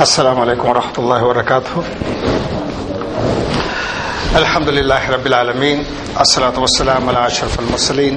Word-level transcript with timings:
السلام 0.00 0.40
عليكم 0.40 0.68
ورحمة 0.68 0.96
الله 0.98 1.24
وبركاته 1.24 1.74
الحمد 4.36 4.68
لله 4.68 5.10
رب 5.10 5.26
العالمين 5.26 5.78
الصلاة 6.20 6.56
والسلام 6.58 7.02
على 7.08 7.20
أشرف 7.26 7.54
المرسلين 7.60 8.16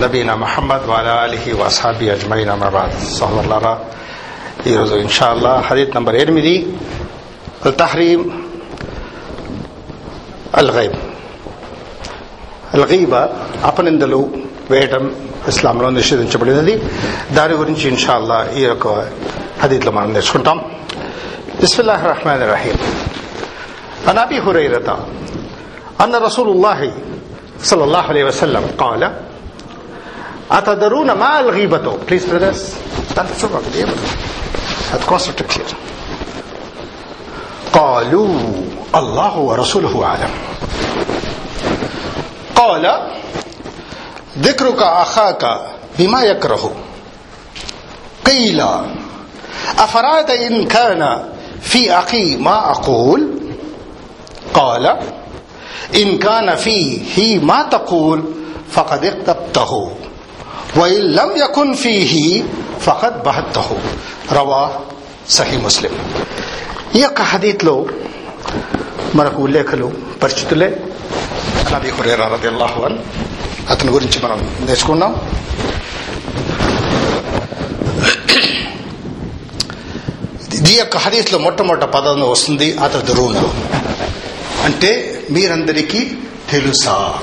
నబీనా 0.00 0.34
మహమ్మద్ 0.42 0.84
వాలా 0.90 1.14
అలీహి 1.24 1.52
wasabi 1.60 2.06
అజ్మైన్ 2.12 2.50
Amrabad 2.52 2.92
సోదరులారా 3.16 3.72
ఈరోజు 4.70 4.94
ఇన్షాల్లా 5.04 5.52
హదీత్ 5.66 5.92
నంబర్ 5.96 6.16
ఎనిమిది 6.22 6.54
తహరీం 7.80 8.20
అల్ 10.60 10.72
గైబ్ 10.78 10.96
అల్ 12.74 12.86
గీబ 12.92 13.14
అపనిందలు 13.70 14.20
వేయటం 14.72 15.04
ఇస్లాంలో 15.52 15.90
నిషేధించబడినది 15.98 16.74
దాని 17.38 17.54
గురించి 17.60 17.84
ఇన్షాల్లా 17.92 18.38
ఈ 18.58 18.64
యొక్క 18.64 18.86
حديث 19.65 19.83
ஹதீத்தில் 19.83 19.97
மனம் 19.97 20.15
بسم 21.63 21.79
الله 21.83 21.99
الرحمن 22.05 22.39
الرحيم. 22.45 22.77
عن 24.07 24.17
أبي 24.17 24.37
هريرة 24.45 24.89
أن 26.03 26.15
رسول 26.27 26.47
الله 26.55 26.79
صلى 27.61 27.83
الله 27.83 28.03
عليه 28.11 28.23
وسلم 28.23 28.63
قال 28.77 29.01
أتدرون 30.51 31.11
ما 31.11 31.39
الغيبة? 31.39 31.85
Please 32.07 32.25
brothers. 32.29 32.61
Stand 33.09 33.27
for 33.29 33.37
sure 33.39 33.57
at 34.93 35.01
concentrate 35.01 35.51
here 35.51 35.73
قالوا 37.73 38.27
الله 38.95 39.37
ورسوله 39.37 40.05
أعلم. 40.05 40.33
قال 42.55 42.85
ذكرك 44.39 44.81
أخاك 44.81 45.43
بما 45.97 46.21
يكره. 46.23 46.71
قيل 48.25 48.65
أفراد 49.78 50.30
إن 50.30 50.54
كان 50.66 51.02
في 51.62 51.92
أخي 51.94 52.36
ما 52.38 52.58
أقول 52.70 53.20
قال 54.54 54.84
إن 55.94 56.18
كان 56.18 56.48
فيه 56.56 57.16
ما 57.40 57.62
تقول 57.70 58.18
فقد 58.70 59.04
اقتبته 59.04 59.72
وإن 60.76 61.02
لم 61.12 61.30
يكن 61.36 61.68
فيه 61.76 62.14
فقد 62.80 63.14
بهته 63.22 63.68
rava 64.32 64.62
Sahih 65.36 65.56
ముస్లిం 65.64 65.92
ఈ 66.96 67.00
యొక్క 67.02 67.20
హదీత్లో 67.30 67.74
మనకు 69.18 69.38
ఉల్లేఖలు 69.46 69.88
పరిచితులే 70.22 70.68
నబీ 71.72 71.90
హురేరా 71.96 72.26
రదిల్లాహు 72.34 72.80
అన్ 72.88 72.98
అతని 73.72 73.90
గురించి 73.96 74.18
మనం 74.24 74.38
నేర్చుకున్నాం 74.66 75.12
ఈ 80.71 80.77
యొక్క 80.77 80.97
హరీస్లో 80.97 81.39
మొట్టమొదటి 81.39 81.85
పదం 81.85 82.21
వస్తుంది 82.21 82.77
అతడు 82.77 83.11
రూన 83.11 83.37
అంటే 84.63 85.21
మీరందరికీ 85.31 86.11
తెలుసా? 86.51 87.19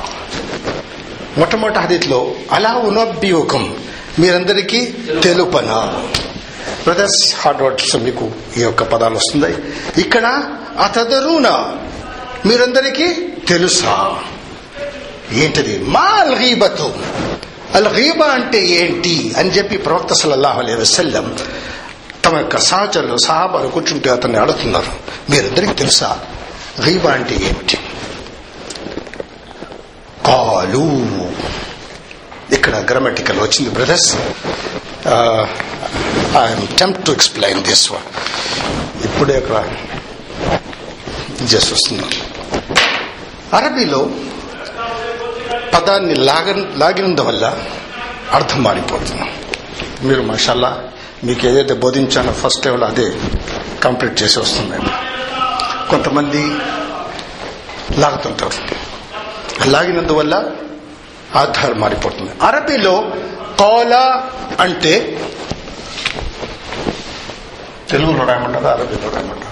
మొట్టమొదటి 1.39 1.79
హదీత్లో 1.79 2.35
అలా 2.53 2.73
ఉనభ్యూకం 2.73 3.77
మీరందరికీ 4.19 4.95
తెలుపనా? 5.23 6.05
బ్రదర్స్ 6.83 7.35
హార్డ్ 7.37 7.63
వర్డ్స్ 7.63 7.97
మీకు 7.97 8.31
ఈ 8.57 8.61
యొక్క 8.61 8.83
పదాలు 8.83 9.15
వస్తున్నాయి. 9.15 9.55
ఇక్కడ 10.01 10.45
అతదరున 10.85 11.75
మీరందరికీ 12.47 13.07
తెలుసా? 13.48 14.19
ఏంటిది? 15.33 15.79
మా 15.79 16.01
అల్గీబతు 16.01 16.93
అల్గీబా 17.75 18.27
అంటే 18.27 18.67
ఏంటి? 18.67 19.35
అని 19.39 19.51
చెప్పి 19.51 19.77
ప్రవక్త 19.77 20.13
సల్లల్లాహు 20.13 20.61
అలైహి 20.61 20.81
వసల్లం 20.81 21.37
తమ 22.33 22.38
యొక్క 22.38 22.58
సహచరులు 22.58 23.16
సహాబాలు 23.16 23.69
కూర్చుంటే 23.69 24.11
అతన్ని 24.11 24.38
అడుగుతున్నారు 24.38 24.92
మీరిద్దరికి 25.30 25.74
తెలుసా? 25.74 26.20
గీబా 26.86 27.11
అంటే 27.11 27.34
ఏమిటి? 27.34 27.79
కాలు. 30.27 30.84
ఇక్కడ 32.55 32.86
గ్రామటికల్ 32.90 33.40
వచ్చింది 33.40 33.70
brothers 33.70 34.17
I'm 36.36 36.67
tempt 36.79 37.07
to 37.07 37.12
explain 37.12 37.62
this 37.62 37.92
one 37.92 38.07
ఇప్పుడే 39.05 39.39
ఇక్కడ 39.39 39.68
చేసి 41.42 41.74
వస్తున్నాను 41.74 42.17
అరబీలో 43.57 44.11
పదాన్ని 45.74 46.14
లాగ 46.14 46.64
లాగినందువల్ల 46.77 47.58
అర్థం 48.33 48.62
మారిపోతుంది. 48.62 49.30
మీరు 50.07 50.23
మషాల్లా 50.23 50.89
మీకు 51.24 51.46
ఏదైతే 51.46 51.74
బోధించానో 51.74 52.33
ఫస్ట్ 52.33 52.66
లెవెల్ 52.66 52.83
అదే 52.83 53.14
కంప్లీట్ 53.83 54.22
చేసి 54.22 54.40
వస్తుంది. 54.40 54.78
కొంతమంది 55.90 56.42
లాగుతుంటారు. 58.00 58.52
లాగినందువల్ల 59.68 60.50
ఆధారం 61.34 61.80
మారిపోతుంది. 61.80 62.30
అరబీలో 62.42 63.12
కోలా 63.58 64.30
అంటే 64.60 65.20
తెలుగులో 67.90 68.24
రాయమంటారా? 68.24 68.70
అరబీలో 68.70 69.10
రాయమంటారా? 69.10 69.48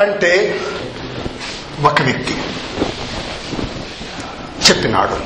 అంటే 0.00 0.60
ఒక 1.82 2.02
వ్యక్తి. 2.02 2.42
చెప్పినాడు. 4.68 5.16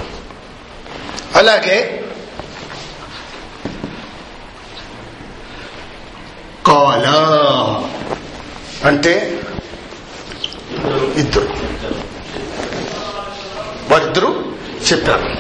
అలాగే 1.39 2.03
కాల 6.67 7.07
అంటే 8.85 9.43
ఇద్దరు. 11.17 11.49
వారిద్దరు 13.93 14.57
చెప్పారు. 14.93 15.37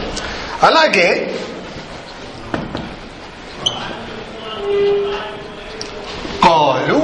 అలాగే 0.67 1.41
కాలు 6.45 7.01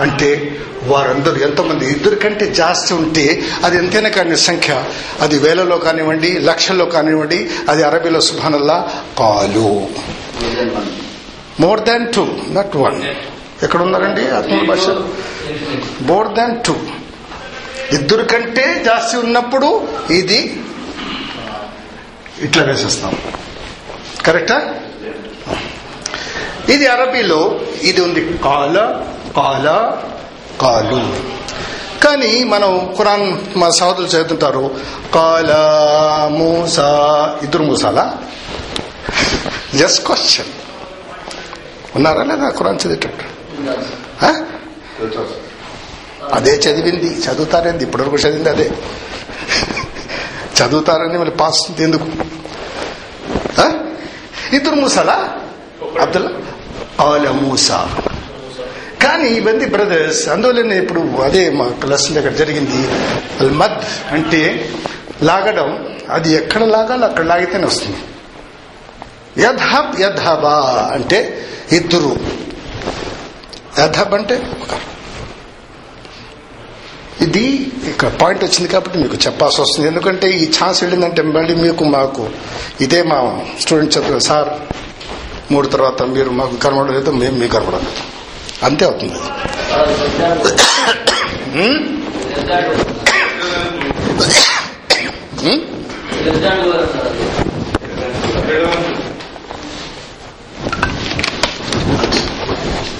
అంటే 0.00 0.60
వారందరూ 0.84 1.36
ఎంతమంది 1.36 1.84
ఇద్దరు 1.84 2.14
కంటే 2.14 2.46
జాస్తి 2.46 2.94
ఉంటే 2.94 3.42
అది 3.64 3.76
ఎంతైనా 3.76 4.08
కానీ 4.08 4.36
సంఖ్య. 4.36 4.84
అది 5.20 5.38
వేలలో 5.38 5.78
కానివ్వండి 5.78 6.38
లక్షల్లో 6.38 6.84
కానివ్వండి 6.84 7.50
అది 7.68 7.82
అరబీలో 7.82 8.20
సుభానల్లా 8.20 8.78
కాలు. 9.18 9.70
More 11.60 11.80
than 11.80 12.12
two 12.12 12.24
not 12.48 12.76
one 12.76 13.02
ఎక్కడ 13.62 13.82
ఉన్నారండి 13.82 14.28
ఆత్మ 14.28 14.64
భాష? 14.68 14.86
మోర్ 16.02 16.28
దాన్ 16.34 16.64
టూ 16.64 16.74
ఇద్దరు 17.92 18.22
కంటే 18.22 18.82
జాస్తి 18.84 19.16
ఉన్నప్పుడు 19.16 19.88
ఇది 20.10 20.60
ఇట్లా 22.42 22.64
వేసేస్తాం. 22.64 23.18
కరెక్టా 24.26 24.74
ఇది 26.68 26.86
అరబీలో 26.86 27.60
ఇది 27.82 28.00
ఉంది 28.00 28.20
కాల 28.44 28.76
కాల 29.36 29.96
కాలు 30.60 31.30
కానీ 32.06 32.44
మనం 32.44 32.94
ఖురాన్ 32.98 33.58
మా 33.58 33.70
సహోదరులు 33.70 34.06
చదువుతుంటారు. 34.06 34.70
కాల 35.14 35.54
మూసా. 36.32 36.88
ఇద్దరు 37.42 37.62
మూసాలా? 37.62 38.18
జస్ట్ 39.74 40.06
క్వశ్చన్ 40.06 40.46
ఉన్నారా 41.96 42.22
లేదా 42.22 42.48
ఖురాన్ 42.48 42.76
చదివేటట్టు? 42.76 43.24
అదే 46.34 46.50
చదివింది. 46.50 47.20
చదువుతారేంది? 47.20 47.84
ఇప్పటివరకు 47.84 48.16
చదివింది 48.16 48.48
అదే. 48.48 48.70
చదువుతారని 50.58 51.18
మళ్ళీ 51.18 51.34
పాస్ 51.34 51.80
ఎందుకు? 51.80 52.06
ఇద్దరు 54.56 54.74
మూసాలా? 54.74 55.36
అబ్దుల్లా? 56.00 56.30
ఆల 57.06 57.30
మూసా. 57.30 57.98
కానీ 59.10 59.28
ఇవన్నీ 59.28 59.66
బ్రదర్స్ 59.66 60.28
అందువల్లనే 60.28 60.76
ఇప్పుడు 60.78 61.00
అదే 61.28 61.50
మా 61.50 61.64
ప్లస్ 61.82 62.18
అక్కడ 62.18 62.34
జరిగింది. 62.36 62.80
మద్ 63.60 63.78
అంటే 64.14 64.42
లాగడం 65.22 65.70
అది 66.10 66.30
ఎక్కడ 66.34 66.62
లాగాలో 66.74 67.04
అక్కడ 67.06 67.24
లాగితేనే 67.30 67.66
వస్తుంది. 67.66 67.98
యథబ్ 69.42 70.00
యథబా 70.00 70.54
అంటే 70.94 71.18
ఇద్దరు. 71.72 72.12
యధబ్ 73.80 74.14
అంటే 74.14 74.36
ఇది 77.26 77.44
ఇక్కడ 77.90 78.08
పాయింట్ 78.20 78.44
వచ్చింది 78.44 78.68
కాబట్టి 78.68 78.98
మీకు 78.98 79.16
చెప్పాల్సి 79.26 79.60
వస్తుంది. 79.60 79.88
ఎందుకంటే 79.88 80.28
ఈ 80.42 80.44
ఛాన్స్ 80.58 80.78
వెళ్ళిందంటే 80.82 81.22
మళ్ళీ 81.22 81.54
మీకు 81.54 81.84
మాకు 81.96 82.30
ఇదే 82.80 83.02
మా 83.02 83.18
స్టూడెంట్ 83.60 83.96
చెప్పారు 83.96 84.22
సార్ 84.30 84.50
మూడు 85.52 85.68
తర్వాత 85.68 86.02
మీరు 86.02 86.30
మాకు 86.30 86.56
కనబడలేదు 86.56 87.10
మేము 87.10 87.36
మీకు 87.36 87.52
కనబడలేదు. 87.56 87.92
అంతే 88.66 88.84
అవుతుంది. 88.84 89.18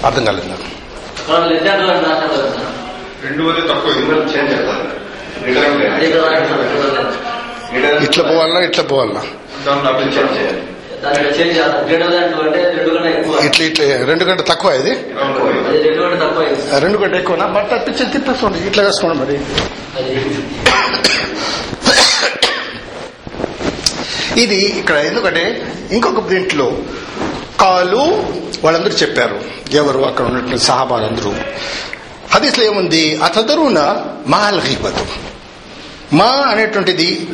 అర్థం 0.07 0.23
కాలేదు? 0.27 0.47
ఇట్లా 8.07 8.23
పోవాలన్నా 8.29 8.61
ఇట్లా 8.69 8.83
పోవాలన్నా 8.91 9.21
ఇట్లా 13.47 13.63
ఇట్లా 13.69 13.85
రెండు 14.09 14.23
గంట 14.29 14.41
తక్కువ 14.51 14.71
ఇది? 14.81 14.93
రెండు 15.71 16.97
కంటే 16.97 17.05
గంట 17.05 17.15
ఎక్కువనా? 17.15 17.45
బట్ 17.45 17.87
పిచ్చి 17.87 18.05
తిప్పేసుకోండి. 18.11 18.59
ఇట్లా 18.67 18.83
వేసుకోండి 18.83 19.17
మరి. 19.17 19.35
ఇది 24.41 24.55
ఇక్కడ 24.55 24.95
ఎందుకంటే 24.95 25.43
ఇంకొక 25.91 26.19
దీంట్లో 26.27 26.67
కాలు 27.61 28.03
వాళ్ళందరూ 28.63 28.91
చెప్పారు. 28.91 29.41
ఎవరు? 29.71 29.99
అక్కడ 29.99 30.25
ఉన్నటువంటి 30.25 30.63
సహాబాలందరూ. 30.63 31.33
హదీస్లో 32.31 32.65
ఏముంది? 32.65 33.15
అతదరున 33.23 33.79
మాల్ 34.27 34.61
గీబతు 34.67 35.05
మా 36.15 36.25
అనేటువంటిది 36.25 37.27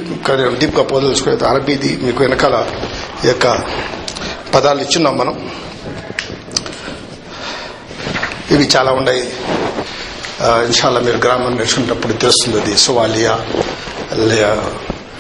దీప్గా 0.58 0.84
పోదలుచుకోలేదు 0.84 1.46
అరబీది 1.46 2.00
మీకు 2.02 2.20
వెనకాల 2.24 2.56
యొక్క 3.26 3.46
పదాలు 4.56 4.82
ఇచ్చున్నాం 4.82 5.18
మనం. 5.18 5.34
ఇవి 8.52 8.70
చాలా 8.78 8.92
ఉన్నాయి. 8.92 9.34
ఆ, 10.42 10.62
ఇన్షాల్లా 10.62 11.00
మీరు 11.02 11.18
గ్రామం 11.18 11.56
నేర్చుకున్నప్పుడు 11.56 12.14
తెలుస్తుంది 12.14 12.62
అది 12.62 12.78
సువాలియా 12.78 13.40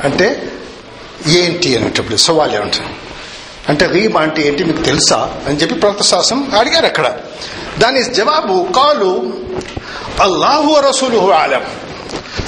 అంటే 0.03 0.51
ఏంటి 1.27 1.77
అనేటప్పుడు 1.77 2.15
సువాలియా 2.15 2.61
అంటే. 2.61 2.79
అంటే 3.69 3.85
రీబ్ 3.85 4.17
అంటే 4.17 4.47
ఏంటి 4.47 4.63
మీకు 4.63 4.81
తెలుసా 4.81 5.35
అని 5.47 5.57
చెప్పి 5.57 5.75
ప్రవక్త 5.75 6.01
శాస్త్రం 6.01 6.51
అడిగారు 6.59 6.85
అక్కడ. 6.85 7.17
దాని 7.79 8.03
జవాబు 8.03 8.67
కాలు 8.75 9.33
అల్లాహు 10.21 10.79
రసూలు 10.79 11.33
ఆలం 11.33 11.65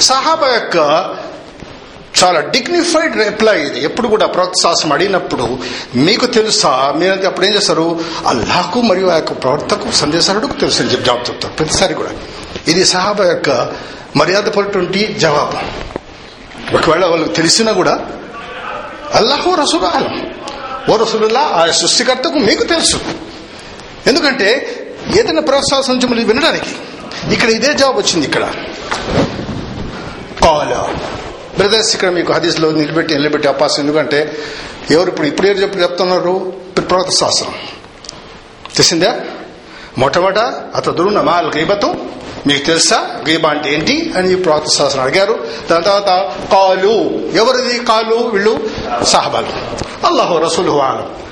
సహాబా 0.01 0.47
యొక్క 0.47 0.77
చాలా 2.23 2.39
డిగ్నిఫైడ్ 2.39 3.17
రిప్లై 3.17 3.61
ఇది. 3.61 3.83
ఎప్పుడు 3.83 4.07
కూడా 4.07 4.25
ప్రోత్సాహం 4.25 4.93
అడిగినప్పుడు 4.93 5.59
మీకు 5.95 6.25
తెలుసా? 6.25 6.93
మీరు 6.97 7.27
అప్పుడు 7.27 7.45
ఏం 7.45 7.55
చేస్తారు? 7.55 7.99
అల్లాహకు 8.27 8.81
మరియు 8.81 9.07
ఆ 9.07 9.15
యొక్క 9.15 9.31
ప్రవర్తకు 9.31 9.91
సందేశాలకు 9.91 10.53
తెలుసు 10.53 10.81
అని 10.81 10.91
చెప్పి 10.91 11.05
జవాబు 11.05 11.21
చెప్తారు. 11.21 11.53
ప్రతిసారి 11.53 11.93
కూడా. 11.93 12.09
ఇది 12.67 12.85
సహాబా 12.85 13.25
యొక్క 13.25 13.71
మర్యాదపడినటువంటి 14.15 15.15
జవాబు. 15.19 15.79
ఒకవేళ 16.75 17.05
వాళ్ళకి 17.05 17.33
తెలిసినా 17.33 17.71
కూడా 17.71 18.05
అల్లాహో 19.13 19.55
రసూలు 19.55 19.85
ఆలం 19.85 20.31
ఓ 20.89 20.97
రసూలుల్లా 20.97 21.39
ఆ 21.39 21.71
సృష్టికర్తకు 21.71 22.33
మీకు 22.33 22.63
తెలుసు. 22.63 22.99
ఎందుకంటే 24.07 24.49
ఏదైనా 25.17 25.41
ప్రోత్సాహం 25.41 25.83
నుంచి 25.89 26.07
మళ్ళీ 26.07 26.23
వినడానికి. 26.23 26.75
ఇక్కడ 27.33 27.49
ఇదే 27.49 27.73
జవాబు 27.73 27.99
వచ్చింది 27.99 28.25
ఇక్కడ. 28.27 28.41
కాలా 30.41 30.89
బ్రదర్స్ 31.59 31.93
ఇక్కడ 31.93 32.09
మీకు 32.09 32.33
హదీస్లో 32.33 32.71
నిలబెట్టి 32.71 33.13
నిలబెట్టి 33.13 33.47
అవకాశం 33.47 33.83
ఎందుకంటే 33.83 34.37
ఎవరు 34.91 35.09
ఇప్పుడు 35.09 35.27
ఇప్పుడు 35.27 35.47
ఎవరు 35.47 35.61
చెప్పి 35.61 35.79
చెప్తున్నారు? 35.79 36.53
ప్రవర్త 36.89 37.09
శాస్త్రం 37.09 37.53
తెలిసిందా? 38.75 39.19
మొట్టమొదట 39.97 40.39
అతడు 40.75 41.03
నమాల్ 41.03 41.57
గీబతం 41.57 42.09
మీకు 42.47 42.65
తెలుసా? 42.65 43.23
గీబ 43.29 43.47
అంటే 43.47 43.73
ఏంటి 43.73 44.13
అని 44.17 44.35
ప్రవర్త 44.35 44.69
శాస్త్రం 44.69 45.03
అడిగారు. 45.03 45.47
దాని 45.71 45.83
తర్వాత 45.83 46.31
కాలు 46.51 46.93
ఎవరిది 47.33 47.79
కాలు 47.79 48.15
వీళ్ళు? 48.15 48.69
సాహబాలు. 49.03 49.47
అల్లాహు 50.05 50.37
రసూలు 50.37 50.81
ఆలం 50.81 51.28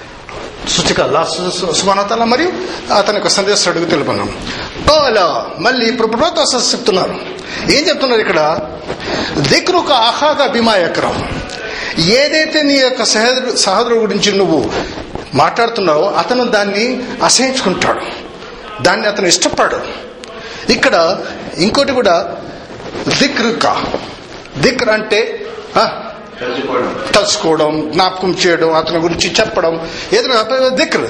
సృష్టిక 0.70 1.02
అల్లా 1.02 1.28
సుమానతల 1.74 2.24
మరియు 2.24 2.52
అతని 2.94 3.16
యొక్క 3.16 3.30
సందేశం 3.30 3.72
అడుగు 3.72 3.86
తెలుపున్నాం 3.86 4.38
అలా 5.06 5.50
మళ్ళీ 5.60 5.86
ఇప్పుడు 5.86 6.08
ప్రభుత్వ 6.08 6.60
చెప్తున్నారు. 6.74 7.16
ఏం 7.72 7.88
చెప్తున్నారు 7.88 8.22
ఇక్కడ? 8.22 8.60
దిక్రుక 9.38 9.92
అహాగా 9.92 10.48
భీమా 10.48 10.76
ఎకరం 10.76 11.30
ఏదైతే 12.00 12.62
నీ 12.62 12.74
యొక్క 12.74 13.04
సహోదరు 13.04 13.56
సహోదరు 13.56 13.96
గురించి 13.96 14.38
నువ్వు 14.38 14.72
మాట్లాడుతున్నావో 15.34 16.10
అతను 16.10 16.44
దాన్ని 16.44 17.04
అసహించుకుంటాడు. 17.24 18.02
దాన్ని 18.84 19.08
అతను 19.08 19.28
ఇష్టపడు 19.28 19.80
ఇక్కడ 20.72 21.18
ఇంకోటి 21.58 21.92
కూడా 21.92 22.38
దిక్రుక. 23.20 23.86
దిక్ర 24.58 24.92
అంటే 24.92 25.46
తలుచుకోవడం 27.14 27.72
జ్ఞాపకం 27.94 28.32
చేయడం 28.46 28.74
అతని 28.76 29.00
గురించి 29.06 29.28
చెప్పడం 29.40 29.74
ఏదైనా 30.14 30.68
దిక్ర్. 30.82 31.08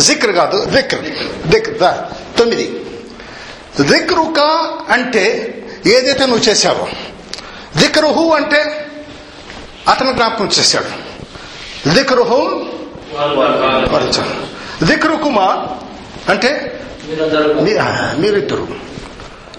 జిక్ర్ 0.00 0.32
కాదు 0.32 0.58
దిక్ర్ 0.64 1.02
దిక్ర్ 1.48 1.78
తొమ్మిది. 2.38 2.66
దిక్రుక 3.80 4.40
అంటే 4.90 5.24
ఏదైతే 5.86 6.26
నువ్వు 6.26 6.44
చేశావో 6.48 6.86
దిక్రుహు 7.76 8.24
అంటే 8.38 8.60
అతను 9.88 10.12
జ్ఞాపకం 10.12 10.48
చేశాడు. 10.58 10.90
దిక్రుహు 11.94 12.40
దిక్రుకుమా 14.84 15.48
అంటే 16.28 16.50
మీరిద్దరు. 18.18 18.66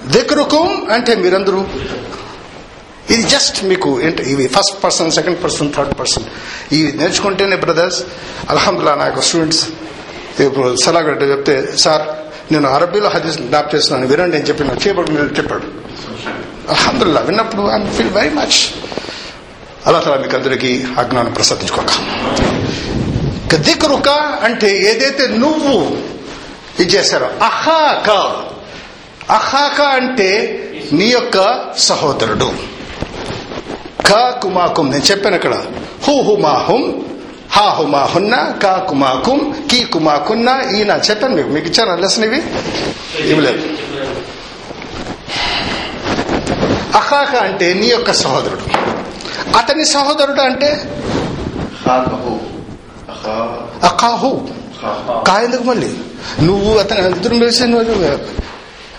దిక్రుకుం 0.05 0.67
అంటే 0.91 1.15
మీరందరూ. 1.15 1.61
ఇది 3.13 3.23
జస్ట్ 3.33 3.59
మీకు 3.71 3.89
ఏంటి 4.05 4.23
ఇవి 4.31 4.45
first 4.55 4.75
person 4.83 5.11
second 5.17 5.43
person 5.43 5.69
third 5.75 5.93
person 5.99 6.25
ఇవి 6.77 6.89
నేర్చుకుంటేనే 7.01 7.55
బ్రదర్స్ 7.65 7.99
అల్హమ్దుల్లా 8.53 8.95
నా 9.01 9.05
యొక్క 9.05 9.21
స్టూడెంట్స్ 9.27 9.63
ఇప్పుడు 10.45 10.69
సలాగడ్డ 10.85 11.23
చెప్తే 11.31 11.55
సార్ 11.85 12.03
నేను 12.51 12.67
అరబీలో 12.75 13.09
హదీస్ 13.09 13.39
డాప్ 13.51 13.75
చేస్తున్నాను 13.75 14.07
వినండి 14.11 14.37
అని 14.37 14.47
చెప్పి 14.49 14.63
నాకు 14.63 14.81
చేయబడి 14.83 15.11
మీరు 15.11 15.33
చెప్పాడు. 15.39 15.67
అల్హమ్దుల్లా 16.73 17.21
విన్నప్పుడు 17.21 17.63
ఐ 17.75 17.77
ఫీల్ 17.97 18.13
వెరీ 18.19 18.29
మచ్ 18.29 18.59
అలా 19.87 19.99
తల 19.99 20.15
మీకు 20.21 20.35
అందరికీ 20.35 20.71
అజ్ఞానం 20.97 21.33
ప్రసాదించుకోక. 21.33 21.91
దిక్రుక 23.67 24.09
అంటే 24.47 24.69
ఏదైతే 24.91 25.27
నువ్వు 25.43 25.75
ఇది 26.79 26.89
చేశారో 26.97 27.29
అహాక. 27.41 28.09
అహాక 29.37 29.79
అంటే 29.81 30.29
నీ 30.93 31.07
యొక్క 31.07 31.37
సహోదరుడు. 31.77 32.49
కా 34.09 34.39
కుమాకుం 34.43 34.91
నేను 34.91 35.03
చెప్పాను 35.03 35.35
అక్కడ. 35.35 35.55
హూ 36.07 36.13
హుమాహుం 36.21 36.83
హా 37.51 37.65
హుమాహున్న 37.69 38.35
కా 38.63 38.73
కుమాకుం 38.89 39.39
కీ 39.71 39.79
కుమాకున్న 39.83 40.49
ఈయన 40.75 40.99
చెప్పాను 41.09 41.35
మీకు. 41.35 41.49
మీకు 41.49 41.67
ఇచ్చాను 41.67 41.95
లెసన్ 42.01 42.25
ఇవి? 42.25 42.39
ఇవ్వలేదు 43.29 43.63
అహాక 46.97 47.35
అంటే 47.35 47.73
నీ 47.73 47.87
యొక్క 47.87 48.11
సహోదరుడు. 48.13 48.65
అతని 49.57 49.85
సహోదరుడు 49.85 50.41
అంటే? 50.41 50.69
ఖాకహు 51.85 52.33
అఖా 53.13 53.35
అకాహు 53.87 54.31
కా 55.27 55.35
ఎందుకు 55.43 55.63
మళ్ళీ? 55.63 55.91
నువ్వు 56.41 56.77
అతను 56.77 57.07
ఇద్దరు 57.09 57.35
కలిసి 57.35 57.63
నువ్వు 57.67 58.19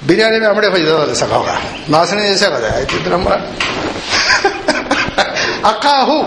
బిర్యానీ 0.06 0.36
అమ్మడే 0.46 0.68
చదవాలి 0.68 1.14
సగంగా 1.16 1.54
నాశనం 1.88 2.24
చేసావు 2.24 2.54
కదా. 2.54 2.70
ఇద్దరు 2.78 3.14
అకాహు 5.66 6.18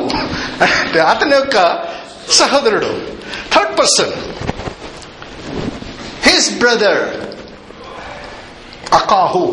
అంటే 0.62 1.00
అతని 1.04 1.36
యొక్క 1.36 1.58
సహోదరుడు 2.32 2.92
థర్డ్ 3.54 3.80
పర్సన్ 3.80 4.14
హిస్ 6.24 6.50
బ్రదర్ 6.54 7.02
అకాహు 8.94 9.44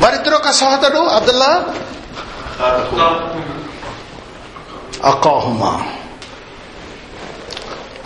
వారిద్దరు 0.00 0.36
ఒక 0.36 0.50
సహోదరుడు 0.52 1.02
అబ్దుల్లా? 1.08 1.50
అకాహుమా 5.04 5.72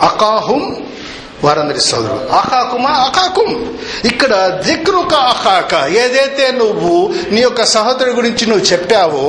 అకాహుం 0.01 0.61
వారందరి 1.43 1.79
సోదరుడు 1.79 2.25
అకాకుమా 2.33 2.91
అకాకుం 3.05 3.49
ఇక్కడ 4.05 4.33
దిక్రుక 4.65 5.13
అకాక 5.31 5.73
ఏదైతే 5.95 6.51
నువ్వు 6.51 6.91
నీ 7.31 7.41
యొక్క 7.41 7.63
సహోదరుడి 7.65 8.15
గురించి 8.15 8.45
నువ్వు 8.45 8.65
చెప్పావో 8.65 9.25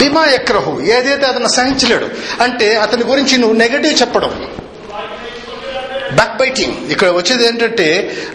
బిమా 0.00 0.24
ఎక్రహు 0.26 0.72
ఏదైతే 0.80 1.26
అతను 1.26 1.48
సహించలేడు 1.48 2.08
అంటే 2.42 2.76
అతని 2.76 3.04
గురించి 3.04 3.38
నువ్వు 3.38 3.56
నెగటివ్ 3.56 3.94
చెప్పడం. 4.02 4.32
బ్యాక్ 6.14 6.36
బైటింగ్ 6.38 6.90
ఇక్కడ 6.90 7.08
వచ్చేది 7.08 7.46
ఏంటంటే 7.46 7.86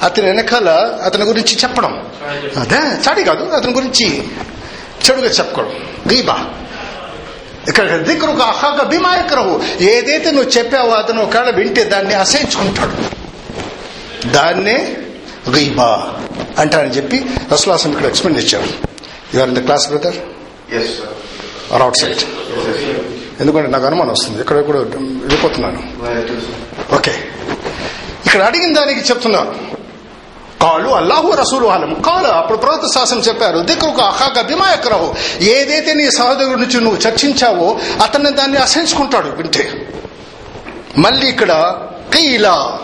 అతని 0.04 0.26
వెనకాల 0.26 0.70
అతని 1.04 1.24
గురించి 1.24 1.54
చెప్పడం. 1.64 1.94
అదే 2.62 2.82
చాడి 3.06 3.24
కాదు 3.24 3.44
అతని 3.44 3.74
గురించి 3.74 4.08
చెడుగా 5.06 5.30
చెప్పుకోవడం. 5.30 5.76
గీబా 6.12 6.38
ఇక్కడ 7.70 7.86
దిక్కురుకు 8.10 8.42
అహాక 8.42 8.84
భీమా 8.92 9.12
ఎక్కరవు 9.16 9.62
ఏదైతే 9.82 10.32
నువ్వు 10.32 10.52
చెప్పావో 10.58 10.92
అతను 10.92 11.24
ఒకవేళ 11.24 11.50
వింటే 11.56 11.84
దాన్ని 11.84 12.14
అసహించుకుంటాడు. 12.14 12.96
దాన్నే 14.36 14.78
గీబా 15.56 15.90
అంటారని 16.60 16.94
చెప్పి 16.98 17.18
రసులాసం 17.52 17.92
ఇక్కడ 17.92 18.06
ఎక్స్ప్లెయిన్ 18.06 18.42
ఇచ్చారు 18.44 18.70
you are 19.36 19.50
in 19.50 19.58
the 19.60 19.64
class 19.66 19.88
brother 19.90 20.18
yes 20.80 20.92
sir 20.98 21.16
are 21.74 21.82
outside 21.98 22.20
ఎందుకంటే 23.42 23.70
నాకు 23.70 23.86
అనుమానం 23.86 24.12
వస్తుంది. 24.12 24.42
ఇక్కడ 24.42 24.60
కూడా 24.60 24.80
వెళ్ళిపోతున్నాను. 24.80 25.84
ఓకే 26.96 27.14
ఇక్కడ 28.26 28.42
అడిగిన 28.42 28.74
దానికి 28.74 29.00
చెప్తున్నారు 29.00 29.56
కాలు 30.62 30.90
అల్లాహు 30.90 31.32
రసూలు 31.32 31.68
ఆలం 31.68 31.94
కాలు 31.94 32.28
అప్పుడు 32.28 32.58
ప్రవక్త 32.58 32.86
శాసనం 32.88 33.20
చెప్పారు 33.20 33.60
దిక్కుకు 33.60 34.02
అహాక 34.02 34.42
బిమాయకరావు 34.42 35.16
ఏదైతే 35.42 35.94
నీ 35.94 36.12
సహోదరుడి 36.12 36.62
నుంచి 36.62 36.82
నువ్వు 36.82 37.00
చర్చించావో 37.08 37.80
అతన్ని 38.04 38.32
దాన్ని 38.32 38.58
అసహించుకుంటాడు. 38.58 39.30
వింటే. 39.30 39.88
మళ్ళీ 40.98 41.28
ఇక్కడ 41.28 41.76
కీలా. 42.14 42.80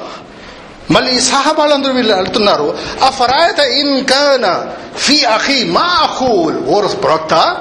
మళ్ళీ 0.92 1.20
సహబాలందరూ 1.20 1.94
వీళ్ళు 1.94 2.16
వెళ్తున్నారు. 2.16 2.78
ఆ 3.04 3.10
ఫరాయత 3.10 3.60
ఇన్ 3.60 4.06
కాన 4.06 4.66
ఫీ 4.98 5.24
అఖీ 5.24 5.64
మా 5.64 5.82
అఖూల్. 5.82 6.68
ఓ 6.68 6.88
ప్రవక్త 6.88 7.58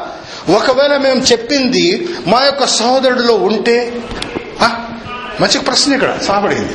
ఒకవేళ 0.48 0.96
మేము 0.96 1.20
చెప్పింది 1.20 2.14
మా 2.26 2.44
యొక్క 2.44 2.66
సహోదరుడిలో 2.66 3.34
ఉంటే 3.34 4.02
మంచి 5.40 5.58
ప్రశ్న 5.58 5.94
ఇక్కడ 5.94 6.18
సహబడింది 6.22 6.74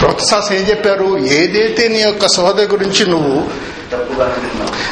ప్రవక్త 0.00 0.52
ఏం 0.52 0.66
చెప్పారు? 0.68 1.18
ఏదైతే 1.18 1.88
నీ 1.88 2.00
యొక్క 2.00 2.26
సహోదరు 2.26 2.66
గురించి 2.66 3.06
నువ్వు 3.06 3.50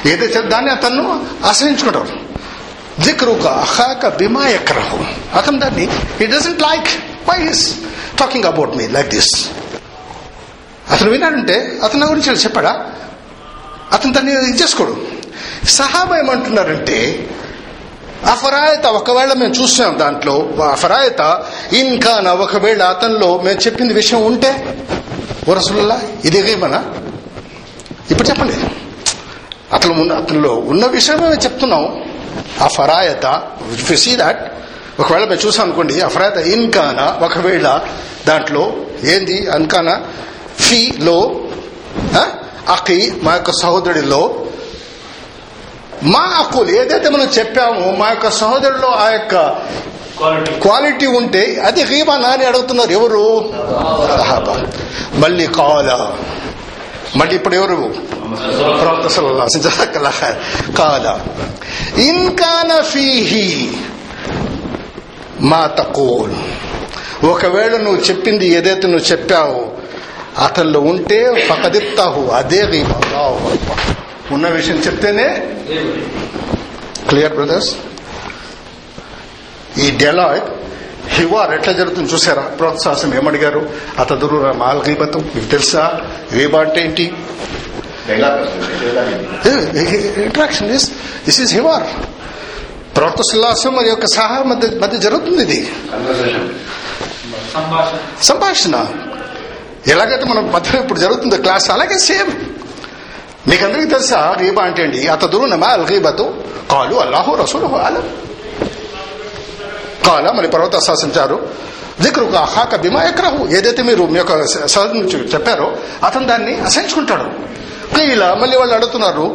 ఏదైతే 0.07 0.43
దాన్ని 0.43 0.71
అతను 0.71 1.23
ఆశ్రయించుకుంటారు 1.45 2.07
దిక్రుక 3.01 3.47
అహాక 3.47 4.09
బిమా 4.09 4.49
ఎక్కరహు 4.49 4.99
అతను 5.39 5.59
దాన్ని 5.59 5.83
it 6.21 6.31
doesn't 6.33 6.63
like 6.63 6.89
why 7.31 7.43
is 7.49 7.75
talking 8.19 8.45
about 8.45 8.77
me 8.77 8.87
like 8.89 9.09
this 9.09 9.49
అతను 10.91 11.11
విన్నాడంటే 11.11 11.81
అతను 11.83 12.01
నా 12.01 12.07
గురించి 12.07 12.31
చెప్పాడా? 12.31 12.93
అతను 13.93 14.13
దాన్ని 14.13 14.33
ఇది 14.33 14.63
చేసుకోడు. 14.63 14.97
సహాబా 15.65 16.19
ఏమంటున్నారంటే 16.19 17.29
అఫరాయత 18.31 18.87
ఒకవేళ 18.87 19.33
మేము 19.33 19.55
చూసాం 19.55 19.99
దాంట్లో 19.99 20.49
అఫరాయత 20.73 21.45
ఇంకా 21.73 22.31
ఒకవేళ 22.31 22.83
అతనిలో 22.83 23.39
మేము 23.39 23.61
చెప్పింది 23.61 23.95
విషయం 23.95 24.25
ఉంటే 24.25 24.79
వరసుల్లా 25.49 26.01
ఇదేమన్నా 26.25 26.85
ఇప్పుడు 28.11 28.29
చెప్పండి. 28.29 28.55
అతను 29.73 30.01
ఉన్న 30.01 30.13
అతనిలో 30.13 30.55
ఉన్న 30.55 30.87
విషయం 30.87 31.21
మేము 31.21 31.35
చెప్తున్నాం. 31.35 32.05
ఆ 32.61 32.67
ఫరాయత 32.67 33.43
సీ 33.97 34.17
దాట్ 34.17 34.53
ఒకవేళ 35.01 35.25
మేము 35.25 35.47
చూసాం 35.47 35.67
అనుకోండి 35.67 36.01
అఫరాయత 36.01 36.37
ఇన్కానా 36.37 37.19
ఒకవేళ 37.23 37.81
దాంట్లో 38.27 38.73
ఏంది? 39.05 39.51
అన్కానా 39.51 40.01
ఫీలో 40.59 41.35
అకి 42.69 43.15
మా 43.23 43.35
యొక్క 43.35 43.51
సహోదరుడిలో 43.51 44.35
మా 46.05 46.37
అక్కులు 46.39 46.71
ఏదైతే 46.71 47.09
మనం 47.09 47.25
చెప్పామో 47.25 47.91
మా 47.91 48.09
యొక్క 48.09 48.31
సహోదరులో 48.31 48.89
ఆ 48.89 49.11
యొక్క 49.11 49.35
క్వాలిటీ 50.61 51.07
ఉంటే 51.07 51.63
అది 51.67 51.85
హీమా 51.85 52.17
నాని 52.17 52.45
అడుగుతున్నారు 52.45 52.91
ఎవరు? 52.91 53.23
మళ్ళీ 55.15 55.47
కావాలా 55.47 56.17
మళ్ళీ 57.17 57.35
ఇప్పుడు 57.35 57.55
ఎవరు? 57.55 57.95
ప్రవక్త. 58.81 59.09
కాల. 60.79 61.21
ఫీహి 62.83 63.73
మా 65.41 65.67
తకూల్ 65.67 66.35
ఒకవేళ 67.27 67.77
నువ్వు 67.77 68.01
చెప్పింది 68.01 68.47
ఏదైతే 68.47 68.89
నువ్వు 68.89 69.13
చెప్పావో 69.13 69.67
అతనిలో 70.45 70.81
ఉంటే 70.81 71.49
ఫకదిత్తాహు 71.49 72.21
అదే 72.35 72.63
గీబా. 72.63 73.01
ఉన్న 74.33 74.49
విషయం 74.49 74.77
చెప్తేనే 74.77 75.27
క్లియర్ 77.09 77.35
బ్రదర్స్? 77.35 77.75
ఈ 79.79 79.91
డెలాయ్ 79.91 80.41
హివార్ 81.09 81.51
ఎట్లా 81.55 81.73
జరుగుతుంది 81.73 82.13
చూసారా? 82.13 82.43
ప్రోత్సాహం 82.43 83.15
ఏమడిగారు? 83.15 83.71
అతదురు 83.99 84.53
మాల్ 84.53 84.83
గీబతం 84.89 85.31
మీకు 85.35 85.47
తెలుసా? 85.47 86.01
గీబా 86.35 86.61
అంటే 86.61 86.81
ఏంటి 86.85 87.13
ఇంట్రాక్షన్ 90.23 90.71
ఇస్ 90.71 90.91
దిస్ 91.27 91.41
ఇస్ 91.41 91.55
హివార్ 91.55 91.87
ప్రవక్త 92.97 93.23
సుల్లాసం 93.23 93.73
మరి 93.77 93.89
యొక్క 93.89 94.07
సహా 94.07 94.43
మధ్య 94.43 94.69
మధ్య 94.79 94.99
జరుగుతుంది 94.99 95.43
ఇది. 95.43 95.61
సంభాషణ. 98.23 98.87
ఎలాగైతే 99.87 100.25
మన 100.25 100.41
మధ్య 100.41 100.79
ఇప్పుడు 100.81 101.01
జరుగుతుందో 101.01 101.37
క్లాస్ 101.37 101.71
అలాగే 101.71 101.99
సేమ్. 101.99 102.33
మీకందరికీ 103.49 103.89
తెలుసా 103.89 104.37
గీబా 104.43 104.63
అంటే 104.63 104.83
అండి 104.83 105.01
అతదురు 105.07 105.47
మా 105.63 105.67
అల్ 105.67 105.87
గీబతు 105.91 106.27
కాలు 106.71 106.95
అల్లాహు 106.95 107.35
రసూలు 107.35 107.67
అలం 107.67 108.07
కాల 110.07 110.31
మరి 110.31 110.49
పర్వత 110.49 110.79
శాసించారు. 110.79 111.37
దిక్రుగా 112.03 112.41
హాక 112.41 112.77
భీమా 112.77 113.03
ఎక్రహు 113.03 113.49
ఏదైతే 113.57 113.83
మీరు 113.83 114.03
మీ 114.03 114.19
యొక్క 114.19 114.47
సహజం 114.47 114.97
నుంచి 114.97 115.19
చెప్పారో 115.35 115.77
అతను 116.05 116.27
దాన్ని 116.27 116.55
అసహించుకుంటాడు. 116.61 117.27
ఇలా 118.01 118.35
మళ్ళీ 118.35 118.57
వాళ్ళు 118.57 118.75
అడుగుతున్నారు 118.75 119.27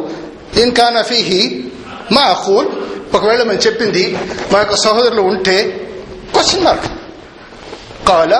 ఇంకా 0.60 0.90
నఫీహి 0.90 1.40
మా 2.12 2.22
అహూల్ 2.22 2.68
ఒకవేళ 3.14 3.42
మేము 3.42 3.58
చెప్పింది 3.58 4.18
మా 4.52 4.58
యొక్క 4.58 4.76
సహోదరులు 4.76 5.22
ఉంటే 5.22 5.56
క్వశ్చన్ 6.34 6.64
మార్క్. 6.64 6.88
కాల 8.08 8.32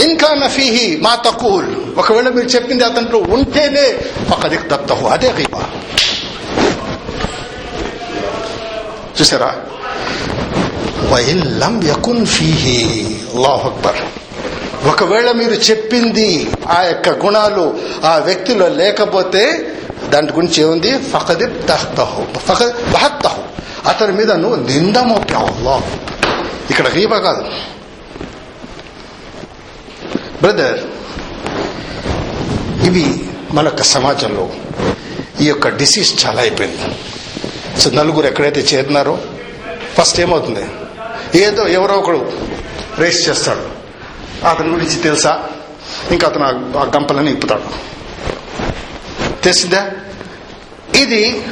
ఇంకా 0.00 0.34
నఫీహి 0.34 0.96
మా 1.02 1.14
తక్కువల్ 1.14 1.98
ఒకవేళ 1.98 2.28
మీరు 2.28 2.46
చెప్పింది 2.46 2.84
అతనిలో 2.84 3.18
ఉంటేనే 3.18 3.98
ఒక 4.32 4.46
దత్తహు 4.46 5.06
అదే 5.06 5.32
గీబా 5.32 5.64
చూసారా? 9.20 9.56
వైల్లం 11.08 11.82
యకున్ 11.84 12.26
ఫీహి. 12.26 13.20
లాహక్బర్ 13.34 13.96
అక్బర్. 13.96 14.88
ఒకవేళ 14.88 15.32
మీరు 15.32 15.52
చెప్పింది 15.52 16.50
ఆ 16.68 16.82
యొక్క 16.82 17.08
గుణాలు 17.08 17.78
ఆ 18.04 18.18
వ్యక్తిలో 18.18 18.68
లేకపోతే 18.68 19.72
దాని 20.08 20.32
గురించి 20.32 20.62
ఏముంది? 20.62 20.98
ఫకది 20.98 21.46
తహ్తహు 21.46 22.38
ఫకద్ 22.38 22.92
బహత్తహు. 22.92 23.42
అతని 23.88 24.12
మీద 24.12 24.32
నువ్వు 24.32 24.66
నింద 24.66 24.96
మోపావు. 24.96 25.82
ఇక్కడ 26.70 26.88
గీబ 26.88 27.16
కాదు. 27.16 27.44
బ్రదర్ 30.40 30.80
ఇవి 32.86 33.30
మన 33.50 33.64
యొక్క 33.64 33.82
సమాజంలో 33.82 34.50
ఈ 35.40 35.48
యొక్క 35.48 35.68
డిసీజ్ 35.68 36.26
చాలా 36.26 36.42
అయిపోయింది. 36.42 36.78
సో 37.80 37.90
నలుగురు 37.90 38.26
ఎక్కడైతే 38.26 38.60
చేరినారో 38.60 39.18
ఫస్ట్ 39.98 40.20
ఏమవుతుంది? 40.20 40.64
ఏదో 41.44 41.68
ఎవరో 41.68 41.94
ఒకడు 41.94 42.32
రేస్ 42.98 43.28
చేస్తాడు. 43.28 43.78
అతని 44.46 44.68
గురించి 44.68 44.96
తెలుసా? 44.96 45.48
ఇంకా 46.10 46.28
అతను 46.28 46.44
ఆ- 46.78 46.90
గంపలని 46.96 47.32
ఇప్పుతాడు. 47.32 47.62
తెలిసిందా? 49.42 49.90
ఇది 50.94 51.44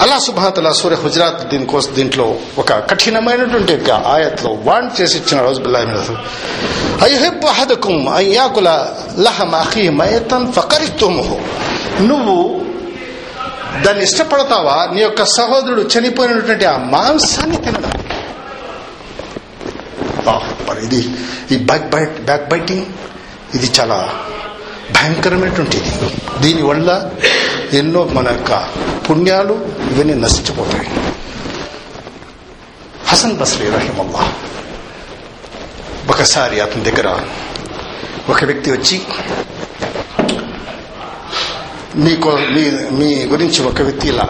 అల్లా 0.00 0.18
సుభాతల 0.18 0.70
సూర్య 0.70 0.96
హుజరాత్ 0.96 1.48
దీనికోసం 1.48 1.94
దీంట్లో 1.94 2.38
ఒక 2.58 2.72
కఠినమైనటువంటి 2.72 3.90
ఆయత్లో 3.90 4.50
వాణ్ 4.52 4.90
చేసి 5.00 5.18
ఇచ్చిన 5.18 5.42
రోజు 5.42 5.60
అయ్యహెబ్బు 7.04 7.46
అహదకుం 7.46 8.08
అయ్యాకుల 8.08 8.86
లహం 9.18 9.54
అఖీ 9.54 9.88
మయతన్ 9.88 10.52
ఫకరిత్తుముహు. 10.52 11.38
నువ్వు 12.02 12.64
దాన్ని 13.82 14.04
ఇష్టపడతావా? 14.04 14.88
నీ 14.94 15.00
యొక్క 15.00 15.24
సహోదరుడు 15.24 15.88
చనిపోయినటువంటి 15.98 16.64
ఆ 16.64 16.76
మాంసాన్ని 16.76 17.56
తినడానికి. 17.56 18.00
ఇది 20.84 21.10
ఈ 21.50 21.58
బ్యాక్ 21.58 21.90
బైట్ 21.90 22.24
బ్యాక్ 22.24 22.48
బైటింగ్ 22.48 22.86
ఇది 23.54 23.72
చాలా 23.80 24.08
భయంకరమైనటువంటిది. 24.94 25.90
దీనివల్ల 26.40 27.10
ఎన్నో 27.72 28.04
మన 28.04 28.28
యొక్క 28.28 28.52
పుణ్యాలు 29.06 29.54
ఇవన్నీ 29.92 30.14
నశించిపోతాయి. 30.14 30.88
హసన్ 33.06 33.36
బస్రీ 33.36 33.70
రహిమల్లా. 33.70 34.24
ఒకసారి 36.10 36.60
అతని 36.60 36.82
దగ్గర 36.84 37.08
ఒక 38.28 38.44
వ్యక్తి 38.44 38.70
వచ్చి 38.70 38.96
మీకు 41.96 42.30
మీ 42.54 42.62
మీ 42.98 43.08
గురించి 43.32 43.60
ఒక 43.62 43.82
వ్యక్తి 43.82 44.08
ఇలా 44.08 44.26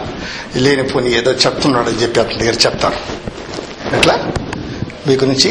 లేనిపోని 0.55 1.09
ఏదో 1.17 1.31
చెప్తున్నాడని 1.31 1.99
చెప్పి 2.01 2.19
అతని 2.19 2.39
దగ్గర 2.39 2.55
చెప్తారు 2.65 2.99
ఎట్లా? 3.97 4.15
మీ 5.07 5.13
గురించి 5.15 5.49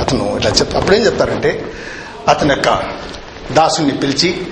అతను 0.00 0.24
ఇట్లా 0.36 0.50
చెప్తా 0.50 0.78
అప్పుడేం 0.78 1.02
చెప్తారంటే 1.06 1.50
అతని 2.28 2.50
యొక్క 2.50 2.68
దాసుని 3.52 3.92
పిలిచి 3.92 4.46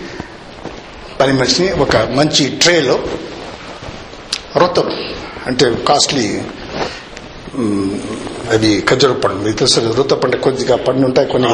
పని 1.20 1.32
మనిషిని 1.32 1.72
ఒక 1.72 1.96
మంచి 1.96 2.48
ట్రేలో 2.48 3.04
రొత్తం 4.56 5.14
అంటే 5.46 5.74
కాస్ట్లీ 5.74 6.40
అది 8.50 8.80
ఖర్జూర 8.80 9.12
పండు. 9.12 9.42
మీకు 9.42 9.56
తెలుసు 9.56 9.94
రుత 9.96 10.10
పండు 10.10 10.36
కొద్దిగా 10.36 10.76
పండు 10.76 11.06
ఉంటాయి 11.06 11.28
కొన్ని. 11.28 11.48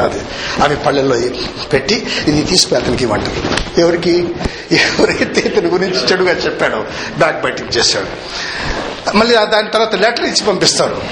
అదే. 0.00 0.20
అవి 0.62 0.76
పళ్ళల్లో 0.76 1.16
పెట్టి 1.72 2.06
ఇది 2.28 2.42
తీసిపోయి 2.42 2.82
అతనికి 2.82 3.04
ఇవ్వంటారు 3.04 3.80
ఎవరికి? 3.80 4.28
ఎవరైతే 4.72 5.40
ఇతని 5.40 5.68
గురించి 5.68 6.12
చెడుగా 6.12 6.32
చెప్పాడో 6.32 6.84
బ్యాక్ 7.18 7.42
బైటింగ్ 7.42 7.76
చేశాడు 7.76 8.06
మళ్ళీ 9.16 9.34
దాని 9.34 9.70
తర్వాత 9.70 9.94
లెటర్ 9.94 10.24
ఇచ్చి 10.24 10.46
పంపిస్తారు. 10.46 11.02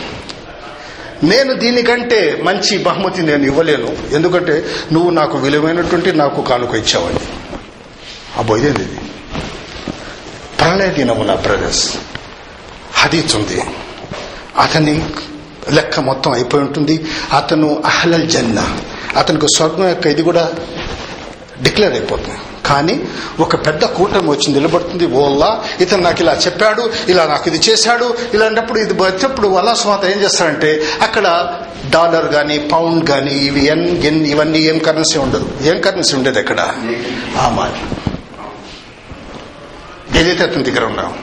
నేను 1.25 1.55
దీనికంటే 1.55 2.41
మంచి 2.43 2.79
బహుమతి 2.79 3.23
నేను 3.23 3.45
ఇవ్వలేను. 3.45 4.15
ఎందుకంటే 4.15 4.65
నువ్వు 4.93 5.11
నాకు 5.11 5.39
విలువైనటువంటి 5.39 6.13
నాకు 6.13 6.43
కానుక 6.43 6.75
ఇచ్చావని. 6.75 7.21
అబ్బో 8.37 8.57
ఇదేంది 8.57 8.83
ఇది? 8.83 8.97
ప్రళయ 10.61 11.05
నా 11.05 11.35
బ్రదర్స్. 11.35 11.97
హదీత్ 12.95 13.37
ఉంది 13.37 13.61
అతని 14.59 15.09
లెక్క 15.71 16.01
మొత్తం 16.01 16.33
అయిపోయి 16.33 16.65
ఉంటుంది. 16.65 17.05
అతను 17.33 17.83
అహ్లల్ 17.87 18.29
జన్న. 18.31 18.79
అతనికి 19.17 19.47
స్వర్గం 19.57 19.89
యొక్క 19.89 20.07
ఇది 20.07 20.23
కూడా 20.23 20.53
డిక్లేర్ 21.63 21.93
అయిపోతుంది. 21.93 22.39
కానీ 22.67 23.01
ఒక 23.41 23.67
పెద్ద 23.67 23.85
కూటమి 23.85 24.31
వచ్చి 24.31 24.53
నిలబడుతుంది. 24.53 25.07
ఓల్లా 25.07 25.65
ఇతను 25.81 26.03
నాకు 26.03 26.23
ఇలా 26.23 26.33
చెప్పాడు 26.47 26.91
ఇలా 27.09 27.27
నాకు 27.27 27.49
ఇది 27.49 27.71
చేశాడు 27.71 28.15
ఇలాంటప్పుడు 28.35 28.79
ఇది 28.79 29.03
వచ్చినప్పుడు 29.03 29.49
అల్లా 29.49 29.75
సుమాత 29.75 30.05
ఏం 30.05 30.21
చేస్తారంటే 30.21 30.83
అక్కడ 31.03 31.57
డాలర్ 31.91 32.25
గాని 32.25 32.59
పౌండ్ 32.59 33.11
గాని 33.11 33.35
ఇవి 33.35 33.67
ఎన్ 33.67 34.05
ఎన్ 34.05 34.27
ఇవన్నీ 34.27 34.59
ఏం 34.59 34.79
కరెన్సీ 34.79 35.19
ఉండదు. 35.19 35.49
ఏం 35.63 35.81
కరెన్సీ 35.81 36.17
ఉండేది 36.17 36.39
అక్కడ? 36.39 36.61
ఆ 37.37 37.73
ఏదైతే 40.17 40.43
అతని 40.43 40.63
దగ్గర 40.63 40.85
ఉన్నాం 40.85 41.15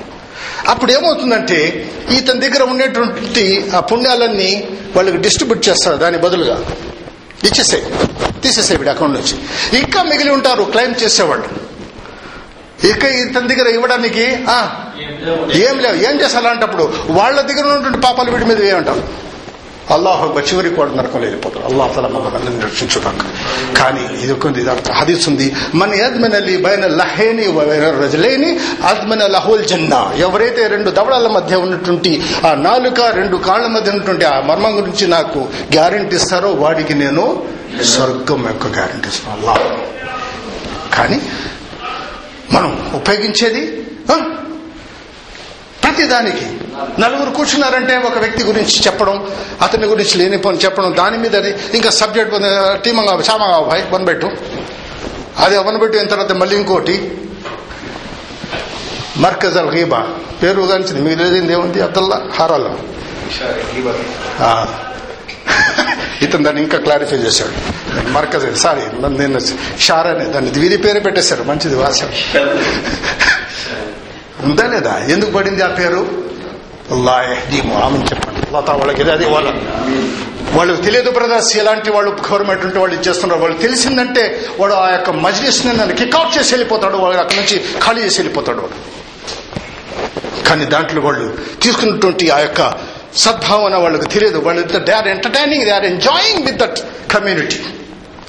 అప్పుడు 0.68 0.92
ఏమవుతుందంటే 0.92 1.92
ఇతని 2.12 2.40
దగ్గర 2.40 2.64
ఉండేటువంటి 2.64 3.72
ఆ 3.76 3.80
పుణ్యాలన్నీ 3.80 4.70
వాళ్ళకి 4.96 5.18
డిస్ట్రిబ్యూట్ 5.18 5.70
చేస్తారు 5.70 5.98
దాని 5.98 6.18
బదులుగా. 6.18 6.66
ఇచ్చేసాయి. 7.44 7.84
తీసేసాయి 8.44 8.80
వీడి 8.80 8.92
అకౌంట్ 8.96 9.16
నుంచి 9.20 9.36
ఇంకా 9.82 10.00
మిగిలి 10.12 10.32
ఉంటారు 10.38 10.64
క్లెయిమ్ 10.74 10.96
చేసేవాళ్ళు. 11.04 11.48
ఇక 12.90 13.04
ఇతని 13.22 13.48
దగ్గర 13.52 13.68
ఇవ్వడానికి 13.78 14.24
ఏం 15.66 15.76
లేవు. 15.84 15.98
ఏం 16.10 16.16
చేస్తారు 16.22 16.46
అలాంటప్పుడు 16.46 16.86
వాళ్ళ 17.10 17.38
దగ్గర 17.42 17.64
ఉన్నటువంటి 17.68 18.00
పాపాలు 18.06 18.32
వీడి 18.32 18.46
మీద 18.46 18.62
ఏమంటారు 18.72 19.04
అల్లాహ్ 19.96 20.22
చివరి 20.50 20.70
కూడా 20.78 20.92
నరకంలో 20.98 21.26
వెళ్ళిపోతాడు 21.28 21.66
అల్లాహ్ 21.70 21.92
తల 21.96 22.08
మమ్మల్ని 22.14 22.62
రక్షించుదాక 22.66 23.22
కానీ 23.80 24.04
ఇది 24.24 24.32
ఒక 24.34 24.46
ఇది 24.62 24.70
ఒక 24.70 24.92
హదీస్ 24.92 25.26
ఉంది. 25.30 25.48
మన 25.74 25.92
యద్మనలి 25.94 26.58
బైన 26.58 26.88
లహేని 27.02 27.46
రజలేని 28.02 28.50
అద్మన 28.92 29.22
లహోల్ 29.36 29.64
జన్నా. 29.66 30.02
ఎవరైతే 30.18 30.68
రెండు 30.68 30.90
దవడాల 30.92 31.28
మధ్య 31.28 31.56
ఉన్నటువంటి 31.56 32.12
ఆ 32.48 32.52
నాలుక 32.68 33.02
రెండు 33.20 33.38
కాళ్ళ 33.38 33.68
మధ్య 33.68 33.92
ఉన్నటువంటి 33.92 34.26
ఆ 34.26 34.36
మర్మం 34.50 34.74
గురించి 34.78 35.08
నాకు 35.08 35.40
గ్యారంటీ 35.76 36.16
ఇస్తారో 36.16 36.52
వాడికి 36.64 36.94
నేను 36.94 37.26
స్వర్గం 37.84 38.42
యొక్క 38.48 38.68
గ్యారంటీ 38.68 39.10
ఇస్తాను 39.10 39.36
అల్లాహ్. 39.38 39.66
కానీ 40.98 41.18
మనం 42.54 42.72
ఉపయోగించేది 42.94 43.62
ఆ? 45.92 45.94
ప్రతిదానికి. 45.94 46.46
నలుగురు 47.02 47.30
కూర్చున్నారంటే 47.30 47.98
ఒక 47.98 48.18
వ్యక్తి 48.18 48.44
గురించి 48.44 48.80
చెప్పడం 48.80 49.28
అతని 49.62 49.86
గురించి 49.86 50.18
లేని 50.18 50.38
పని 50.38 50.58
చెప్పడం 50.58 50.96
దాని 50.98 51.18
మీద 51.18 51.36
ఇంకా 51.74 51.90
సబ్జెక్ట్ 51.90 52.36
టీమంగా 52.84 53.22
చామంగా 53.32 53.60
భాయ్ 53.60 53.84
వనబెట్టు 53.92 54.32
అది 55.38 55.58
వనబెట్టిన 55.58 56.04
తర్వాత 56.04 56.32
మళ్ళీ 56.32 56.56
ఇంకోటి. 56.56 57.18
మర్కజ్ 59.18 59.58
అల్ 59.58 59.70
గీబా 59.70 60.08
పేరు 60.44 60.62
గాంచింది. 60.62 61.02
మీరు 61.02 61.28
ఏదైంది 61.28 61.54
ఏముంది? 61.54 61.82
అబ్దుల్లా 61.82 62.22
హారాలో. 62.34 62.76
ఇతను 66.22 66.44
దాన్ని 66.44 66.64
ఇంకా 66.64 66.78
క్లారిఫై 66.78 67.18
చేశాడు. 67.18 67.82
మర్కజ్ 68.10 68.58
సారీ 68.58 68.82
నేను 69.08 69.40
షార్ 69.80 70.08
అనే 70.08 70.26
దాన్ని 70.26 70.52
వీరి 70.52 70.78
పేరు 70.78 71.00
పెట్టేశారు. 71.00 71.44
మంచిది 71.44 71.76
వాసం 71.76 72.10
ఉందా 74.44 74.66
లేదా 74.68 74.94
ఎందుకు 75.14 75.32
పడింది 75.32 75.62
ఆ 75.62 75.68
పేరు? 75.68 76.02
అల్లా 76.92 77.16
ఆమెను 77.86 78.04
చెప్పండి. 78.04 78.40
అల్లా 78.48 78.74
వాళ్ళకి 78.74 79.04
అది 79.12 79.26
వాళ్ళ 79.26 79.50
వాళ్ళకి 80.58 80.82
తెలియదు 80.82 81.12
బ్రదర్స్ 81.12 81.58
ఎలాంటి 81.58 81.90
వాళ్ళు 81.92 82.12
గవర్నమెంట్ 82.12 82.64
ఉంటే 82.66 82.80
వాళ్ళు 82.80 82.96
ఇచ్చేస్తున్నారు 83.00 83.42
వాళ్ళు 83.42 83.58
తెలిసిందంటే 83.58 84.24
వాడు 84.60 84.74
ఆ 84.74 84.92
యొక్క 84.92 85.10
మజ్లిస్ 85.10 85.68
నన్ను 85.68 85.96
కిక్అవుట్ 85.96 86.38
చేసి 86.38 86.52
వెళ్ళిపోతాడు. 86.54 86.98
వాడు 86.98 87.18
అక్కడి 87.18 87.40
నుంచి 87.42 87.58
ఖాళీ 87.86 88.02
చేసి 88.02 88.18
వెళ్ళిపోతాడు 88.22 88.62
వాడు. 88.62 88.78
కానీ 90.48 90.66
దాంట్లో 90.66 91.02
వాళ్ళు 91.02 91.38
తీసుకున్నటువంటి 91.62 92.30
ఆ 92.30 92.40
యొక్క 92.40 92.62
సద్భావన 93.18 93.76
వాళ్ళకి 93.76 94.06
తెలియదు. 94.06 94.38
వాళ్ళు 94.38 94.62
they 94.62 94.92
are 94.92 95.08
entertaining 95.08 95.64
they 95.66 95.72
are 95.72 95.86
enjoying 95.86 96.46
with 96.46 96.58
that 96.58 96.80
community 97.14 97.60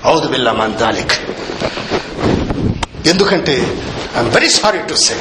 అవుదు 0.04 0.28
బిల్లా 0.28 0.52
మన్ 0.52 0.74
దాలిక్. 0.74 1.12
ఎందుకంటే 3.08 3.54
I'm 4.16 4.30
very 4.30 4.48
sorry 4.48 4.78
to 4.78 4.94
say 4.94 5.14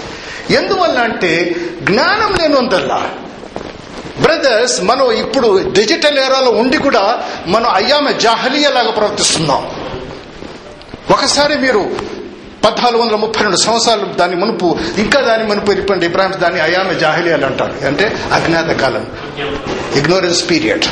ఎందువల్ల 0.53 0.99
అంటే 0.99 1.55
జ్ఞానం 1.81 2.31
లేనందల్లా. 2.41 3.01
బ్రదర్స్ 4.21 4.81
మనం 4.81 5.11
ఇప్పుడు 5.11 5.71
డిజిటల్ 5.71 6.19
ఏరాలో 6.19 6.51
ఉండి 6.51 6.77
కూడా 6.77 7.23
మనం 7.47 7.69
అయ్యామె 7.69 8.13
జాహలియా 8.13 8.69
లాగా 8.69 8.91
ప్రవర్తిస్తున్నాం. 8.91 9.61
ఒకసారి 11.11 11.55
మీరు 11.55 11.83
పద్నాలుగు 12.65 13.01
వందల 13.01 13.15
ముప్పై 13.15 13.41
రెండు 13.41 13.57
సంవత్సరాలు 13.57 14.05
దాని 14.05 14.35
మునుపు 14.35 14.79
ఇంకా 14.97 15.21
దాని 15.21 15.43
మునుపు 15.43 15.69
వెళ్ళిపోయింది 15.69 16.05
ఇబ్రాహిం 16.05 16.33
దాన్ని 16.41 16.61
అయామె 16.61 16.93
జాహిలియాలు 16.93 17.45
అంటారు. 17.45 17.85
అంటే 17.85 18.15
అజ్ఞాత 18.33 18.65
కాలం. 18.65 19.05
Ignorance 19.95 20.49
period 20.49 20.85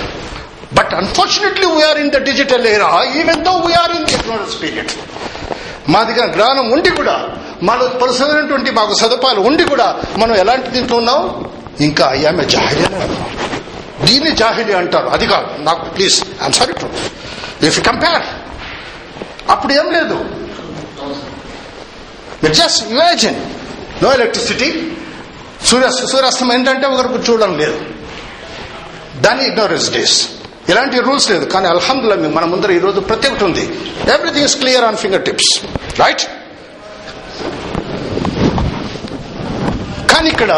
but 0.74 0.94
unfortunately 0.94 1.68
we are 1.76 1.98
in 1.98 2.12
the 2.12 2.18
digital 2.24 2.68
era 2.68 3.04
even 3.20 3.44
though 3.46 3.52
we are 3.52 3.92
in 3.96 4.06
the 4.06 4.14
ignorance 4.14 4.64
period 4.64 4.92
Madiga 5.90 6.26
జ్ఞానం 6.26 6.72
ఉండి 6.72 6.90
కూడా 6.90 7.16
మన 7.64 7.78
పలుసైనటువంటి 8.02 8.72
మాకు 8.72 8.94
సదుపాయాలు 8.94 9.42
ఉండి 9.50 9.64
కూడా 9.64 9.88
మనం 10.18 10.36
ఎలాంటి 10.36 10.70
దీంట్లో 10.70 10.98
ఉన్నాం? 10.98 11.22
ఇంకా 11.82 12.06
అయ్యామె 12.06 12.44
అంటున్నాం 12.44 13.26
దీన్ని 14.06 14.32
జాహిలి 14.42 14.74
అంటారు. 14.74 15.08
అది 15.08 15.28
కాదు. 15.28 15.64
నాకు 15.64 15.90
please 15.90 16.24
I'm 16.42 16.54
sorry 16.54 16.74
to 16.82 16.90
if 17.66 17.86
compare 17.86 18.22
అప్పుడు 19.50 19.74
ఏం 19.74 19.88
లేదు. 19.92 20.18
జస్ట్ 22.60 22.82
ఇమాజిన్ 22.92 23.40
నో 24.04 24.14
ఎలక్ట్రిసిటీ 24.14 24.92
సూర్య 25.66 25.90
సూర్యాస్తం 26.12 26.54
ఏంటంటే 26.54 26.88
ఒకరికి 26.88 27.32
చూడడం 27.32 27.58
లేదు. 27.58 27.80
దాని 29.26 29.46
ఇగ్నోరెన్స్ 29.48 29.90
డేస్ 29.92 30.18
ఇలాంటి 30.70 31.00
రూల్స్ 31.00 31.30
లేదు. 31.30 31.46
కానీ 31.46 31.68
అల్హమ్దుల్లా 31.68 32.16
మన 32.30 32.46
ముందర 32.46 32.72
ఈ 32.72 32.80
రోజు 32.80 33.00
ప్రతి 33.00 33.28
ఒక్కటి 33.28 33.46
ఉంది. 33.46 33.64
Everything 34.14 34.46
is 34.46 34.58
clear 34.58 34.86
on 34.86 34.98
finger 34.98 35.26
tips 35.26 35.52
right 36.00 36.24
కానీ 40.20 40.30
ఇక్కడ 40.30 40.54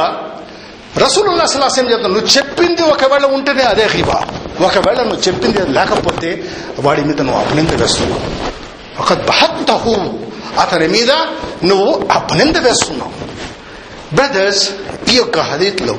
రసూలుల్లా 1.01 1.45
సలాసం 1.45 1.85
చెప్తాను 1.91 2.13
నువ్వు 2.13 2.29
చెప్పింది 2.37 2.81
ఒకవేళ 2.81 3.25
ఉంటేనే 3.25 3.63
అదే 3.63 3.85
హిబా 3.85 4.17
ఒకవేళ 4.65 4.99
నువ్వు 5.03 5.21
చెప్పింది 5.27 5.61
లేకపోతే 5.67 6.29
వాడి 6.79 7.01
మీద 7.01 7.21
నువ్వు 7.21 7.41
అపనింద 7.41 7.81
వేస్తున్నావు. 7.81 8.21
ఒక 8.99 9.13
బహత్తహు 9.13 9.95
అతని 10.59 10.87
మీద 10.87 11.11
నువ్వు 11.63 12.07
అపనింద 12.11 12.57
వేస్తున్నావు. 12.57 13.11
బ్రదర్స్ 14.15 14.69
ఈ 15.13 15.15
యొక్క 15.17 15.39
హదీత్లో 15.39 15.95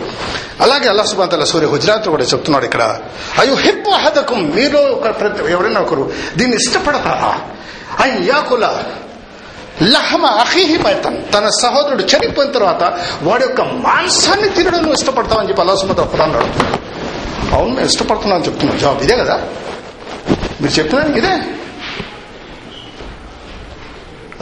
అలాగే 0.60 0.88
అల్లా 0.88 1.04
సుబాతల 1.04 1.44
సూర్య 1.44 1.66
గుజరాత్ 1.66 2.08
కూడా 2.08 2.24
చెప్తున్నాడు 2.24 2.64
ఇక్కడ 2.64 2.82
అయ్యో 3.38 3.54
హిప్ 3.54 3.90
హదకం 4.04 4.50
మీలో 4.54 4.80
ఒక 4.80 5.20
ప్రతి 5.20 5.52
ఎవరైనా 5.52 5.80
ఒకరు 5.80 6.12
దీన్ని 6.36 6.56
ఇష్టపడతారా? 6.56 7.32
అయ్యాకుల 8.00 8.64
యాకుల 8.64 8.64
లహమ 9.80 10.26
అహీహి 10.26 10.78
మైతన్ 10.78 11.32
తన 11.32 11.48
సహోదరుడు 11.48 12.02
చనిపోయిన 12.02 12.50
తర్వాత 12.52 12.82
వాడి 13.22 13.44
యొక్క 13.44 13.60
మాంసాన్ని 13.60 14.48
తినడం 14.48 14.78
నువ్వు 14.78 14.92
ఇష్టపడతావని 14.92 15.48
చెప్పి 15.48 15.60
అల్లా 15.60 15.74
సుమత 15.74 16.00
అన్నాడు. 16.00 16.46
అవును 17.54 17.74
నేను 17.74 17.86
ఇష్టపడుతున్నాను 17.86 18.44
చెప్తున్నాను 18.44 18.80
జవాబు 18.80 19.02
ఇదే 19.02 19.16
కదా? 19.16 19.40
మీరు 20.60 20.72
చెప్తున్నాను 20.72 21.16
ఇదే? 21.16 21.34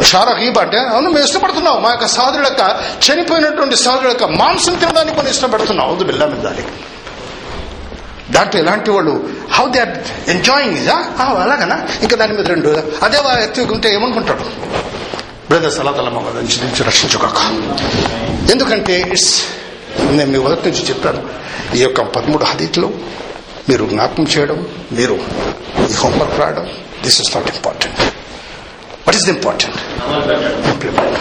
షారా 0.03 0.33
అంటే 0.61 0.79
అవును 0.79 1.11
మేము 1.11 1.25
ఇష్టపడుతున్నాం. 1.25 1.83
మా 1.83 1.91
యొక్క 1.91 2.07
సహోదరుడు 2.07 2.47
యొక్క 2.47 2.81
చనిపోయినటువంటి 3.11 3.77
సహోదరుడు 3.77 4.09
యొక్క 4.09 4.25
మాంసం 4.25 4.75
తినడానికి 4.75 5.19
మనం 5.19 5.29
ఇష్టపడుతున్నాం. 5.29 5.87
అవును 5.87 6.05
బిల్లా 6.05 6.27
మీద 6.27 6.43
దానికి 6.43 6.73
దాంట్లో 8.31 8.61
ఎలాంటి 8.61 8.91
వాళ్ళు 8.91 9.31
హౌ 9.51 9.69
దే 9.69 9.81
ఆర్ 9.81 9.99
ఎంజాయింగ్ 10.29 10.77
ఇదా 10.77 11.05
అలాగనా? 11.19 11.87
ఇంకా 12.03 12.17
దాని 12.17 12.33
మీద 12.33 12.47
రెండు 12.47 12.69
అదే 13.03 13.43
ఎత్తి 13.43 13.61
ఉంటే 13.61 13.95
ఏమనుకుంటాడు? 13.95 14.45
బ్రదర్ 15.51 15.81
అలా 15.81 16.11
మమ్మల్ని 16.11 16.41
నుంచి 16.41 16.65
నుంచి 16.65 16.83
రక్షించుకోక 16.83 17.41
ఎందుకంటే 18.53 19.01
ఇట్స్ 19.01 19.33
నేను 20.11 20.31
మీ 20.31 20.39
మొదటి 20.39 20.71
నుంచి 20.71 20.89
చెప్పాను 20.89 21.23
ఈ 21.77 21.81
యొక్క 21.81 22.01
పదమూడు 22.01 22.45
హదీత్లో 22.45 22.91
మీరు 23.69 23.87
జ్ఞాపకం 23.87 24.23
చేయడం 24.25 24.67
మీరు 24.93 25.17
ఈ 25.91 25.95
హోంవర్క్ 25.95 26.41
రాయడం 26.41 26.67
this 27.03 27.21
is 27.21 27.37
not 27.37 27.49
important 27.57 28.01
what 29.07 29.17
is 29.17 29.29
important 29.29 29.79
implement 30.69 31.19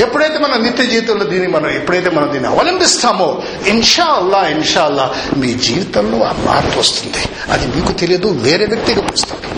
ఎప్పుడైతే 0.00 0.38
మన 0.38 0.56
నిత్య 0.56 0.84
జీవితంలో 0.84 1.24
దీన్ని 1.24 1.48
మనం 1.48 1.70
ఎప్పుడైతే 1.70 2.10
మనం 2.10 2.32
దీన్ని 2.32 2.48
అవలంబిస్తామో 2.48 3.42
ఇన్షా 3.66 4.04
అల్లా 4.04 4.48
ఇన్షా 4.48 4.84
అల్లా 4.84 5.14
మీ 5.36 5.54
జీవితంలో 5.54 6.24
ఆ 6.24 6.32
మార్పు 6.46 6.78
వస్తుంది. 6.78 7.22
అది 7.50 7.66
మీకు 7.66 7.92
తెలియదు 7.92 8.28
వేరే 8.28 8.66
వ్యక్తికి 8.66 9.00
వస్తుంది. 9.00 9.48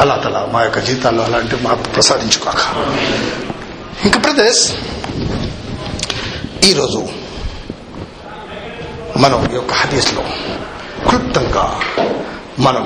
అలా 0.00 0.14
తలా 0.16 0.40
మా 0.52 0.60
యొక్క 0.62 0.78
జీవితాల్లో 0.78 1.22
అలాంటి 1.24 1.56
మార్పు 1.64 1.88
ప్రసాదించుకోక 1.90 2.62
ఇంకా 4.04 4.18
ప్రదేశ్ 4.18 4.62
ఈరోజు 6.64 7.00
మనం 9.16 9.40
ఈ 9.52 9.54
యొక్క 9.54 9.72
హదీస్లో 9.74 10.24
క్లుప్తంగా 11.08 11.64
మనం 12.58 12.84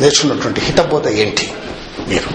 నేర్చుకున్నటువంటి 0.00 0.60
హితబోధ 0.60 1.08
ఏంటి 1.20 1.46
మీరు? 2.08 2.30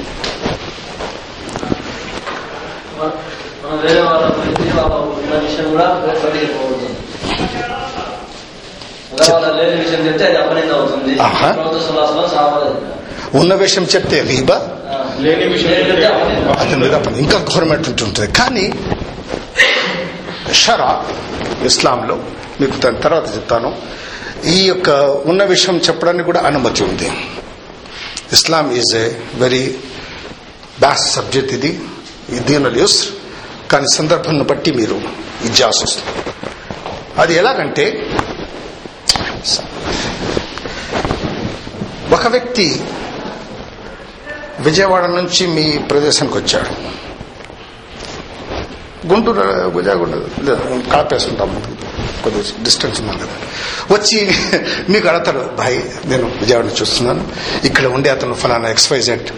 వాళ్ళ 9.33 9.45
విషయం 9.77 9.77
లేని 9.89 10.07
చెప్తే 10.07 10.25
అది 10.25 10.37
అపనింద 10.37 10.71
అవుతుంది. 10.71 11.13
ఉన్న 13.35 13.53
విషయం 13.53 13.83
చెప్తే 13.83 14.21
రీబా? 14.21 14.55
అతని 16.59 16.75
మీద 16.75 16.93
ఇంకా 17.17 17.37
గవర్నమెంట్ 17.37 17.87
ఉంటుంది 17.87 18.31
కానీ 18.31 18.73
షరా 20.53 21.05
ఇస్లాంలో 21.63 22.15
మీకు 22.61 22.77
దాని 22.77 22.97
తర్వాత 22.97 23.35
చెప్తాను. 23.35 23.75
ఈ 24.45 24.65
యొక్క 24.67 24.89
ఉన్న 25.25 25.43
విషయం 25.43 25.77
చెప్పడానికి 25.77 26.25
కూడా 26.25 26.41
అనుమతి 26.41 26.83
ఉంది. 26.83 27.11
ఇస్లాం 28.33 28.71
ఈజ్ 28.71 28.95
ఏ 28.95 29.11
వెరీ 29.35 29.75
బ్యాస్ 30.79 31.13
సబ్జెక్ట్ 31.13 31.53
ఇది. 31.53 31.79
దీనిలో 32.39 32.79
యూస్ 32.79 33.09
కానీ 33.71 33.85
సందర్భాన్ని 33.95 34.43
బట్టి 34.43 34.71
మీరు 34.71 35.01
ఇది 35.45 35.63
వస్తుంది. 35.63 36.03
అది 37.17 37.35
ఎలాగంటే 37.35 37.85
ఒక 42.11 42.27
వ్యక్తి 42.27 42.81
విజయవాడ 44.61 45.05
నుంచి 45.05 45.47
మీ 45.47 45.77
ప్రదేశానికి 45.77 46.37
వచ్చాడు. 46.37 47.01
గుంటూరు 49.07 49.41
విజయవాడ 49.67 50.89
కాపేస్తుంటాం 50.93 51.77
కొద్దిగా 52.23 52.63
డిస్టెన్స్ 52.63 52.99
ఉన్నాం 52.99 53.17
కదా. 53.17 53.27
వచ్చి 53.91 54.31
మీకు 54.89 55.07
అడతాడు 55.09 55.55
భాయ్ 55.57 55.81
నేను 56.05 56.25
విజయవాడ 56.25 56.65
నుంచి 56.65 56.81
చూస్తున్నాను. 56.81 57.27
ఇక్కడ 57.63 57.85
ఉండే 57.85 58.09
అతను 58.09 58.33
ఫలానా 58.33 58.69
ఎక్స్వైజెడ్ 58.69 59.29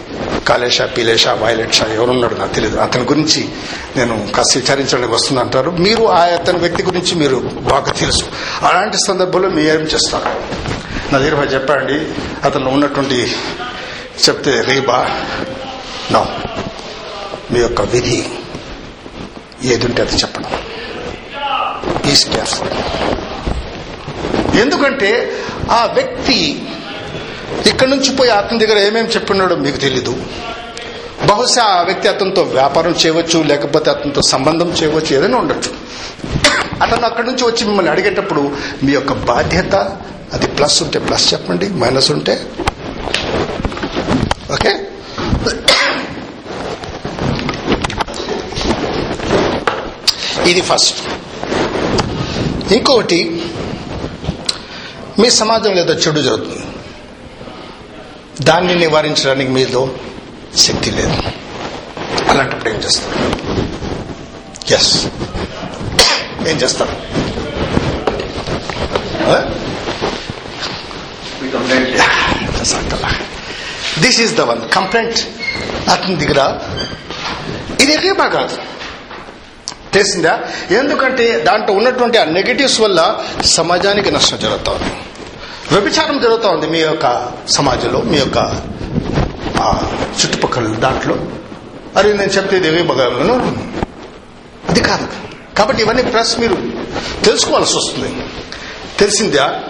కాలేషా 0.47 0.86
పీలేషా 0.86 1.33
వైలెట్ 1.33 1.73
షా 1.73 1.86
ఎవరున్నాడు 1.86 2.36
నాకు 2.36 2.53
తెలియదు 2.55 2.77
అతని 2.77 3.03
గురించి 3.03 3.49
నేను 3.97 4.27
కాస్త 4.36 4.57
విచారించడానికి 4.57 5.13
వస్తున్నా 5.13 5.41
అంటారు. 5.41 5.71
మీరు 5.71 6.03
ఆ 6.05 6.23
అతని 6.23 6.57
వ్యక్తి 6.57 6.83
గురించి 6.83 7.15
మీరు 7.15 7.36
బాగా 7.45 7.91
తెలుసు. 7.91 8.25
అలాంటి 8.62 8.97
సందర్భంలో 9.07 9.49
మీరు 9.49 9.79
ఏం 9.79 9.86
చేస్తారు? 9.86 10.29
నా 11.13 11.19
దగ్గర 11.19 11.53
చెప్పండి. 11.53 12.07
అతను 12.47 12.69
ఉన్నటువంటి 12.69 13.36
చెప్తే 14.21 14.62
రీబా 14.62 14.97
నో 16.12 16.21
మీ 17.52 17.60
యొక్క 17.60 17.82
విధి 17.82 18.19
ఏదుంటే 19.73 20.02
అది 20.02 20.17
చెప్పడం 20.17 20.52
ఈజ్ 22.12 22.26
కేర్ఫుల్ 22.26 22.71
ఎందుకంటే 24.62 25.12
ఆ 25.71 25.86
వ్యక్తి 25.86 26.38
ఇక్కడి 27.69 27.89
నుంచి 27.91 28.15
పోయి 28.15 28.30
అతని 28.30 28.60
దగ్గర 28.60 28.78
ఏమేమి 28.78 29.10
చెప్పినాడో 29.10 29.56
మీకు 29.56 29.78
తెలీదు. 29.78 30.13
బహుశా 31.28 31.63
ఆ 31.63 31.84
వ్యక్తి 31.84 32.08
అతనితో 32.08 32.41
వ్యాపారం 32.41 32.91
చేయవచ్చు 32.91 33.43
లేకపోతే 33.43 33.89
అతనితో 33.89 34.21
సంబంధం 34.21 34.69
చేయవచ్చు 34.69 35.15
ఏదైనా 35.17 35.38
ఉండొచ్చు. 35.38 35.71
అతను 36.82 37.06
అక్కడి 37.06 37.28
నుంచి 37.28 37.43
వచ్చి 37.43 37.65
మిమ్మల్ని 37.65 37.91
అడిగేటప్పుడు 37.91 38.52
మీ 38.84 38.93
యొక్క 38.93 39.13
బాధ్యత 39.13 39.76
అది 40.34 40.47
ప్లస్ 40.47 40.84
ఉంటే 40.84 40.99
ప్లస్ 40.99 41.34
చెప్పండి 41.34 41.69
మైనస్ 41.69 42.12
ఉంటే 42.12 42.41
ఓకే? 44.51 44.71
ఇది 50.49 50.62
ఫస్ట్. 50.62 50.95
ఇంకొకటి 52.73 53.51
మీ 55.19 55.29
సమాజంలో 55.29 55.79
ఏదో 55.79 55.93
చెడు 55.93 56.19
జరుగుతుంది. 56.19 56.63
దాన్ని 58.41 58.75
నివారించడానికి 58.75 59.51
మీలో 59.51 59.89
శక్తి 60.58 60.91
లేదు. 60.91 61.13
అలాంటప్పుడు 62.29 62.69
ఏం 62.69 62.79
చేస్తారు? 62.79 63.19
ఎస్ 64.73 65.06
ఏం 66.47 66.58
చేస్తారు? 66.58 66.93
This 74.01 74.21
is 74.21 74.34
the 74.34 74.41
one 74.41 74.69
complaint 74.69 75.19
అతని 75.89 76.15
దగ్గర 76.15 76.60
ఇది 77.82 77.93
ఎక్కడ 77.93 78.49
తెలిసిందా? 79.93 80.39
ఎందుకంటే 80.71 81.39
దాంట్లో 81.39 81.75
ఉన్నటువంటి 81.75 82.17
ఆ 82.17 82.23
నెగటివ్స్ 82.23 82.82
వల్ల 82.82 83.23
సమాజానికి 83.43 84.12
నష్టం 84.12 84.38
జరుగుతూ 84.38 84.71
ఉంది 84.71 84.91
వ్యభిచారం 85.71 86.19
జరుగుతూ 86.19 86.49
ఉంది 86.49 86.67
మీ 86.67 86.79
యొక్క 86.79 87.32
సమాజంలో 87.47 88.01
మీ 88.01 88.17
యొక్క 88.17 88.38
చుట్టుపక్కల 90.21 90.67
దాంట్లో. 90.67 91.15
అరే 91.97 92.13
నేను 92.13 92.32
చెప్తే 92.32 92.58
ఏవి 92.58 92.82
బగాలను 92.82 93.36
అది 94.69 94.82
కాదు. 94.82 95.08
కాబట్టి 95.58 95.84
ఇవన్నీ 95.84 96.03
ప్లస్ 96.03 96.39
మీరు 96.39 96.58
తెలుసుకోవాల్సి 97.23 97.77
వస్తుంది. 97.77 98.25
తెలిసిందా? 98.99 99.63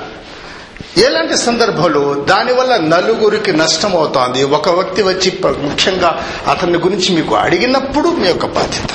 ఎలాంటి 0.97 1.37
సందర్భంలో 1.37 2.13
దానివల్ల 2.13 2.77
నలుగురికి 2.77 3.53
నష్టం 3.53 3.95
అవుతోంది 3.95 4.43
ఒక 4.43 4.69
వ్యక్తి 4.69 5.03
వచ్చి 5.03 5.41
ముఖ్యంగా 5.45 6.25
అతని 6.47 6.77
గురించి 6.77 7.15
మీకు 7.15 7.35
అడిగినప్పుడు 7.35 8.09
మీ 8.09 8.27
యొక్క 8.27 8.45
బాధ్యత. 8.45 8.89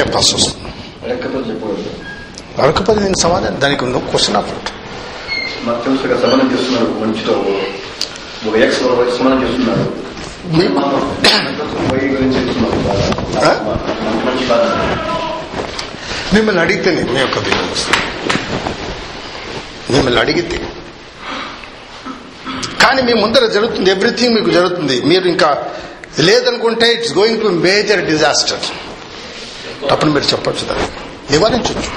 చెప్పాల్సి 0.00 0.34
వస్తుంది. 0.34 0.64
అడగకపోతే 2.62 3.00
నేను 3.00 3.14
సమాధానం 3.22 3.60
దానికి 3.60 3.84
ఉన్న 3.84 3.98
క్వశ్చన్ 3.98 4.36
బాధ. 4.36 4.44
మిమ్మల్ని 16.34 16.60
అడిగితేనే 16.60 17.02
మీ 17.02 17.20
యొక్క 17.20 17.38
మిమ్మల్ని 19.90 20.20
అడిగితే 20.20 20.60
కానీ 22.86 23.02
మీ 23.02 23.12
ముందర 23.12 23.46
జరుగుతుంది 23.46 23.90
ఎవ్రీథింగ్ 23.90 24.34
మీకు 24.34 24.50
జరుగుతుంది. 24.50 25.00
మీరు 25.00 25.28
ఇంకా 25.28 25.64
లేదనుకుంటే 26.18 26.92
it's 26.92 27.14
going 27.14 27.40
to 27.42 27.46
major 27.46 28.04
disaster. 28.06 28.64
అప్పుడు 29.92 30.10
మీరు 30.10 30.24
చెప్పచ్చు 30.24 30.64
దాన్ని. 30.66 30.88
నివారించవచ్చు 31.30 31.90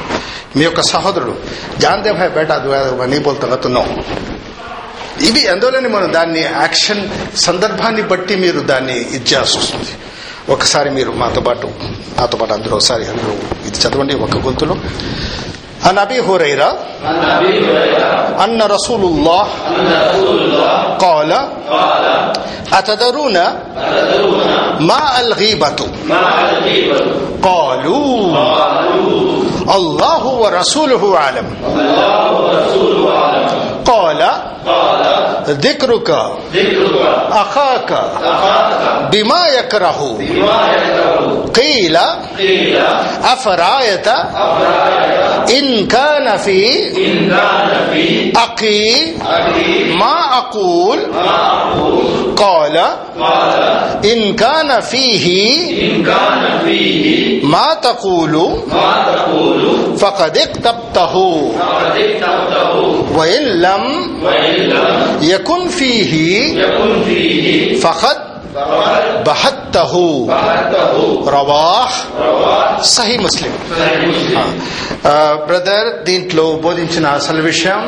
మీ 0.56 0.64
యొక్క 0.64 0.82
సహోదరుడు 0.82 1.38
జాన్దే 1.80 2.12
భాయ్ 2.12 2.32
బేటా 2.32 2.56
నీ 3.06 3.20
బోల్తా 3.20 3.86
ఇవి 5.22 5.48
అందులోనే 5.48 5.90
మనం 5.90 6.14
దాన్ని 6.14 6.42
యాక్షన్ 6.42 7.10
సందర్భాన్ని 7.36 8.02
బట్టి 8.02 8.36
మీరు 8.36 8.60
దాన్ని 8.60 8.98
ఇచ్చేయాల్సి 9.00 9.58
వస్తుంది. 9.58 9.92
ఒకసారి 10.50 10.90
మీరు 10.90 11.12
మాతో 11.12 11.42
పాటు 11.42 11.68
నాతో 12.20 12.38
పాటు 12.38 12.54
అందరూ 12.54 12.76
ఒకసారి 12.76 13.06
అందరూ 13.06 13.34
ఇది 13.68 13.78
చదవండి 13.80 14.16
ఒక 14.16 14.38
గొంతులో. 14.38 14.76
عن 15.86 15.98
أبي 15.98 16.20
هريرة 16.22 16.70
أن 18.44 18.62
رسول 18.62 19.02
الله 19.06 19.44
قال 21.00 21.32
اتدرون 22.74 23.34
ما 24.80 25.20
الغيبة؟ 25.20 25.80
قالوا 27.44 28.36
الله 29.76 30.24
ورسوله 30.26 31.04
أعلم. 31.18 31.46
قال 33.90 34.22
ذكرك 35.48 36.10
أخاك 37.32 37.92
بما 39.12 39.42
يكره 39.60 40.00
قيل 41.56 41.98
أفرأيت 43.24 44.08
إن 45.60 45.88
كان 45.88 46.38
في 46.38 46.62
أقي 48.38 48.92
ما 49.98 50.16
أقول 50.38 51.00
قال 52.38 52.78
إن 54.06 54.36
كان 54.36 54.82
فيه 54.82 55.26
ما 57.44 57.68
تقول 57.82 58.34
فقد 59.98 60.38
اقتبته 60.38 61.16
وإن 63.16 63.44
لم 63.62 63.79
يكن 65.25 65.61
فيه 65.71 66.13
فقد 67.77 68.19
بحته 69.25 69.93
రవాహ్ 71.35 71.97
సహీ 72.89 73.17
ముస్లిం 73.19 73.53
బ్రదర్ 75.49 75.89
దీంట్లో 76.07 76.45
బోధించిన 76.65 77.07
అసలు 77.19 77.41
విషయం 77.43 77.81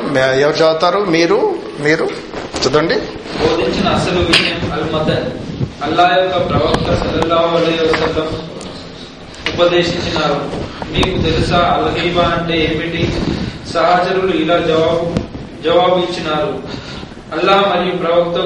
ఎవరు 0.42 0.56
చదువుతారు 0.56 1.00
మీరు 1.14 1.38
మీరు 1.80 2.06
చదవండి 2.58 2.96
బోధించిన 3.42 3.86
అసలు 3.90 4.20
విషయం 4.30 4.58
అల్మత 4.76 5.10
అల్లా 5.86 6.06
యొక్క 6.14 6.36
ప్రవక్త 6.50 6.88
సల్లల్లాహు 7.00 7.52
అలైహి 7.56 7.86
వసల్లం 7.86 8.28
ఉపదేశించినారు 9.50 10.38
మీకు 10.92 11.16
తెలుసా 11.22 11.60
అల్హీబా 11.74 12.24
అంటే 12.34 12.56
ఏమిటి 12.66 13.02
సహచరులు 13.72 14.34
ఇలా 14.42 14.58
జవాబు 14.66 15.06
జవాబు 15.65 15.97
ఇచ్చినారు 15.99 16.51
అల్లా 17.33 17.55
మరియు 17.71 17.95
ప్రవక్త 17.95 18.37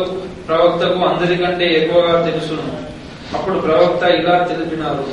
ప్రవక్తకు 0.48 1.00
అందరికంటే 1.10 1.66
ఎక్కువగా 1.74 2.16
తెలుసును. 2.26 2.66
అప్పుడు 3.38 3.60
ప్రవక్త 3.60 4.04
ఇలా 4.04 4.36
తెలిపినారు. 4.50 5.06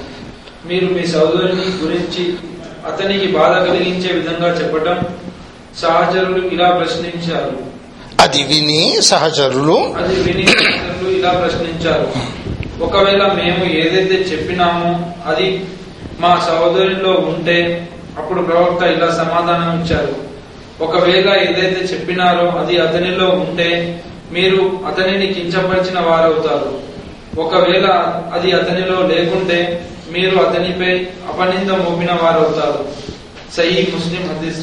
మీరు 0.68 0.86
మీ 0.94 1.06
సోదరుని 1.06 1.66
గురించి 1.82 2.24
అతనికి 2.90 3.26
బాధ 3.26 3.52
కలిగించే 3.68 4.10
విధంగా 4.12 4.48
చెప్పటం 4.48 4.98
సహచరులు 5.80 6.48
ఇలా 6.48 6.68
ప్రశ్నించారు. 6.70 7.54
అది 8.20 8.42
విని 8.42 8.82
సహచరులు 9.02 9.78
అది 10.00 10.14
విని 10.14 10.46
సహచరులు 10.46 11.08
ఇలా 11.18 11.30
ప్రశ్నించారు. 11.30 12.08
ఒకవేళ 12.84 13.22
మేము 13.32 13.64
ఏదైతే 13.64 14.14
చెప్పినామో 14.14 14.90
అది 15.30 15.48
మా 16.20 16.34
సహోదరులో 16.48 17.12
ఉంటే 17.30 17.56
అప్పుడు 18.18 18.42
ప్రవక్త 18.42 18.82
ఇలా 18.82 19.08
సమాధానం 19.22 19.70
ఇచ్చారు 19.80 20.31
ఒకవేళ 20.82 21.28
ఏదైతే 21.46 21.80
చెప్పినారో 21.92 22.46
అది 22.60 22.74
అతనిలో 22.80 23.26
ఉంటే 23.44 23.68
మీరు 24.32 24.60
అతనిని 24.86 25.26
కించపరిచిన 25.26 25.98
వారవుతారు. 26.00 26.70
ఒకవేళ 27.40 27.86
అది 28.34 28.52
అతనిలో 28.52 28.96
లేకుంటే 29.06 29.58
మీరు 30.12 30.36
అతనిపై 30.36 30.92
అపనింద 31.30 31.70
మోపిన 31.70 32.12
వారవుతారు. 32.22 32.80
సహీ 33.56 33.88
ముస్లిం 33.94 34.22
హదీస్ 34.30 34.60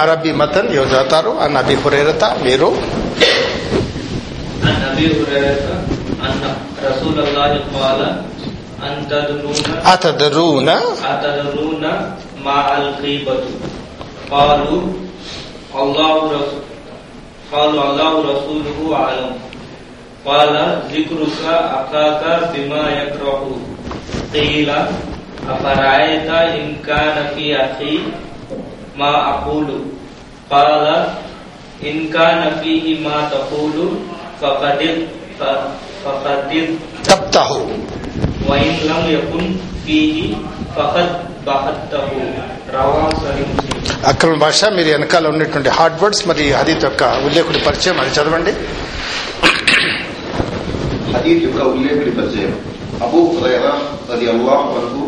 అరబీ 0.00 0.32
మతన్ 0.32 0.70
యోజాతారు 0.74 1.30
అన్న 1.30 1.56
అబీ 1.58 1.74
హురేరత 1.74 2.24
మీరు? 2.42 2.68
అతదరూన 9.92 10.70
అతదరూన 11.12 11.86
మా 12.44 12.56
అల్ 12.74 12.92
قالوا 14.32 14.80
الله 15.76 16.40
قالوا 17.52 17.82
الله 17.84 18.12
رسوله 18.32 18.78
عالم 18.96 19.32
قال 20.24 20.54
ذكرك 20.92 21.38
أخاك 21.52 22.22
بما 22.54 22.84
يكره. 23.02 23.44
قيل 24.34 24.70
أفرأيت 25.50 26.30
إن 26.30 26.76
كان 26.86 27.16
في 27.34 27.56
أخي؟ 27.56 27.98
ما 28.96 29.12
أقول. 29.34 29.68
قال 30.50 31.06
إن 31.84 32.08
كان 32.08 32.56
فيه 32.62 33.04
ما 33.08 33.28
تقول 33.28 33.76
فقد 34.40 34.80
فقد 36.04 36.50
تبته 37.04 37.50
وإن 38.48 38.72
لم 38.90 39.02
يكن 39.08 39.44
فيه 39.86 40.34
فقد 40.76 41.08
بحته 41.46 42.08
رواه 42.74 43.08
مسلم 43.08 43.71
అక్రమ 43.90 44.34
భాష 44.34 44.64
మీరు 44.64 44.88
వెనకాల 44.88 45.26
ఉన్నటువంటి 45.26 45.68
హార్డ్ 45.68 46.02
వర్డ్స్ 46.02 46.28
మరి 46.28 46.50
హదీత్ 46.52 46.84
యొక్క 46.84 47.02
ఉల్లేఖుడి 47.26 47.58
పరిచయం 47.58 48.00
అది 48.00 48.10
చదవండి. 48.10 48.52
హదీత్ 51.12 51.44
యొక్క 51.44 51.60
ఉల్లేఖుడి 51.66 52.10
పరిచయం. 52.10 52.52
అబూ 53.02 53.20
హురైరా 53.20 53.74
రది 54.12 54.26
అల్లాహ్ 54.30 54.66
వరకు 54.74 55.02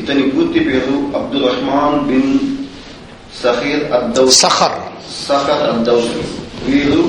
ఇతని 0.00 0.22
పూర్తి 0.22 0.60
పేరు 0.60 0.96
అబ్దుల్ 1.18 1.44
రహమాన్ 1.44 2.00
బిన్ 2.06 2.38
సహీర్ 3.44 3.92
అద్దౌస్ 3.92 4.40
సహర్. 4.40 4.76
సహర్ 5.28 5.62
అద్దౌస్. 5.70 6.10
వీరు 6.68 7.02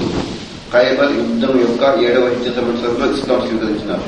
ఖైబర్ 0.74 1.12
యుద్ధం 1.12 1.60
యొక్క 1.60 1.84
ఏడవ 2.04 2.26
హిజ్ర 2.28 2.52
సంవత్సరంలో 2.60 3.06
ఇస్లాం 3.18 3.40
స్వీకరించినారు. 3.48 4.04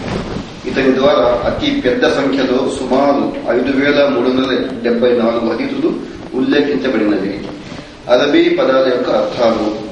ఇతని 0.69 0.95
ద్వారా 0.95 1.27
అతి 1.45 1.81
పెద్ద 1.85 2.03
సంఖ్యలో 2.15 2.57
సుమారు 2.79 3.23
ఐదు 3.51 3.71
వేల 3.77 4.07
మూడు 4.07 4.29
వందల 4.29 4.51
డెబ్బై 4.83 5.09
నాలుగు 5.09 5.53
హదీతులు 5.53 6.10
ఉల్లేఖించబడినవి 6.35 7.39
అరబీ 8.09 8.49
పదాల 8.49 8.87
యొక్క 8.87 9.09
అర్థాలు. 9.09 9.91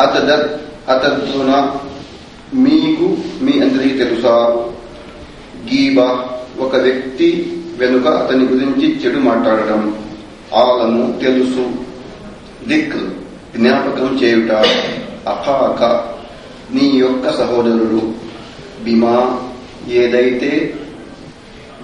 అతదర్ 0.00 0.48
అతద్దున 0.90 1.74
మీకు 2.54 3.16
మీ 3.42 3.60
అందరికీ 3.60 3.98
తెలుసా? 3.98 4.66
గీబా 5.64 6.28
ఒక 6.58 6.76
వ్యక్తి 6.76 7.58
వెనుక 7.78 8.06
అతని 8.06 8.44
గురించి 8.44 9.00
చెడు 9.00 9.18
మాట్లాడడం. 9.18 10.04
ఆలము 10.54 11.20
తెలుసు. 11.22 11.72
దిక్ 12.68 12.96
జ్ఞాపకం 13.56 14.20
చేయుట. 14.22 14.50
అఖాక 15.28 15.84
నీ 16.74 16.92
యొక్క 16.94 17.32
సహోదరుడు. 17.32 18.14
బిమా 18.84 19.42
ఏదైతే 19.88 20.74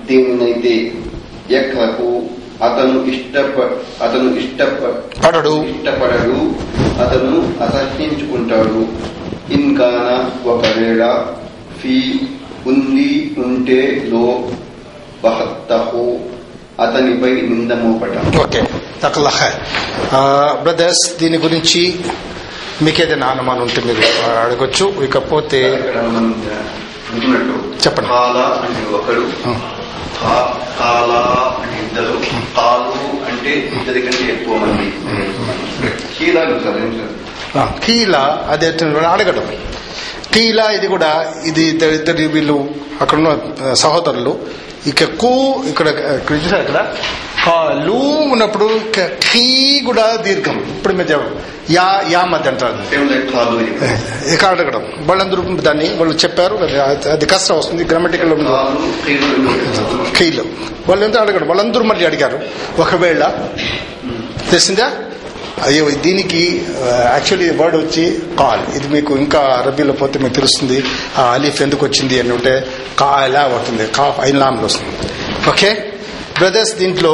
దేనినైతే 0.07 0.93
ఎక్రకు 1.51 2.23
అతను 2.63 3.05
ఇష్టప 3.05 3.61
అతను 4.03 4.37
ఇష్టప 4.37 4.89
పడడు. 5.27 5.65
ఇష్టపడడు. 5.65 6.55
అతను 7.03 7.55
అసహ్యించుకుంటాడు. 7.65 8.87
ఇన్కాన 9.53 10.31
ఒకవేళ 10.49 11.27
ఫీ 11.83 12.21
ఉంది 12.67 13.35
ఉంటే 13.39 14.03
లో 14.09 14.49
బహత్తహు. 15.25 16.19
అతనిపై 16.81 17.31
నింద 17.31 17.73
మోపటం. 17.73 18.41
ఓకే. 18.43 18.63
తకలహ. 19.03 19.51
బ్రదర్స్ 20.63 21.19
దీని 21.19 21.39
గురించి 21.39 22.01
మీకు 22.83 23.03
ఏదైనా 23.03 23.27
అనుమానం 23.27 23.63
ఉంటే 23.63 23.83
మీరు 23.87 24.29
అడగొచ్చు. 24.29 25.05
ఇకపోతే 25.05 25.93
చెప్పండి. 27.87 28.09
ఒకడు. 28.95 29.53
కాల 30.79 31.13
అంటే 31.63 31.79
ఇద్దరు 31.85 32.15
కాలు 32.57 32.95
అంటే 33.29 33.53
ఇద్దరి 33.79 34.01
కంటే 34.03 34.25
ఎక్కువ 34.33 34.57
మంది. 34.57 34.87
కీలా 36.19 36.43
సార్ 36.65 36.79
అదే 38.51 38.69
అడగడం 39.13 39.47
కీలా 40.33 40.71
ఇది 40.71 40.87
కూడా 40.87 41.11
ఇది 41.45 41.63
ఇద్దరు 41.63 41.91
ఇద్దరు 41.91 42.29
వీళ్ళు 42.35 42.57
అక్కడున్న 43.01 43.31
సహోదరులు. 43.75 44.33
ఇక 44.87 45.05
కూ 45.05 45.63
ఇక్కడ 45.69 45.89
ఇక్కడ 45.89 46.37
చూసారు 46.37 46.63
ఇక్కడ? 46.63 46.95
కాలు 47.47 47.93
ఉన్నప్పుడు 48.33 48.81
ఖీ 49.33 49.81
కూడా 49.87 50.17
దీర్ఘం. 50.17 50.59
ఇప్పుడు 50.59 50.93
మీరు 50.93 51.09
చెప్పండి. 51.09 51.75
యా 51.75 52.05
యా 52.11 52.25
మధ్య 52.25 52.51
అంటారు 52.51 52.91
సేమ్ 52.91 53.11
లైక్ 53.11 53.33
కాలు 53.33 53.61
ఇది. 53.61 54.35
ఇక 54.35 54.45
అడగడం. 54.45 54.87
వాళ్ళందరూ 55.01 55.43
దాన్ని 55.43 55.95
వాళ్ళు 55.95 56.15
చెప్పారు. 56.15 56.57
అది- 56.57 57.27
కష్టం 57.27 57.59
వస్తుంది. 57.59 57.85
గ్రామటికల్. 57.85 58.31
కీలు 60.17 60.45
వాళ్ళంతా 60.89 61.21
అడగడం. 61.21 61.47
వాళ్ళందరూ 61.47 61.83
మళ్ళీ 61.83 62.07
అడిగారు. 62.07 62.41
ఒకవేళ 62.79 63.49
తెలిసిందా? 64.51 64.93
అయ్యో 65.67 65.91
దీనికి 66.05 66.43
యాక్చువల్లీ 67.13 67.49
వర్డ్ 67.61 67.77
వచ్చి 67.77 68.05
కాల్. 68.39 68.63
ఇది 68.77 68.89
మీకు 68.95 69.13
ఇంకా 69.23 69.41
అరబీలో 69.41 69.93
పోతే 70.01 70.19
మీకు 70.19 70.35
తెలుస్తుంది 70.35 70.79
ఆ 71.19 71.23
అలీఫ్ 71.37 71.63
ఎందుకు 71.63 71.87
వచ్చింది 71.87 72.21
అని 72.21 72.33
ఉంటే 72.33 72.55
కాలా 73.01 73.43
అవుతుంది 73.51 73.87
కాఫ్ 73.99 74.19
ఐలాంలో 74.21 74.65
వస్తుంది. 74.65 74.95
ఓకే? 75.51 75.71
బ్రదర్స్ 76.39 76.75
దీంట్లో 76.75 77.13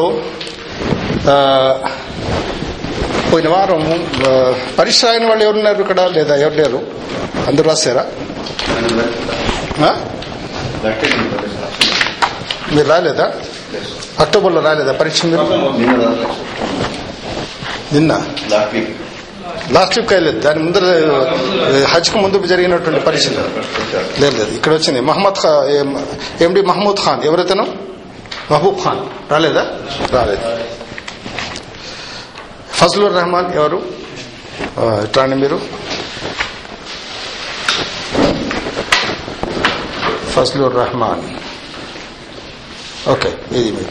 పోయిన 3.32 3.48
వారం 3.48 3.82
పరీక్ష 4.78 5.04
రాయని 5.04 5.26
వాళ్ళు 5.26 5.44
ఎవరున్నారు 5.44 5.80
ఇక్కడ? 5.80 6.00
లేదా 6.16 6.34
ఎవరు 6.44 6.54
లేరు? 6.54 6.80
అందరూ 7.48 7.68
రాశారా. 7.68 8.04
మీరు 12.74 12.88
రాలేదా? 12.88 13.26
అక్టోబర్లో 14.20 14.60
రాలేదా 14.60 14.92
పరీక్ష 14.92 15.24
మీరు. 15.24 15.44
నిన్న? 17.92 18.12
లాస్ట్ 18.50 18.74
వీక్ 18.74 18.96
లాస్ట్ 19.72 19.98
వీక్ 19.98 20.12
దాని 20.40 20.62
ముందర 20.62 20.80
హజ్కు 21.88 22.18
ముందు 22.18 22.46
జరిగినటువంటి 22.46 23.00
పరిశీలన. 23.00 23.44
లేదు 24.18 24.36
లేదు. 24.36 24.56
ఇక్కడ 24.56 24.72
వచ్చింది. 24.72 25.00
మహమ్మద్ 25.00 25.34
ఖా 25.34 25.64
ఎండి 26.40 26.62
మహమూద్ 26.62 26.96
ఖాన్. 26.96 27.24
ఎవరైతేనో? 27.24 27.66
మహబూబ్ 28.50 28.84
ఖాన్. 28.84 29.32
రాలేదా? 29.32 29.66
రాలేదు. 30.10 30.58
ఫజలుర్ 32.72 33.14
రెహమాన్ 33.14 33.54
ఎవరు? 33.54 33.82
ఆ, 34.78 35.04
మీరు? 35.34 35.60
ఫజలుర్ 40.30 40.76
రెహమాన్. 40.76 41.22
ఓకే 43.10 43.34
ఇది 43.52 43.72
మీరు. 43.72 43.88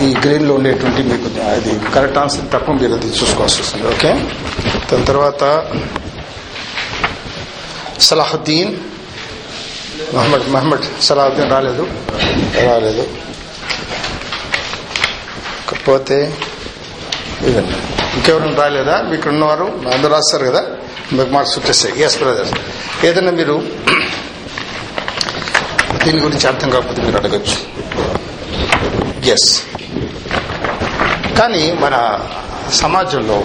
ఈ 0.00 0.14
గ్రీన్లో 0.14 0.54
ఉండేటువంటి 0.54 1.02
మీకు 1.02 1.44
అది 1.44 1.90
కరెక్ట్ 1.94 2.18
ఆన్సర్ 2.18 2.44
తప్ప 2.52 2.70
మీరు 2.70 2.92
అది 2.92 3.06
చూసుకోవాల్సి 3.06 3.62
వస్తుంది. 3.62 3.86
ఓకే? 3.86 4.12
దాని 4.92 5.04
తర్వాత 5.04 5.66
సలాహుద్దీన్. 8.00 8.76
మహమ్మద్ 10.14 10.50
మహమ్మద్ 10.50 11.02
సలాహుద్దీన్ 11.02 11.50
రాలేదు. 11.50 11.86
రాలేదు. 12.66 13.02
కాకపోతే 15.70 16.38
ఇదండి. 17.42 17.72
ఇంకెవరైనా 18.14 18.56
రాలేదా? 18.56 19.02
మీకు 19.10 19.28
ఉన్నవారు 19.28 19.82
అందరూ 19.94 20.12
రాస్తారు 20.12 20.44
కదా? 20.44 20.64
మీకు 21.12 21.30
మార్క్స్ 21.30 21.58
వచ్చేస్తాయి. 21.58 22.02
ఎస్ 22.02 22.18
బ్రదర్ 22.18 22.58
ఏదైనా 23.06 23.30
మీరు 23.30 23.62
దీని 26.04 26.20
గురించి 26.20 26.46
అర్థం 26.46 26.70
కాకపోతే 26.70 27.02
మీరు 27.02 27.16
అడగచ్చు. 27.16 27.74
ఎస్ 29.30 29.62
కానీ 31.38 31.72
మన 31.72 31.94
సమాజంలో 32.72 33.44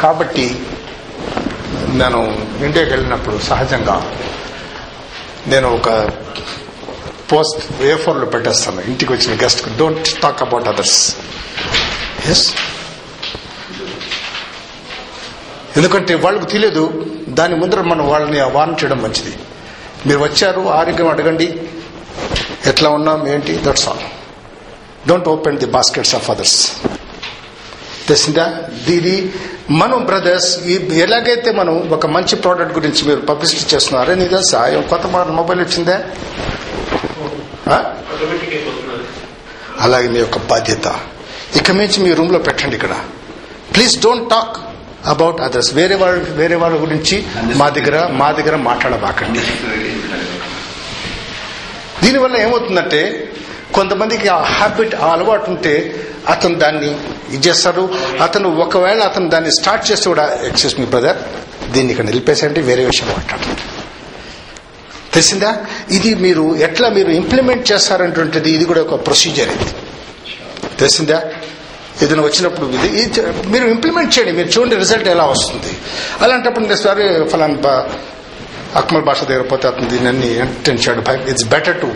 కాబట్టి 0.00 0.44
నేను 2.00 2.20
ఇండియాకి 2.64 2.90
వెళ్ళినప్పుడు 2.90 3.38
సహజంగా 3.38 3.96
నేను 5.46 5.68
ఒక 5.68 5.88
పోస్ట్ 7.32 7.82
ఏ 7.82 7.94
ఫోన్లో 7.94 8.26
పెట్టేస్తాను. 8.26 8.80
ఇంటికి 8.80 9.12
వచ్చిన 9.12 9.42
guest 9.42 9.76
don't 9.76 10.20
talk 10.20 10.42
about 10.42 10.68
others 10.68 11.16
yes 12.26 12.54
ఎందుకంటే 15.76 16.14
వాళ్ళకు 16.14 16.44
తెలియదు 16.44 16.84
దాని 17.28 17.54
ముందర 17.54 17.80
మనం 17.80 18.08
వాళ్ళని 18.08 18.40
వార్న్ 18.56 18.76
చేయడం 18.80 18.98
మంచిది. 19.02 19.34
మీరు 20.06 20.18
వచ్చారు 20.18 20.62
ఆరోగ్యం 20.68 21.08
అడగండి. 21.08 21.48
ఎట్లా 22.66 22.90
ఉన్నాం 22.90 23.28
ఏంటి? 23.28 23.52
That's 23.66 23.88
all 23.88 24.04
don't 25.08 25.28
open 25.28 25.58
the 25.58 25.66
baskets 25.66 26.14
of 26.14 26.30
others 26.30 26.58
తెలిసిందా? 28.10 28.46
దీని 28.86 29.14
మనం 29.80 29.98
బ్రదర్స్ 30.10 30.50
ఎలాగైతే 31.04 31.50
మనం 31.60 31.74
ఒక 31.96 32.06
మంచి 32.14 32.34
ప్రోడక్ట్ 32.44 32.74
గురించి 32.78 33.02
మీరు 33.08 33.20
పబ్లిసిటీ 33.30 33.64
చేస్తున్నారో 33.74 34.12
నీ 34.20 34.26
తెలుసా? 34.34 34.60
కొత్త 34.90 35.06
మోడల్ 35.14 35.34
మొబైల్ 35.40 35.60
వచ్చిందే? 35.60 35.96
అలాగే 39.80 40.08
మీ 40.14 40.18
యొక్క 40.18 40.38
బాధ్యత. 40.52 40.86
ఇక 41.56 41.70
మించి 41.78 41.98
మీ 42.04 42.10
రూమ్లో 42.18 42.38
పెట్టండి 42.48 42.74
ఇక్కడ. 42.76 42.94
Please 43.74 43.94
don't 44.02 44.26
talk 44.30 44.56
about 45.06 45.38
others 45.40 45.70
వేరే 45.74 45.94
వాళ్ళ 46.00 46.16
వేరే 46.40 46.56
వాళ్ళ 46.62 46.74
గురించి 46.82 47.16
మా 47.60 47.68
దగ్గర 47.76 47.96
మా 48.20 48.28
దగ్గర 48.38 48.56
మాట్లాడబాకండి. 48.68 49.42
దీనివల్ల 52.04 52.36
ఏమవుతుందంటే 52.36 53.00
కొంతమందికి 53.74 54.28
ఆ 54.28 54.38
హ్యాబిట్ 54.58 54.94
ఆ 54.94 55.08
అలవాటు 55.12 55.46
ఉంటే 55.50 55.74
అతను 56.28 56.54
దాన్ని 56.62 56.90
ఇది 57.30 57.48
చేస్తారు 57.48 57.84
అతను 58.22 58.48
ఒకవేళ 58.64 59.00
అతను 59.02 59.28
దాన్ని 59.28 59.50
స్టార్ట్ 59.50 59.84
చేస్తే 59.90 60.10
కూడా 60.10 60.24
ఎక్స్క్యూస్ 60.48 60.80
మీ 60.80 60.86
బ్రదర్ 60.86 61.18
దీన్ని 61.72 61.90
ఇక్కడ 61.92 62.04
నిలిపేసేయండి 62.04 62.60
వేరే 62.60 62.84
విషయం 62.84 63.08
మాట్లాడతాడు 63.08 63.62
తెలిసిందా? 65.14 65.66
ఇది 65.90 66.14
మీరు 66.14 66.56
ఎట్లా 66.56 66.88
మీరు 66.88 67.10
ఇంప్లిమెంట్ 67.10 67.72
చేస్తారంటుంటది 67.72 68.50
ఇది 68.50 68.64
కూడా 68.64 68.80
ఒక 68.80 69.06
ప్రొసీజర్ 69.06 69.48
ఇది. 69.48 69.70
తెలిసిందా? 70.78 71.22
ఏదైనా 72.02 72.22
వచ్చినప్పుడు 72.22 72.66
ఇది 72.66 73.20
మీరు 73.48 73.66
ఇంప్లిమెంట్ 73.66 74.18
చేయండి 74.18 74.32
మీరు 74.32 74.48
చూడండి 74.48 74.76
రిజల్ట్ 74.76 75.08
ఎలా 75.08 75.24
వస్తుంది. 75.24 75.72
అలాంటప్పుడు 76.22 76.64
నేను 76.64 76.76
సరే 76.76 77.24
ఫలాన్ 77.32 77.56
అక్మల్ 78.76 79.02
భాష 79.02 79.24
దగ్గర 79.24 79.42
పోతే 79.42 79.68
అతను 79.68 79.88
దీన్ని 79.88 80.08
అన్ని 80.08 80.28
ఎంటర్టైన్ 80.38 80.78
చేయడం. 80.78 81.04
It's 81.30 81.44
better 81.44 81.80
to 81.80 81.88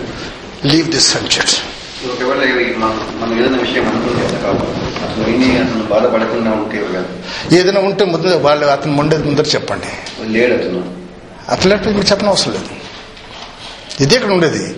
leave 0.65 0.89
this 0.89 1.09
subject 1.13 1.57
ఒకవేళ 2.09 2.75
మనం 3.17 3.41
ఏదైనా 3.41 3.59
విషయం 3.59 3.89
అనుకుంటే 3.89 4.37
అతను 5.05 5.25
విని 5.25 5.59
అతను 5.59 5.83
బాధపడకుండా 5.85 6.51
ఉంటే 6.51 6.87
ఏదైనా 7.57 7.81
ఉంటే 7.81 8.05
ముందు 8.05 8.37
వాళ్ళు 8.37 8.67
అతను 8.67 9.01
ఉండేది 9.01 9.23
ముందర 9.23 9.43
చెప్పండి. 9.43 9.87
లేడు 10.33 10.55
అతను? 10.55 10.85
అట్లా 11.49 11.77
మీరు 11.77 12.07
చెప్పడం 12.07 12.29
అవసరం 12.29 12.53
లేదు. 12.53 12.67
ఇదే 14.01 14.17
ఇక్కడ 14.17 14.31
ఉండేది. 14.31 14.77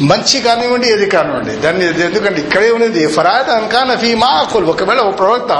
మంచి 0.00 0.40
కానివ్వండి 0.40 0.88
ఏది 0.88 1.06
కానివ్వండి. 1.06 1.50
దాన్ని 1.50 2.04
ఎందుకంటే 2.04 2.40
ఇక్కడే 2.40 2.70
ఉన్నది 2.70 3.06
ఫరాద్ 3.06 3.50
అన్కాన 3.50 3.94
ఫీ 3.94 4.14
మాకుల్ 4.14 4.66
ఒకవేళ 4.66 4.98
ఒక 4.98 5.18
ప్రవక్త 5.18 5.52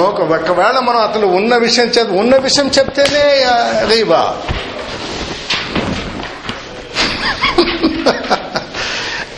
ఒక- 0.00 0.24
ఒకవేళ 0.24 0.78
మనం 0.78 1.00
అతను 1.00 1.26
ఉన్న 1.26 1.56
విషయం 1.56 1.86
చెప్ 1.86 2.10
ఉన్న 2.10 2.36
విషయం 2.36 2.70
చెప్తేనే 2.78 3.46
రీబా. 3.94 4.36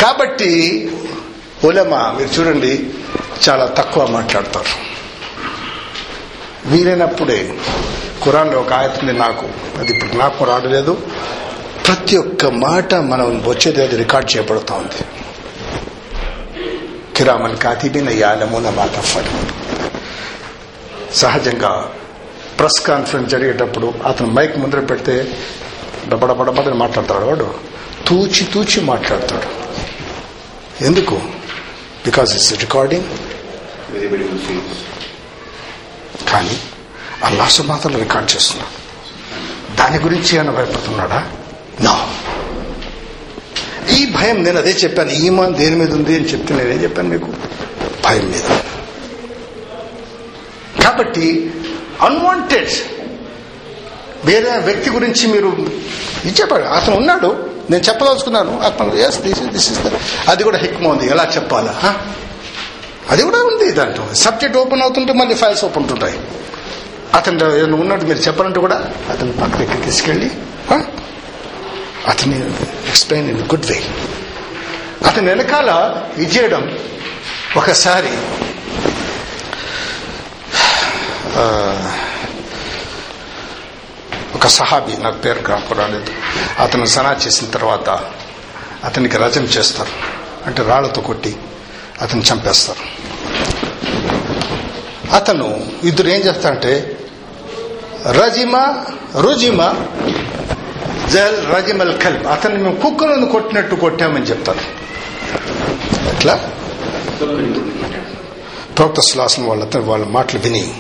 కాబట్టి 0.01 0.91
ఉలమా 1.65 2.15
మీరు 2.19 2.41
చూడండి 2.41 2.91
చాలా 3.49 3.67
తక్కువ 3.67 4.07
మాట్లాడతారు. 4.07 4.89
వీలైనప్పుడే 6.67 7.59
ఖురాన్లో 8.25 8.61
ఒక 8.61 8.73
ఆయతుంది 8.73 9.13
నాకు. 9.13 9.49
అది 9.79 9.97
ఇప్పుడు 9.97 10.19
నాకు 10.19 10.45
రాడలేదు 10.45 10.93
ప్రతి 11.87 12.17
ఒక్క 12.17 12.47
మాట 12.47 12.95
మనం 12.95 13.43
వచ్చేది 13.47 13.83
అది 13.83 13.97
రికార్డ్ 13.97 14.37
చేయబడుతూ 14.37 14.75
ఉంది 14.75 15.05
కిరామన్ 17.17 17.57
కాతిబిన 17.57 18.11
యాలమున 18.11 18.71
మాట 18.71 18.91
సహజంగా 21.15 21.93
ప్రెస్ 22.59 22.81
కాన్ఫరెన్స్ 22.81 23.31
జరిగేటప్పుడు 23.31 23.95
అతను 24.07 24.29
మైక్ 24.29 24.59
ముందర 24.59 24.81
పెడితే 24.81 25.33
డబ్బడబడబడని 26.09 26.75
మాట్లాడతాడు 26.75 27.25
వాడు. 27.25 27.55
తూచి 28.07 28.45
తూచి 28.45 28.81
మాట్లాడతాడు. 28.81 29.58
ఎందుకు? 30.81 31.15
Because 32.05 32.35
it's 32.35 32.61
recording 32.61 33.05
very 33.91 34.07
very 34.07 34.25
good 34.25 34.41
మాత్రం 37.69 37.93
కానీ 37.93 38.03
రికార్డ్ 38.03 38.37
చేస్తున్నాడు. 38.37 38.89
దాని 39.77 39.99
గురించి 39.99 40.37
ఏమైనా 40.37 40.53
భయపడుతున్నాడా? 40.53 41.33
నా 41.81 42.15
ఈ 43.91 44.07
భయం 44.07 44.45
నేను 44.45 44.59
అదే 44.59 44.71
చెప్పాను. 44.71 45.11
ఈమాన్ 45.11 45.55
దేని 45.55 45.77
మీద 45.77 45.93
ఉంది 45.93 46.17
అని 46.17 46.25
చెప్తే 46.25 46.55
నేనేం 46.55 46.83
చెప్పాను 46.83 47.09
మీకు? 47.09 47.33
భయం 48.05 48.31
మీద. 48.31 48.57
కాబట్టి 50.85 51.55
అన్వాంటెడ్ 52.03 52.71
వేరే 54.25 54.51
వ్యక్తి 54.51 54.91
గురించి 54.91 55.27
మీరు 55.27 55.49
ఇది 56.25 56.41
చెప్పాడు 56.41 56.65
అతను 56.65 56.97
ఉన్నాడు. 56.97 57.48
నేను 57.71 57.83
చెప్పదలుచుకున్నాను. 57.89 58.53
అతను 58.67 58.93
ఎస్ 59.07 59.19
దిస్ 59.25 59.41
దిస్ 59.55 59.69
ఇస్ 59.73 59.81
అది 60.31 60.43
కూడా 60.49 60.59
హిక్మ 60.65 60.87
ఉంది. 60.95 61.07
ఎలా 61.15 61.25
చెప్పాలా? 61.37 61.75
అది 63.13 63.23
కూడా 63.29 63.41
ఉంది 63.51 63.67
దాంట్లో. 63.79 64.05
సబ్జెక్ట్ 64.25 64.59
ఓపెన్ 64.63 64.83
అవుతుంటే 64.83 65.13
మళ్ళీ 65.21 65.35
ఫైల్స్ 65.43 65.65
ఓపెన్ 65.65 65.85
ఉంటుంటాయి 65.85 66.19
అతను 67.15 67.45
ఏదైనా 67.59 67.77
ఉన్నట్టు 67.83 68.05
మీరు 68.07 68.19
చెప్పాలంటే 68.19 68.61
కూడా 68.61 68.79
అతను 69.11 69.33
పక్కకి 69.43 69.79
తీసుకెళ్ళి 69.85 70.31
అతని 72.11 72.37
ఎక్స్ప్లెయిన్ 72.91 73.29
ఇన్ 73.31 73.41
గుడ్ 73.53 73.67
వే 73.71 73.79
అతని 75.09 75.27
వెనకాల 75.29 75.71
ఇది 76.19 76.31
చేయడం 76.35 76.63
ఒకసారి 77.57 78.13
ఒక 84.35 84.47
సహాబీ 84.47 84.97
నాకు 84.97 85.19
పేరు 85.19 85.39
జ్ఞాపకం 85.39 85.79
రాలేదు 85.79 86.13
అతను 86.59 86.85
సనా 86.85 87.17
చేసిన 87.27 87.47
తర్వాత 87.47 88.01
అతనికి 88.85 89.17
రజం 89.17 89.43
చేస్తారు. 89.43 89.91
అంటే 90.47 90.63
రాళ్ళతో 90.63 91.03
కొట్టి 91.03 91.37
అతను 92.01 92.23
చంపేస్తారు. 92.33 93.09
అతను 95.15 95.67
ఇద్దరు 95.85 96.09
ఏం 96.09 96.21
చేస్తారంటే 96.21 96.99
రజిమా 98.07 98.87
రుజిమా 99.21 99.87
జల్ 101.09 101.55
రజిమల్ 101.55 102.01
కల్బ్. 102.01 102.27
అతను 102.27 102.55
మేము 102.55 102.77
కుక్కలను 102.77 103.27
కొట్టినట్టు 103.27 103.75
కొట్టామని 103.75 104.25
చెప్తారు. 104.25 104.61
ఎట్లా? 106.09 106.51
ప్రవక్త 108.79 109.01
సులాసం 109.01 109.47
వాళ్ళ 109.47 109.79
వాళ్ళ 109.79 110.05
మాటలు 110.05 110.41
విని 110.41 110.75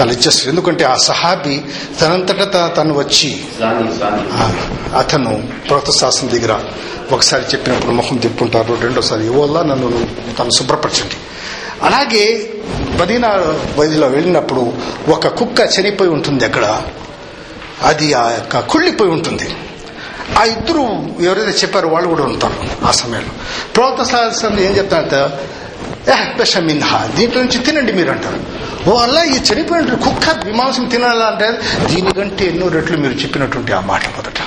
చాలా 0.00 0.12
ఇచ్చేస్తారు 0.12 0.48
ఎందుకంటే 0.50 0.84
ఆ 0.84 0.96
సహాబి 0.96 1.64
తనంతటా 2.00 2.68
తను 2.68 2.94
వచ్చి 2.94 3.44
అతను 4.96 5.48
ప్రవక్త 5.68 5.90
శాస్త్రం 5.90 6.30
దగ్గర 6.30 6.60
ఒకసారి 7.12 7.42
చెప్పినప్పుడు 7.42 7.92
ముఖం 7.92 8.16
తిప్పుకుంటారు 8.16 8.74
రెండోసారి 8.74 9.26
ఇవల్ల 9.26 9.62
నన్ను 9.62 10.06
తను 10.38 10.50
శుభ్రపరచండి. 10.50 11.16
అలాగే 11.82 12.50
మదీనా 13.00 13.28
వదిలో 13.78 14.06
వెళ్ళినప్పుడు 14.06 14.72
ఒక 15.08 15.26
కుక్క 15.26 15.80
చనిపోయి 15.80 16.10
ఉంటుంది 16.10 16.44
అక్కడ. 16.44 16.82
అది 17.82 18.12
ఆ 18.12 18.30
యొక్క 18.30 18.58
కుళ్ళిపోయి 18.58 19.10
ఉంటుంది. 19.10 19.56
ఆ 20.38 20.44
ఇద్దరు 20.44 21.06
ఎవరైతే 21.22 21.50
చెప్పారో 21.50 21.88
వాళ్ళు 21.88 22.08
కూడా 22.08 22.22
ఉంటారు 22.22 22.86
ఆ 22.86 22.90
సమయంలో. 22.90 23.30
ప్రవక్త 23.76 24.02
శాస్త్రం 24.02 24.60
ఏం 24.60 24.76
చెప్తారంటే 24.76 26.60
మిన్హా 26.60 27.06
దీంట్లో 27.06 27.42
నుంచి 27.42 27.58
తినండి 27.58 27.92
మీరు 27.92 28.10
అంటారు 28.10 28.55
ఓ 28.86 28.94
అలా 29.02 29.22
ఈ 29.26 29.38
చనిపోయిన 29.46 29.94
కుక్క 30.04 30.34
విమాంసం 30.46 30.84
తినాలంటే 30.92 31.48
దీనికంటే 31.88 32.44
ఎన్నో 32.46 32.66
రెట్లు 32.74 32.96
మీరు 32.98 33.16
చెప్పినటువంటి 33.22 33.72
ఆ 33.72 33.80
మాట 33.88 34.02
మొదట. 34.16 34.38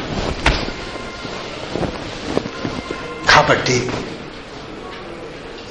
కాబట్టి 3.31 3.77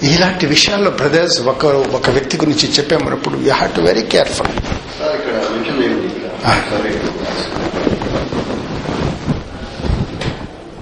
ఇలాంటి 0.08 0.46
విషయాల్లో 0.46 0.90
బ్రదర్స్ 0.98 1.38
ఒక 1.48 1.62
ఒక 1.94 2.10
వ్యక్తి 2.10 2.36
గురించి 2.36 2.66
చెప్పామన్నప్పుడు 2.76 3.36
you 3.40 3.52
have 3.52 3.72
to 3.76 3.82
very 3.82 4.04
careful 4.12 4.52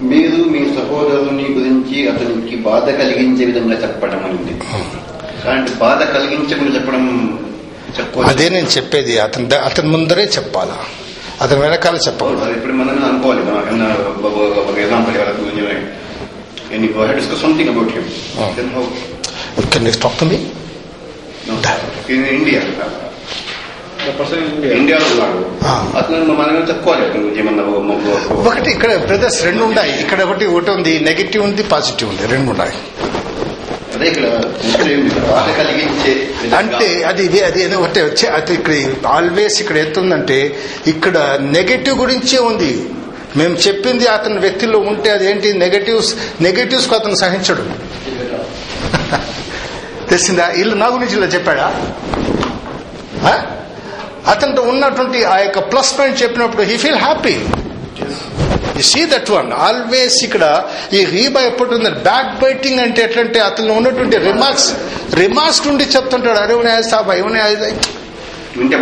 మీరు 0.08 0.38
మీ 0.52 0.62
సహోదరుని 0.76 1.46
గురించి 1.56 1.98
అతనికి 2.10 2.56
బాధ 2.66 2.86
కలిగించే 2.98 3.44
విధంగా 3.50 3.76
చెప్పడం 3.84 4.20
అనేది 4.24 4.54
అలాంటి 5.40 5.72
బాధ 5.80 6.00
కలిగించకుండా 6.14 6.72
చెప్పడం 6.76 7.04
అదే 8.28 8.48
నేను 8.48 8.66
చెప్పేది. 8.66 9.18
అతని 9.18 9.54
అతని 9.54 9.88
ముందరే 9.88 10.22
చెప్పాలా? 10.22 10.76
అతని 11.40 11.60
వెనకాల 11.60 11.96
చెప్పకూడదు. 11.96 12.50
ఇప్పుడు 12.50 12.72
మనం 12.72 13.04
అనుకోవాలి? 13.04 13.40
కెన్ 19.72 19.86
యూ 19.86 19.92
టాక్ 20.00 20.20
టు 20.20 20.24
మీ 20.24 20.38
ఓ- 28.30 28.42
ఒకటి 28.42 28.70
ఇక్కడ 28.70 28.96
బ్రదర్స్ 28.96 29.44
రెండు 29.44 29.64
ఉన్నాయి. 29.64 30.00
ఇక్కడ 30.00 30.22
ఒకటి 30.22 30.46
ఒకటి 30.46 30.70
ఉంది. 30.70 31.00
నెగిటివ్ 31.00 31.44
ఉంది 31.44 31.62
పాజిటివ్ 31.62 32.10
ఉంది. 32.10 32.26
రెండు 32.26 32.50
ఉన్నాయి. 32.50 32.72
అంటే 36.56 37.02
అది 37.02 37.24
ఇది- 37.24 37.44
అది 37.44 37.62
ఏదో 37.62 37.78
ఒకటే 37.78 38.02
వచ్చే 38.02 38.28
అది 38.28 38.54
ఇక్కడ 38.54 38.74
ఆల్వేస్ 39.06 39.60
ఇక్కడ 39.60 39.76
ఎత్తుందంటే 39.76 40.56
ఇక్కడ 40.86 41.38
నెగటివ్ 41.40 41.98
గురించే 41.98 42.38
ఉంది. 42.38 42.88
మేము 43.36 43.54
చెప్పింది 43.54 44.06
అతని 44.06 44.38
వ్యక్తిలో 44.38 44.78
ఉంటే 44.78 45.10
అదేంటి? 45.10 45.52
నెగటివ్స్ 45.52 46.14
నెగటివ్స్ 46.40 46.92
అతను 46.92 47.14
సహించడు. 47.14 47.62
తెలిసిందా? 50.10 50.52
ఇల్లు 50.56 50.74
నా 50.74 50.86
గురించి 50.86 51.16
ఇలా 51.16 51.26
చెప్పాడా? 51.26 51.74
అతనితో 54.26 54.62
ఉన్నటువంటి 54.62 55.24
ఆ 55.24 55.38
యొక్క 55.38 55.58
ప్లస్ 55.58 55.98
పాయింట్ 55.98 56.22
చెప్పినప్పుడు 56.22 56.62
he 56.62 56.76
feel 56.76 56.94
happy 56.94 57.38
you 58.76 58.82
see 58.82 59.06
that 59.06 59.30
one 59.30 59.52
always 59.52 60.24
ఇక్కడ 60.24 60.64
ఈ 60.92 61.04
రీబా 61.04 61.40
ఎప్పుడు 61.40 61.74
ఉంది 61.74 61.90
బ్యాక్ 61.90 62.40
బైటింగ్ 62.40 62.80
అంటే 62.80 63.02
ఎట్లంటే 63.02 63.40
అతను 63.40 63.72
ఉన్నటువంటి 63.76 64.16
రిమార్క్స్ 64.16 64.72
రిమార్క్స్ 65.14 65.66
నుండి 65.66 65.84
చెప్తుంటాడు. 65.84 66.38
అరే 66.38 66.82
సాబ్ 66.82 67.10
ఇవనే 67.10 67.40
వింటే 68.56 68.76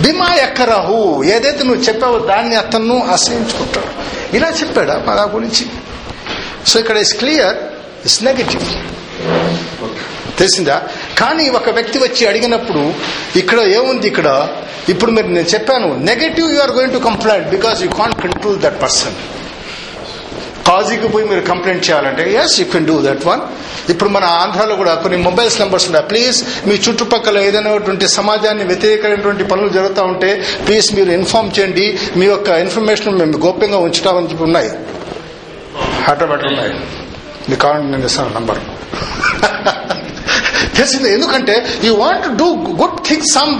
బిమా 0.00 0.34
ఎక్కరాహు? 0.34 1.24
ఏదైతే 1.24 1.62
నువ్వు 1.64 1.82
చెప్పావో 1.82 2.18
దాన్ని 2.18 2.56
అతను 2.56 3.02
అసహించుకుంటాడు. 3.12 3.90
ఇలా 4.36 4.48
చెప్పాడా 4.48 5.02
మా 5.06 5.12
గురించి. 5.12 5.66
సో 6.66 6.80
ఇక్కడ 6.80 6.96
ఇస్ 6.96 7.14
క్లియర్ 7.14 7.56
ఇట్స్ 8.02 8.24
నెగటివ్ 8.24 8.62
తెలిసిందా? 10.38 10.82
కానీ 11.18 11.48
ఒక 11.48 11.70
వ్యక్తి 11.70 11.98
వచ్చి 11.98 12.26
అడిగినప్పుడు 12.26 12.92
ఇక్కడ 13.38 13.60
ఏముంది 13.60 14.06
ఇక్కడ? 14.06 14.48
ఇప్పుడు 14.88 15.10
మీరు 15.10 15.26
నేను 15.26 15.46
చెప్పాను 15.46 15.88
negative 15.98 16.52
you 16.52 16.60
are 16.60 16.70
going 16.70 16.92
to 16.92 16.98
complaint 16.98 17.48
because 17.48 17.82
you 17.82 17.88
can't 17.88 18.22
control 18.22 18.58
that 18.58 18.82
person 18.82 19.14
కాజీకి 20.68 21.08
పోయి 21.08 21.26
మీరు 21.26 21.40
కంప్లైంట్ 21.40 21.90
చేయాలంటే 21.90 22.32
yes 22.32 22.60
you 22.60 22.66
can 22.66 22.86
do 22.86 23.02
that 23.02 23.26
one 23.26 23.40
ఇప్పుడు 23.90 24.10
మన 24.10 24.24
ఆంధ్రాలో 24.24 24.76
కూడా 24.76 24.94
కొన్ని 24.94 25.18
మొబైల్స్ 25.18 25.60
నెంబర్స్ 25.60 25.86
ఉన్నాయి. 25.86 26.06
ప్లీజ్ 26.08 26.68
మీ 26.68 26.74
చుట్టుపక్కల 26.74 27.38
ఏదైనాటువంటి 27.38 28.08
సమాజాన్ని 28.08 28.64
వ్యతిరేకమైనటువంటి 28.64 29.44
పనులు 29.44 29.68
జరుగుతూ 29.68 30.02
ఉంటే 30.02 30.30
ప్లీజ్ 30.66 30.94
మీరు 30.94 31.10
ఇన్ఫార్మ్ 31.10 31.50
చేయండి. 31.58 31.98
మీ 32.16 32.26
యొక్క 32.26 32.48
ఇన్ఫర్మేషన్ 32.48 33.18
మేము 33.18 33.36
గోప్యంగా 33.46 33.78
ఉంచుతామని 33.78 34.30
చెప్పి 34.30 34.44
ఉన్నాయి. 34.44 34.70
ఆటోమేటిక్ 36.10 36.48
ఉన్నాయి. 36.52 36.74
మీ 37.50 37.56
కావాలంటే 37.56 37.90
నేను 37.90 38.06
ఇస్తాను 38.06 38.34
నంబర్. 38.34 38.58
తెలిసింది. 40.76 41.08
ఎందుకంటే 41.12 41.54
you 41.84 41.92
want 42.04 42.26
do 42.40 42.48
good 42.82 42.98
thing 43.08 43.26
some 43.34 43.54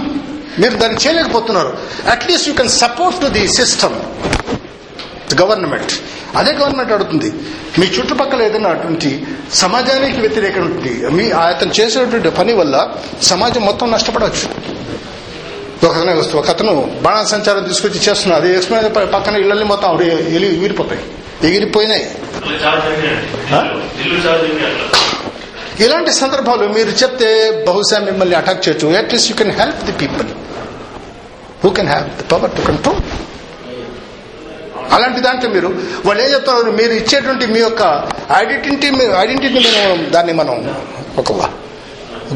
మీరు 0.61 0.75
దాన్ని 0.81 0.99
చేయలేకపోతున్నారు. 1.05 1.71
At least 2.11 2.47
you 2.49 2.53
can 2.59 2.69
support 2.69 3.17
to 3.21 3.27
the 3.37 3.47
system 3.59 3.97
government 5.41 5.93
అదే 6.39 6.51
గవర్నమెంట్ 6.51 6.91
అడుగుతుంది. 6.91 7.29
మీ 7.79 7.85
చుట్టుపక్కల 7.95 8.41
ఏదైనా 8.41 8.69
అటువంటి 8.69 9.09
సమాజానికి 9.53 10.19
వ్యతిరేకటువంటి 10.19 10.91
మీ 11.17 11.25
అతను 11.31 11.73
చేసేటువంటి 11.79 12.29
పని 12.39 12.53
వల్ల 12.59 12.75
సమాజం 13.31 13.61
మొత్తం 13.69 13.91
నష్టపడవచ్చు. 13.91 14.47
ఒకతనే 15.87 16.13
వస్తూ 16.19 16.37
ఒక 16.39 16.49
అతను 16.49 16.73
బాణ 17.01 17.17
సంచారం 17.23 17.63
తీసుకొచ్చి 17.63 17.99
చేస్తున్నాడు. 18.05 18.43
అది 18.43 18.53
వేసుకునే 18.55 19.05
పక్కన 19.15 19.35
ఇళ్ళని 19.43 19.65
మొత్తం 19.73 20.01
ఎగిరిపోతాయి. 20.01 21.01
ఎగిరిపోయినాయి. 21.49 22.05
ఇలాంటి 25.79 26.13
సందర్భాలు 26.13 26.67
మీరు 26.67 26.89
చెప్తే 26.89 27.63
బహుశా 27.67 27.99
మిమ్మల్ని 27.99 28.35
అటాక్ 28.35 28.67
చేయొచ్చు. 28.67 28.97
At least 28.97 29.31
you 29.31 29.37
can 29.37 29.51
help 29.51 29.85
the 29.85 29.91
people 29.91 30.27
who 31.63 31.69
can 31.69 31.87
have 31.87 32.17
the 32.17 32.23
power 32.23 32.51
to 32.51 32.61
control 32.61 33.01
అలాంటి 34.93 35.21
దాంట్లో 35.21 35.49
మీరు 35.49 35.67
వాళ్ళు 36.05 36.23
ఏం 36.23 36.33
చెప్తున్నారు 36.33 36.71
మీరు 36.71 36.93
ఇచ్చేటువంటి 36.93 37.47
మీ 37.47 37.59
యొక్క 37.59 38.09
ఐడెంటిటీ 38.37 38.87
ఐడెంటిటీ 39.19 39.59
మనం 39.59 40.11
దాన్ని 40.11 40.33
మనం 40.33 40.75
ఒక 41.17 41.31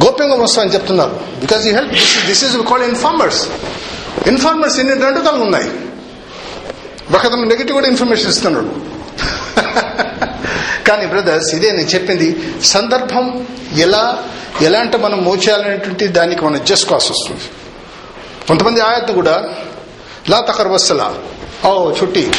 గోప్యంగా 0.05 0.35
వస్తామని 0.35 0.73
చెప్తున్నారు. 0.73 1.19
బికాస్ 1.39 1.67
ఈ 1.67 1.71
help 1.71 1.91
this 2.25 2.43
is 2.43 2.57
call 2.57 2.83
informers 2.83 3.47
informers 4.27 4.79
ఎన్ని 4.79 4.93
రెండు 4.93 5.19
రకాలు 5.19 5.41
ఉన్నాయి 5.43 5.71
ఒకతను 7.15 7.43
నెగిటివ్ 7.43 7.71
కూడా 7.71 7.87
ఇన్ఫర్మేషన్ 7.87 8.29
ఇస్తున్నాడు. 8.29 8.69
కానీ 10.87 11.05
బ్రదర్స్ 11.05 11.55
ఇదే 11.55 11.71
నేను 11.71 11.87
చెప్పింది 11.87 12.27
సందర్భం 12.63 13.47
ఎలా 13.77 14.23
ఎలాంటి 14.61 14.97
మనం 14.97 15.23
మోచేయాలనేటువంటి 15.23 16.07
దానికి 16.07 16.45
మనం 16.45 16.61
చేసుకోవాల్సి 16.71 17.11
వస్తుంది. 17.11 17.45
కొంతమంది 18.47 18.79
ఆయత్ను 18.79 19.13
కూడా 19.13 19.35
లా 20.29 20.39
తకర్ 20.39 20.67
వస్తలా 20.67 21.07
ఓ 21.65 21.91
చుట్టి 21.91 22.31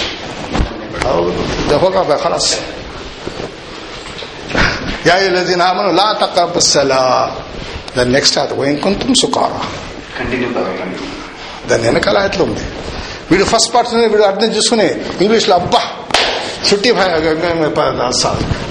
ఖలాస్. 2.22 2.52
యా 5.06 5.16
ఆమను 5.62 5.92
లా 5.92 6.12
తకర్బస్సలా 6.22 7.00
దాని 7.96 8.12
నెక్స్ట్ 8.12 8.38
ఓ 8.38 8.64
ఇంకొంతం 8.64 9.14
కావాలి 9.26 10.98
దాని 11.68 11.82
వెనకాల 11.82 12.18
ఆయతలో 12.18 12.44
ఉంది. 12.44 12.64
వీడు 13.30 13.44
ఫస్ట్ 13.44 13.74
పార్ట్ 13.74 13.94
వీడు 13.94 14.22
అర్థం 14.22 14.48
చేసుకుని 14.48 14.86
ఇంగ్లీష్లో 15.20 15.54
అబ్బా 15.56 15.80
చుట్టి 16.68 16.90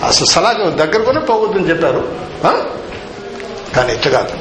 అసలు 0.03 0.25
సలహా 0.25 0.53
దగ్గర 0.53 1.01
కూడా 1.01 1.19
పోవద్దని 1.19 1.69
చెప్పారు? 1.69 2.15
కానీ 3.75 3.93
ఇట్లా 3.93 4.11
కాదు. 4.11 4.33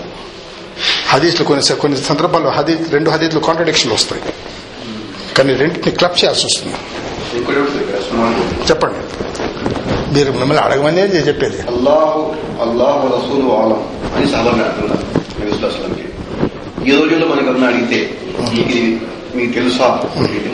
హదీస్లు 1.08 1.44
కొన్ని 1.44 1.76
కొన్ని 1.76 1.98
సందర్భాల్లో 1.98 2.50
హదీస్ 2.50 2.92
రెండు 2.92 3.10
హదీస్లు 3.10 3.40
కాంట్రడిక్షన్ 3.40 3.92
వస్తాయి. 3.92 4.22
కానీ 5.34 5.54
రెండింటిని 5.54 5.96
క్లబ్ 5.96 6.12
చేయాల్సి 6.12 6.46
వస్తుంది. 6.46 6.76
చెప్పండి. 8.66 9.24
మీరు 10.14 10.32
మిమ్మల్ని 10.32 10.64
అడగమని 10.64 10.96
నేను 10.96 11.14
చెప్పేది. 11.14 11.62
ఈ 16.88 16.90
రోజుల్లో 16.90 17.26
మనకు 17.26 17.64
అడిగితే 17.64 18.18
మీకు 19.34 19.52
తెలుసా? 19.52 20.02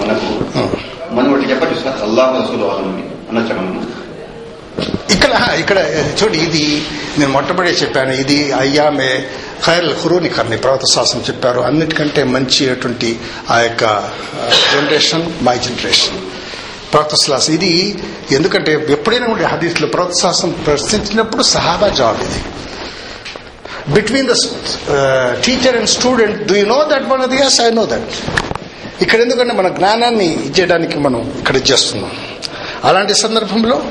మనకు 0.05 0.94
మనం 1.17 1.29
ఒకటి 1.35 1.51
చెప్పచ్చు 1.53 1.77
సార్. 1.85 1.99
అల్లాహు 2.07 2.33
రసూలు 2.41 2.67
ఆలం 2.73 2.89
అనొచ్చా 3.31 3.55
ఇక్కడ 5.15 5.33
ఇక్కడ 5.63 5.79
చూడు 6.19 6.37
ఇది 6.47 6.63
నేను 7.19 7.31
మొట్టమొదటి 7.35 7.77
చెప్పాను 7.83 8.13
ఇది 8.23 8.39
అయ్యామే 8.61 9.11
ఖైర్ 9.67 9.87
ఖురూని 10.01 10.31
కర్ణి 10.37 10.57
ప్రవత 10.65 10.85
శాసనం 10.95 11.23
చెప్పారు. 11.29 11.61
అన్నిటికంటే 11.69 12.23
మంచి 12.35 12.63
అటువంటి 12.75 13.09
ఆ 13.55 13.57
యొక్క 13.67 13.85
జనరేషన్ 14.73 15.25
మై 15.47 15.57
జనరేషన్ 15.67 16.19
ప్రవక్త 16.93 17.15
శాసనం 17.23 17.55
ఇది 17.59 17.73
ఎందుకంటే 18.39 18.73
ఎప్పుడైనా 18.97 19.29
ఉండే 19.35 19.47
హదీస్లో 19.53 19.87
ప్రవక్త 19.95 20.17
శాసనం 20.25 20.53
ప్రశ్నించినప్పుడు 20.67 21.45
సహాబా 21.55 21.89
జాబ్ 22.01 22.21
ఇది. 22.27 22.41
Between 23.95 24.29
the 24.33 24.35
teacher 25.47 25.77
and 25.81 25.91
student 25.97 26.39
do 26.51 26.55
you 26.61 26.67
know 26.75 26.81
that 26.93 27.07
one 27.13 27.23
అది 27.29 27.39
ఎస్ 27.47 27.59
ఐ 27.67 27.71
నో 27.81 27.87
దట్ 27.95 28.13
ఇక్కడ 29.03 29.21
ఎందుకంటే 29.21 29.55
మన 29.61 29.69
జ్ఞానాన్ని 29.69 30.29
ఇచ్చేయడానికి 30.47 30.99
మనం 30.99 31.21
ఇక్కడ 31.41 31.57
చేస్తున్నాం. 31.71 32.13
అలాంటి 32.89 33.15
సందర్భంలో 33.15 33.83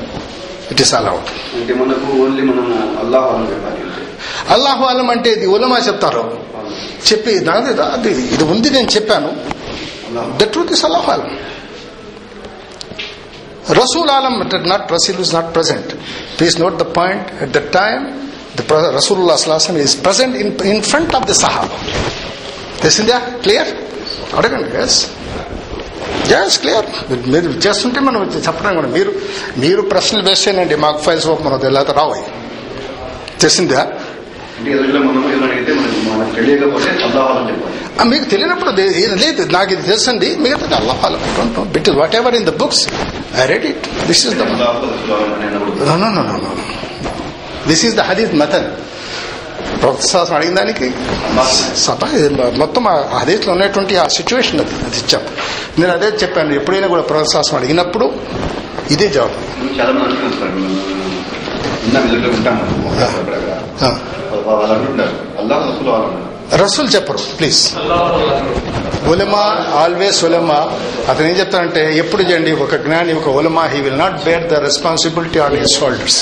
ఇట్ 0.71 0.81
ఇస్ 0.81 0.93
అలౌడ్ 0.99 1.29
అంటే 1.59 1.73
మనకు 1.81 2.07
ఓన్లీ 2.23 2.43
మనము 2.49 2.75
అల్లాహు 3.03 3.43
చెప్పాలి 3.51 3.79
అంటే. 3.85 4.01
అల్లాహు 4.55 4.83
అలం 4.83 5.09
అంటే 5.09 5.29
ఇది 5.37 5.47
ఉలమా 5.55 5.79
చెప్తారు. 5.87 6.23
చెప్పి 7.07 7.33
నాది 7.49 7.73
అది 7.95 8.11
ఇది 8.35 8.43
ఉంది 8.43 8.69
నేను 8.69 8.89
చెప్పాను. 8.95 9.31
ద 10.39 10.43
ట్రూత్ 10.53 10.73
ఇస్ 10.77 10.85
అల్లాహు 10.85 11.11
అలం 11.11 11.29
రసూల్ 13.79 14.09
ఆలం 14.09 14.33
not 14.71 14.91
Rasool 14.93 15.19
is 15.25 15.33
not 15.35 15.55
present 15.55 15.91
please 16.37 16.61
note 16.61 16.75
the 16.81 16.85
point 16.99 17.27
at 17.43 17.53
the 17.57 17.61
time 17.79 18.03
the 18.59 18.61
అస్లాసం 19.37 19.77
is 19.83 19.95
present 20.05 20.35
in 20.41 20.51
in 20.71 20.81
front 20.81 21.15
of 21.19 21.25
the 21.29 21.31
Sahaba 21.31 21.77
తెలిసిందా 22.81 23.17
క్లియర్ 23.43 23.71
అడగండి 24.37 24.69
ఎస్ 24.83 24.99
ఎస్ 26.39 26.59
క్లియర్ 26.59 26.87
మీరు 27.33 27.49
చేస్తుంటే 27.65 27.99
మనం 27.99 28.19
చెప్పడం 28.47 28.73
కూడా. 28.75 28.87
మీరు 28.87 29.11
మీరు 29.57 29.81
ప్రశ్నలు 29.81 30.23
వేస్తేనండి 30.29 30.75
మాకు 30.75 30.99
ఫైల్స్ 31.01 31.27
ఓపెన్ 31.27 31.47
అవుతాయి 31.47 31.73
లేకపోతే 31.73 31.93
రావాయి 31.99 32.25
తెలిసిందా 33.41 33.81
మీకు 38.11 38.25
తెలియనప్పుడు 38.25 38.71
లేదు. 39.23 39.41
నాకు 39.51 39.73
ఇది 39.73 39.83
తెలుసండి. 39.87 40.29
మిగతా 40.35 40.77
అల్లా 40.77 40.93
follow 40.93 41.17
but 41.63 41.89
whatever 42.15 42.35
in 42.35 42.45
the 42.45 42.53
books 42.61 42.83
I 43.41 43.45
read 43.45 43.65
it 43.65 43.85
this 44.07 44.25
is 44.25 44.35
this 47.67 47.85
is 47.85 47.95
the 47.95 47.99
hadith 48.09 48.33
method 48.43 48.67
ప్రవక్త 49.81 50.05
శాస్త్రం 50.05 50.37
అడిగిన 50.37 50.55
దానికి? 50.55 50.87
సభ 51.77 52.01
మొత్తం 52.57 52.87
ఆ 52.87 53.17
హదీత్లో 53.17 53.53
ఉన్నటువంటి 53.53 53.97
ఆ 53.97 54.07
సిచ్యువేషన్ 54.07 54.59
అది 54.59 54.75
అది 54.85 54.97
ఇచ్చాం 54.97 55.23
నేను 55.79 55.91
అదే 55.91 56.05
చెప్పాను 56.23 56.53
ఎప్పుడైనా 56.53 56.87
కూడా 56.87 57.01
ప్రవక్త 57.01 57.31
శాస్త్రం 57.31 57.59
అడిగినప్పుడు 57.59 58.07
ఇదే 58.91 59.07
జవాబు. 59.07 59.37
రసూలు 66.55 66.87
చెప్పరు 66.87 67.19
ప్లీజ్ 67.39 67.61
ఉలమా 69.07 69.43
ఆల్వేస్ 69.75 70.25
ఉలమా. 70.25 70.57
అతను 71.09 71.27
ఏం 71.27 71.35
చెప్తానంటే 71.35 71.97
ఎప్పుడు 71.97 72.23
చేయండి 72.23 72.51
ఒక 72.61 72.75
జ్ఞాని 72.75 73.13
ఒక 73.13 73.27
ఉలమా 73.29 73.63
he 73.65 73.81
will 73.81 73.99
not 73.99 74.23
bear 74.23 74.47
the 74.47 74.53
responsibility 74.59 75.39
on 75.39 75.55
his 75.57 75.79
shoulders 75.79 76.19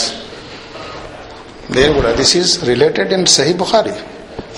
నేను 1.78 1.92
కూడా 2.00 2.12
దిస్ 2.22 2.34
ఈజ్ 2.42 2.54
రిలేటెడ్ 2.72 3.12
ఇన్ 3.18 3.26
సహీ 3.38 3.54
బుఖారీ 3.62 3.96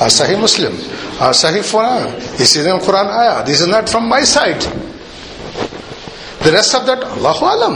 ఆ 0.03 0.07
సహీ 0.19 0.35
ముస్లిం 0.45 0.75
ఆ 1.25 1.29
సహీ 1.43 1.61
ఖురాన్ 1.71 2.07
దిస్ 2.39 2.53
ఇస్ 2.59 2.67
ఇన్ 2.73 2.81
ఖురాన్ 2.87 3.11
ఆయా 3.21 3.35
this 3.49 3.61
is 3.65 3.71
not 3.75 3.89
from 3.93 4.07
my 4.15 4.23
side 4.37 4.63
the 6.45 6.53
rest 6.59 6.75
of 6.79 6.87
that 6.91 7.05
Allahu 7.17 7.45
Alam 7.55 7.75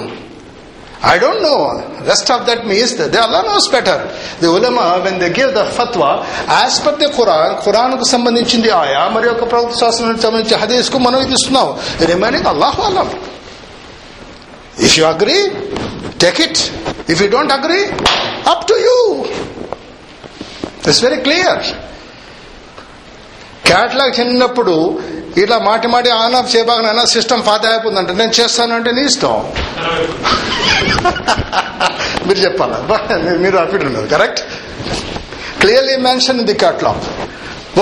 I 1.03 1.19
don't 1.19 1.41
know. 1.41 1.77
Rest 2.01 2.29
of 2.31 2.45
that 2.47 2.65
means 2.65 2.95
that 2.97 3.11
the 3.11 3.21
Allah 3.21 3.43
knows 3.43 3.67
better. 3.69 3.97
The 4.39 4.49
ulama, 4.49 5.01
when 5.03 5.19
they 5.19 5.31
give 5.31 5.53
the 5.53 5.65
fatwa, 5.67 6.25
as 6.47 6.79
per 6.79 6.93
the 6.93 7.09
Quran, 7.09 7.61
Quran 7.61 7.91
కు 7.99 8.05
సంబంధించింది 8.05 8.69
ఆయా 8.73 9.01
మరి 9.15 9.27
యొక్క 9.27 9.43
ప్రభుత్వ 9.45 9.77
శాస్త్రానికి 9.79 10.21
సంబంధించి 10.21 10.55
హదీస్కు 10.55 10.97
మనం 10.97 11.19
ఇది 11.21 11.35
ఇస్తున్నాం 11.39 11.67
రిమైనింగ్ 12.11 12.49
అల్లాహు 12.53 12.81
అలం 12.83 13.09
If 14.82 14.84
you 14.84 15.03
agree 15.03 15.51
take 16.23 16.41
it. 16.41 16.59
If 17.11 17.21
you 17.21 17.30
don't 17.30 17.51
agree 17.51 17.91
up 18.49 18.67
to 18.67 18.73
you 18.73 19.25
It's 20.88 21.05
very 21.05 21.21
clear 21.21 21.63
catalogue 23.67 24.19
చిన్నప్పుడు 24.19 24.99
ఇట్లా 25.38 25.57
మాటి 25.57 25.88
మాటి 25.88 26.09
ఆన్ 26.09 26.36
ఆఫ్ 26.36 26.55
చేయబాగా 26.55 27.05
సిస్టమ్ 27.05 27.47
పాత 27.47 27.65
అయిపోతుందంటే. 27.65 28.13
నేను 28.13 28.32
చేస్తానంటే 28.32 28.91
నీ 28.91 29.01
ఇష్టం. 29.01 29.38
మీరు 32.28 32.39
చెప్పాలా? 32.39 33.07
మీరు 33.43 33.57
అఫిడ్ 33.57 33.84
ఉండదు 33.84 34.07
correct 34.07 34.39
clearly 35.61 35.95
mention 35.95 36.45
the 36.45 36.53
catalogue 36.53 37.26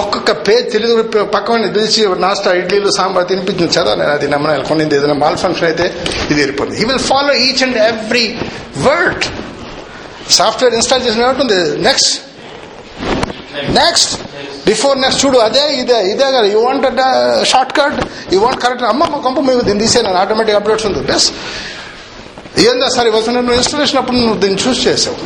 ఒక్కొక్క 0.01 0.31
పేజ్ 0.47 0.65
తెలుగు 0.75 0.93
పక్కన 1.35 1.67
పిలిచి 1.75 2.01
నాస్టా 2.25 2.51
ఇడ్లీలు 2.61 2.89
సాంబార్ 2.97 3.27
తినిపించింది 3.31 3.73
చదా 3.77 3.91
నేను 4.01 4.11
అది 4.17 4.27
నమ్మన. 4.33 4.51
కొనింది 4.69 4.95
ఏదైనా 4.97 5.17
మాల్ 5.23 5.37
ఫంక్షన్ 5.43 5.67
అయితే 5.71 5.85
ఇది 6.31 6.39
వెళ్ళిపోతుంది 6.43 6.77
he 6.81 6.85
will 6.91 7.03
follow 7.11 7.33
each 7.47 7.61
and 7.67 7.77
every 7.91 8.25
word 8.87 9.25
software 10.39 10.75
install 10.79 11.03
చేసిన 11.07 11.27
ఉంటుంది? 11.33 11.59
నెక్స్ట్ 11.87 12.13
నెక్స్ట్ 13.79 14.13
బిఫోర్ 14.69 14.95
నెక్స్ట్ 15.03 15.21
చూడు 15.25 15.37
అదే 15.47 15.63
ఇదే 15.81 15.99
ఇదే 16.13 16.27
కదా. 16.35 16.47
You 16.53 16.59
want 16.67 16.85
shortcut 17.79 17.99
you 18.33 18.39
want 18.45 18.59
correct 18.63 18.85
అమ్మ 18.91 19.01
మా 19.13 19.19
కొంప 19.25 19.39
మీకు 19.49 19.63
దీన్ని 19.69 19.81
తీసేను 19.85 20.17
ఆటోమేటిక్ 20.23 20.57
అప్డేట్స్ 20.59 20.87
ఉంది. 20.91 21.01
బెస్ 21.11 21.27
ఏందా 22.67 22.87
సార్ 22.95 23.07
ఇవ్వచ్చు 23.09 23.31
నువ్వు 23.37 23.57
ఇన్స్టలేషన్ 23.61 23.99
అప్పుడు 24.01 24.17
నువ్వు 24.25 24.39
దీన్ని 24.43 24.59
చూస్ 24.65 24.81
చేసావు? 24.87 25.17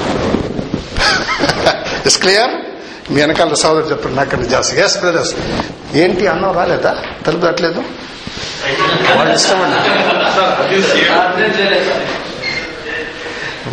ఇట్స్ 2.05 2.19
క్లియర్ 2.25 2.53
మీ 3.11 3.21
వెనకాల 3.21 3.53
సోదరు 3.61 3.87
చెప్పారు 3.91 4.15
నాకు 4.15 4.35
జాస్తి. 4.53 4.81
ఎస్ 4.81 4.97
బ్రదర్స్ 4.99 5.33
ఏంటి 5.95 6.27
అన్నం 6.33 6.51
రాలేదా? 6.59 6.91
తలుపు 7.25 7.45
తట్టలేదు 7.45 7.83
వాళ్ళు 9.15 9.33
ఇష్టమండి. 9.35 9.79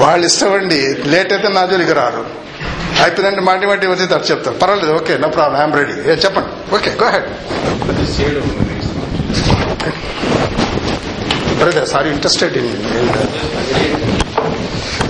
వాళ్ళు 0.03 0.27
ఇష్టమండి. 0.27 0.81
లేట్ 1.13 1.33
అయితే 1.33 1.49
నా 1.49 1.65
దగ్గరికి 1.65 1.93
రారు. 1.93 2.25
అయిపోయిందంటే 3.03 3.41
మాటి 3.49 3.67
మాటి 3.67 3.87
వచ్చి 3.87 4.07
తట్టు 4.07 4.31
చెప్తారు. 4.31 4.57
పర్వాలేదు 4.57 4.93
okay 4.93 5.19
no 5.19 5.29
problem 5.29 5.59
I'm 5.61 5.75
ready 5.77 5.93
చెప్పండి. 6.25 6.51
Okay 6.75 6.91
go 7.03 7.09
ahead 7.11 7.29
brothers 11.59 11.95
are 11.97 12.07
interested 12.07 12.57
in 12.57 12.73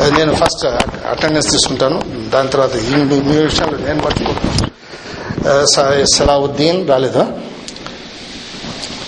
నేను 0.02 0.34
ఫస్ట్ 0.34 0.66
అటెండెన్స్ 1.06 1.50
తీసుకుంటాను. 1.50 2.28
దాని 2.28 2.48
తర్వాత 2.48 2.76
ఈ 2.76 2.90
మీ- 2.90 3.84
నేను 3.84 4.00
పట్టుకుంటాను 4.00 6.06
సలావుద్దీన్ 6.06 6.88
రాలేదా? 6.88 7.26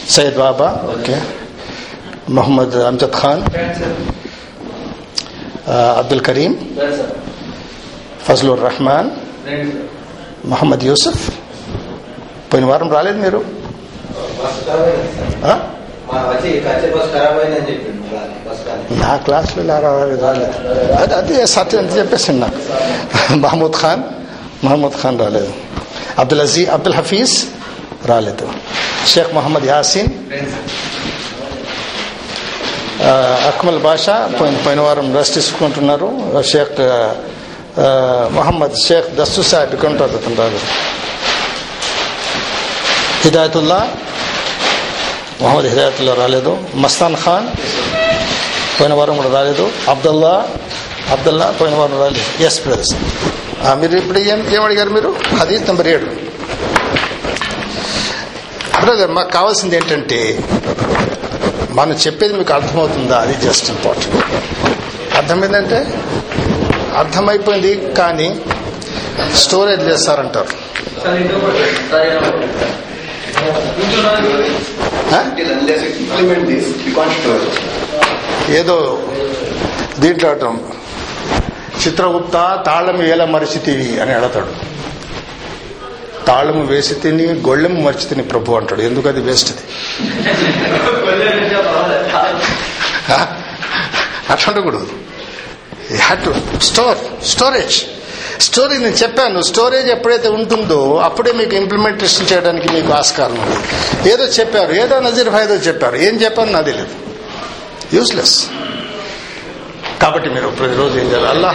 సయ్యద్ 0.09 0.37
బాబా 0.37 0.67
ఓకే. 0.67 1.23
మొహమ్మద్ 2.31 2.77
అమ్జద్ 2.77 3.13
ఖాన్ 3.13 3.43
అబ్దుల్ 5.71 6.21
కరీం 6.21 6.53
ఫజ్లుర్ 6.53 8.23
ఫజలుర్ 8.23 8.61
రహమాన్ 8.61 9.11
మహమ్మద్ 10.47 10.85
యూసుఫ్. 10.85 11.31
పోయిన 12.53 12.67
వారం 12.67 12.91
రాలేదు 12.91 13.19
మీరు? 13.19 13.45
నా 18.91 19.17
క్లాస్లో 19.17 19.81
రాలేదు 19.81 20.25
అది 20.93 21.15
అదే 21.15 21.47
సత్యం? 21.47 21.87
అని 21.87 21.99
చెప్పేసి 21.99 22.33
నాకు. 22.33 23.35
మహమూద్ 23.35 23.73
ఖాన్ 23.83 24.03
మహమూద్ 24.67 25.03
ఖాన్ 25.03 25.21
రాలేదు. 25.21 25.53
అబ్దుల్ 26.19 26.41
అజీ 26.41 26.67
అబ్దుల్ 26.67 26.95
హఫీజ్ 26.95 27.45
రాలేదు. 28.07 28.49
షేక్ 29.07 29.35
మొహమ్మద్ 29.35 29.65
యాసీన్. 29.65 30.09
అక్మల్ 33.47 33.79
బాషా 33.79 34.31
పోయిన 34.41 34.57
పోయిన 34.57 34.81
వారం 34.81 35.17
రెస్ట్ 35.17 35.35
తీసుకుంటున్నారు. 35.35 36.43
షేక్ 36.47 36.81
మొహమ్మద్ 38.35 38.87
షేక్ 38.89 39.15
దస్తు 39.15 39.43
సాహెబ్ 39.43 39.77
కొంటారు 39.77 40.11
రాలేదు. 40.39 40.61
హిదాయతుల్లా 43.25 43.91
మొహమ్మద్ 45.41 45.67
హిదాయతుల్లా 45.67 46.15
రాలేదు. 46.15 46.53
మస్తాన్ 46.75 47.17
ఖాన్ 47.25 47.47
పోయిన 48.81 48.95
వారం 48.95 49.17
కూడా 49.17 49.31
రాలేదు. 49.35 49.71
అబ్దుల్లా 49.89 50.35
అబ్దుల్లా 51.11 51.47
పోయిన 51.61 51.75
వారం 51.77 51.99
రాలేదు. 52.01 52.43
ఎస్ 52.43 52.59
బ్రదర్స్ 52.63 52.95
మీరు 53.81 53.95
ఇప్పుడు 53.97 54.19
ఏం 54.19 54.41
ఏం 54.55 54.63
అడిగారు 54.65 54.91
మీరు? 54.97 55.11
హదీత్ 55.39 55.67
నెంబర్ 55.67 55.89
ఏడు. 55.95 56.09
బ్రదర్ 58.85 59.11
మాకు 59.11 59.31
కావాల్సింది 59.33 59.77
ఏంటంటే 59.77 60.21
మనం 61.79 61.93
చెప్పేది 62.07 62.35
మీకు 62.35 62.53
అర్థమవుతుందా? 62.55 63.17
అది 63.19 63.35
జస్ట్ 63.47 63.71
ఇంపార్టెంట్ 63.71 64.25
అర్థమైందంటే? 65.17 65.81
అర్థమైపోయింది 67.01 67.73
కానీ 67.99 68.29
స్టోరేజ్ 69.35 69.83
చేస్తారంటారు. 69.89 70.53
ఏదో 78.51 78.77
దీంట్లో 79.99 80.31
అటం 80.31 80.61
చిత్రగుప్త 81.83 82.63
తాళం 82.67 83.03
ఏల 83.03 83.25
మరిచితివి 83.25 84.01
అని 84.01 84.13
అడతాడు 84.13 84.53
తాళము 86.27 86.65
వేసి 86.65 86.95
తిని 86.95 87.25
గొళ్ళెము 87.25 87.81
మరిచి 87.81 88.09
తిని 88.09 88.23
ప్రభు 88.23 88.53
అంటాడు. 88.53 88.83
ఎందుకు 88.83 89.09
అది? 89.09 89.21
వేస్ట్ 89.21 89.51
అది? 89.51 89.65
అట్లా 94.31 94.53
ఉండకూడదు. 94.53 94.89
Had 95.97 96.25
to 96.25 96.35
store 96.59 96.99
storage 97.25 97.79
story 98.41 98.79
నేను 98.79 98.95
చెప్పాను 98.95 99.43
స్టోరేజ్ 99.43 99.89
ఎప్పుడైతే 99.89 100.29
ఉంటుందో 100.29 100.97
అప్పుడే 100.97 101.33
మీకు 101.33 101.55
ఇంప్లిమెంటేషన్ 101.55 102.33
చేయడానికి 102.33 102.73
మీకు 102.73 102.93
ఆస్కారం 102.93 103.39
ఉంది. 103.39 103.57
ఏదో 104.11 104.25
చెప్పారు 104.25 104.73
ఏదో 104.73 105.01
నజీర్ 105.01 105.29
ఫైదో 105.29 105.55
చెప్పారు 105.55 105.97
ఏం 105.97 106.15
చెప్పారు 106.15 106.51
నాకు 106.51 106.67
లేదు. 106.67 106.87
యూస్లెస్ 107.95 108.47
కాబట్టి 110.03 110.31
మీరు 110.31 110.49
ప్రతిరోజు 110.49 110.99
ఏం 110.99 111.07
చేయాలి? 111.07 111.29
అల్లా. 111.29 111.51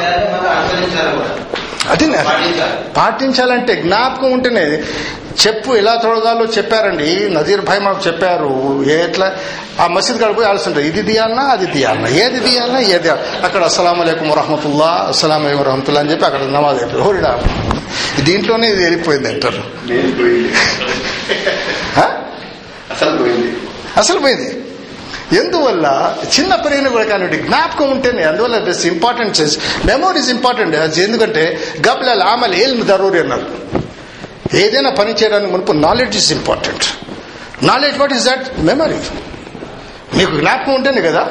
అది 1.90 2.06
పాటించాలి. 2.12 2.94
పాటించాలంటే 2.98 3.76
జ్ఞాపకం 3.76 4.32
ఉంటేనే 4.32 4.84
చెప్పు 5.48 5.74
ఎలా 5.74 5.96
తొడగాలో 5.96 6.46
చెప్పారండి. 6.46 7.30
నజీర్ 7.30 7.62
భాయ్ 7.62 7.80
మాకు 7.80 8.08
చెప్పారు. 8.08 8.84
ఏ 8.88 9.04
ఎట్లా 9.04 9.36
ఆ 9.80 9.88
మసీద్ 9.88 10.18
కాడ 10.18 10.38
పోయి 10.38 10.48
ఆలోచన 10.48 10.80
ఇది 10.80 11.04
తీయాలన్నా 11.04 11.44
అది 11.44 11.66
తీయాలన్నా 11.66 12.10
ఏది 12.10 12.40
తీయాలన్నా 12.40 12.80
ఏది 12.80 13.10
అక్కడ 13.10 13.64
అస్సలం 13.64 14.02
అయికం 14.02 14.30
వరహమతుల్లా 14.30 15.06
అస్సలం 15.10 15.46
అయికం 15.46 15.60
వరహమతుల్లా 15.60 16.00
అని 16.00 16.12
చెప్పి 16.12 16.26
అక్కడ 16.26 16.42
నమాజ్ 16.44 16.80
అయిపోయి 16.84 17.04
హోరిడా 17.04 17.44
దీంట్లోనే 18.20 18.70
ఇది 18.70 18.84
వెళ్ళిపోయింది 18.84 19.28
అంటారు? 19.28 19.64
అసలు 22.92 23.18
పోయింది. 23.18 23.58
అసలు 23.98 24.20
పోయింది. 24.20 24.63
ఎందువల్ల 25.36 26.16
చిన్న 26.40 26.56
పెరిగిన 26.56 26.88
కూడా 26.88 27.04
కానీ 27.04 27.38
జ్ఞాపకం 27.38 27.92
ఉంటేనే 27.92 28.24
అందువల్ల 28.24 28.58
this 28.58 28.86
important 28.86 29.38
sense 29.38 29.58
memories 29.86 30.30
important 30.30 31.00
ఎందుకంటే 31.00 31.44
గబ్ల 31.90 32.24
ఆమల్ 32.24 32.54
ఏళ్ళు 32.54 32.84
దరూరి 32.84 33.20
అన్నారు. 33.20 33.48
ఏదైనా 34.56 34.90
పని 34.90 35.12
చేయడానికి 35.12 35.52
మునుపు 35.52 35.72
knowledge 35.72 36.18
is 36.18 36.32
important 36.32 36.84
knowledge 37.64 38.00
what 38.00 38.14
is 38.14 38.26
that 38.26 38.60
memory 38.60 39.00
మీకు 40.18 40.32
జ్ఞాపకం 40.32 40.74
ఉంటేనే 40.74 41.02
కదా. 41.02 41.30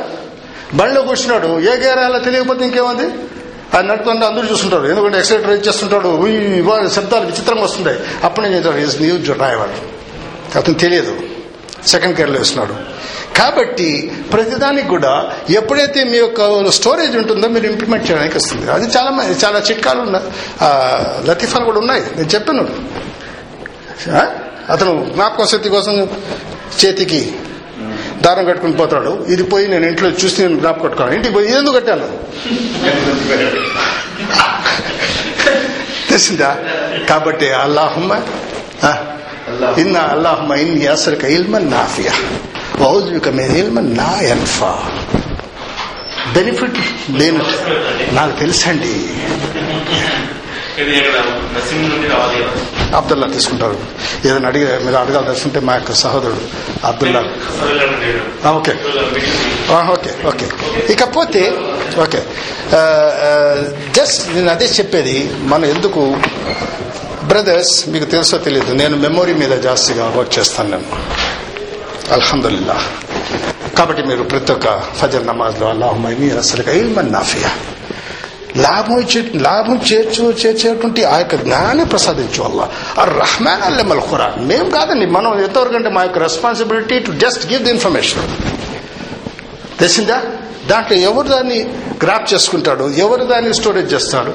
బండిలో 0.75 1.03
కూర్చున్నాడు 1.03 1.61
ఏ 1.61 1.77
గేరాలో 1.77 2.19
తెలియకపోతే 2.19 2.65
ఇంకేముంది? 2.65 3.07
ఆయన 3.75 3.87
నడుపుతుంటే 3.87 4.27
అందరూ 4.27 4.47
చూస్తుంటారు. 4.51 4.87
ఎందుకంటే 4.87 5.19
ఎక్సలేటర్ 5.19 5.51
ఇచ్చేస్తుంటాడు 5.51 6.27
ఇవాళ 6.27 6.89
శబ్దాలు 6.89 7.27
విచిత్రంగా 7.27 7.63
వస్తుంటాయి. 7.63 7.99
అప్పుడు 8.25 8.47
నేను 8.47 8.57
చెప్తాడు 8.59 8.77
ఈజ్ 8.77 9.01
న్యూస్ 9.01 9.31
డ్రైవర్ 9.31 9.71
అతను 10.57 10.75
తెలియదు. 10.75 11.21
సెకండ్ 11.87 12.21
గేర్లో 12.21 12.39
వేస్తున్నాడు. 12.39 12.75
కాబట్టి 13.39 14.13
ప్రతిదానికి 14.33 14.89
కూడా 14.89 15.33
ఎప్పుడైతే 15.51 16.05
మీ 16.05 16.17
యొక్క 16.17 16.69
స్టోరేజ్ 16.71 17.17
ఉంటుందో 17.17 17.49
మీరు 17.49 17.67
ఇంప్లిమెంట్ 17.67 18.11
చేయడానికి 18.11 18.37
వస్తుంది. 18.37 18.71
అది 18.71 18.87
చాలా 18.87 19.11
చాలా 19.45 19.59
చిట్కాలు 19.71 20.01
ఉన్న 20.01 20.21
ఆ, 20.63 20.69
లతీఫాలు 21.27 21.65
కూడా 21.65 21.79
ఉన్నాయి. 21.79 22.03
నేను 22.17 22.29
చెప్పాను? 22.29 22.65
అతను 24.69 25.11
జ్ఞాపకం 25.15 25.47
శక్తి 25.47 25.69
కోసం 25.69 26.09
చేతికి 26.85 27.33
దారం 28.21 28.45
కట్టుకుని 28.45 28.77
పోతాడు 28.77 29.27
ఇది 29.29 29.43
పోయి 29.43 29.69
నేను 29.69 29.87
ఇంట్లో 29.87 30.09
చూసి 30.09 30.43
నేను 30.43 30.59
జ్ఞాపకం 30.59 30.83
కట్టుకోను 30.83 31.13
ఇంటికి 31.13 31.35
పోయి 31.35 31.57
ఎందుకు 31.57 31.75
కట్టాను? 31.75 32.09
తెలిసిందా? 36.09 36.57
కాబట్టి 37.09 37.53
అల్లాహమ్మ 37.53 38.13
ఇన్న 39.79 39.99
అల్లాహమ్మ 39.99 40.53
ఇన్ 40.55 40.83
యాసరిక 40.83 41.25
ఇల్మన్ 41.25 41.71
నాఫియా. 41.71 42.13
వౌజుక 42.83 43.29
మీద 43.29 43.69
నా 43.79 44.21
ఎన్ఫా 44.21 44.91
బెనిఫిట్ 46.35 46.79
లేను 47.11 47.47
నాకు 48.13 48.39
తెలుసండి. 48.39 49.07
అబ్దుల్లా 52.97 53.27
తీసుకుంటారు. 53.27 53.77
ఏదైనా 54.25 54.49
అడిగి 54.49 54.85
మీరు 54.85 54.97
అడగాల్సింటే 54.97 55.61
మా 55.61 55.75
యొక్క 55.75 55.93
సహోదరుడు 55.93 56.41
అబ్దుల్లా. 56.87 57.21
నేను. 57.21 58.49
ఓకే. 58.49 58.73
Okay 59.93 60.27
okay. 60.27 60.49
ఇకపోతే 60.93 61.59
ఓకే. 61.99 62.27
జస్ట్ 63.97 64.35
నేను 64.35 64.51
అదే 64.51 64.65
చెప్పేది 64.65 65.31
మనం 65.41 65.65
ఎందుకు 65.65 66.17
బ్రదర్స్ 67.25 67.89
మీకు 67.89 68.05
తెలుసో 68.05 68.39
తెలియదు 68.39 68.73
నేను 68.73 68.97
మెమొరీ 68.97 69.35
మీద 69.35 69.51
జాస్తిగా 69.51 70.13
వర్క్ 70.17 70.39
చేస్తాను 70.39 70.71
నేను. 70.71 70.85
అల్హందుల్లా 72.13 72.85
కాబట్టి 73.79 74.03
మీరు 74.03 74.23
ప్రతి 74.23 74.53
ఒక్క 74.53 74.81
ఫజర్ 74.81 75.27
నమాజ్లో 75.27 75.69
అల్లాహమ్మీ 75.69 76.31
అసలు 76.31 76.71
ఇల్మన్ 76.71 77.13
నాఫియా. 77.13 77.51
లాభం 78.57 78.99
ఇచ్చే 78.99 79.31
లాభం 79.35 79.81
చేర్చు 79.93 80.25
చేర్చేటువంటి 80.47 81.05
ఆ 81.05 81.19
యొక్క 81.19 81.35
జ్ఞానాన్ని 81.35 81.85
ప్రసాదించు 81.85 82.45
అల్లా. 82.45 82.69
ఆ 82.99 83.05
రహమాన్ 83.05 83.63
అల్లెమల్ 83.63 84.01
ఖురాన్. 84.01 84.49
మేము 84.49 84.71
కాదండి 84.71 85.07
మనం 85.07 85.43
ఎంతవరకంటే 85.43 85.89
మా 85.89 86.03
యొక్క 86.03 86.19
responsibility 86.19 86.99
to 86.99 87.13
just 87.13 87.53
give 87.53 87.63
the 87.63 87.71
information 87.71 88.23
తెలిసిందా? 89.79 90.23
దాంట్లో 90.67 90.97
ఎవరు 90.97 91.29
దాన్ని 91.29 91.63
గ్రాప్ 92.03 92.35
చేసుకుంటాడు? 92.35 92.85
ఎవరు 92.85 93.25
దాన్ని 93.25 93.55
స్టోరేజ్ 93.55 93.95
చేస్తాడు? 93.95 94.35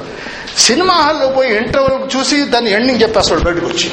సినిమా 0.57 0.93
హాల్లో 0.93 1.27
పోయి 1.27 1.57
ఇంటర్వల్ 1.57 2.17
చూసి 2.17 2.43
దాన్ని 2.43 2.71
ఎండింగ్ 2.71 3.01
చెప్పేస్తాడు 3.01 3.39
బయటకు 3.39 3.65
వచ్చి. 3.65 3.91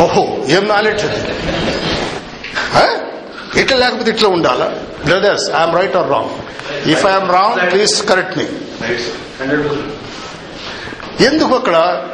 ఓహో 0.00 0.36
ఏం 0.48 0.68
నాలెడ్జ్ 0.68 1.04
అది? 1.04 3.01
ఇట్లా 3.60 3.76
లేకపోతే 3.76 4.10
ఇట్లా 4.10 4.28
ఉండాలా? 4.28 4.66
Brothers 5.04 5.50
I'm 5.50 5.76
right 5.76 5.96
or 5.96 6.10
wrong 6.10 6.30
if 6.90 7.06
I'm 7.06 7.30
wrong 7.30 7.70
please 7.70 8.02
correct 8.02 8.38
me 8.38 8.46
ఎందుకు 11.26 11.54
అక్కడ 11.54 12.06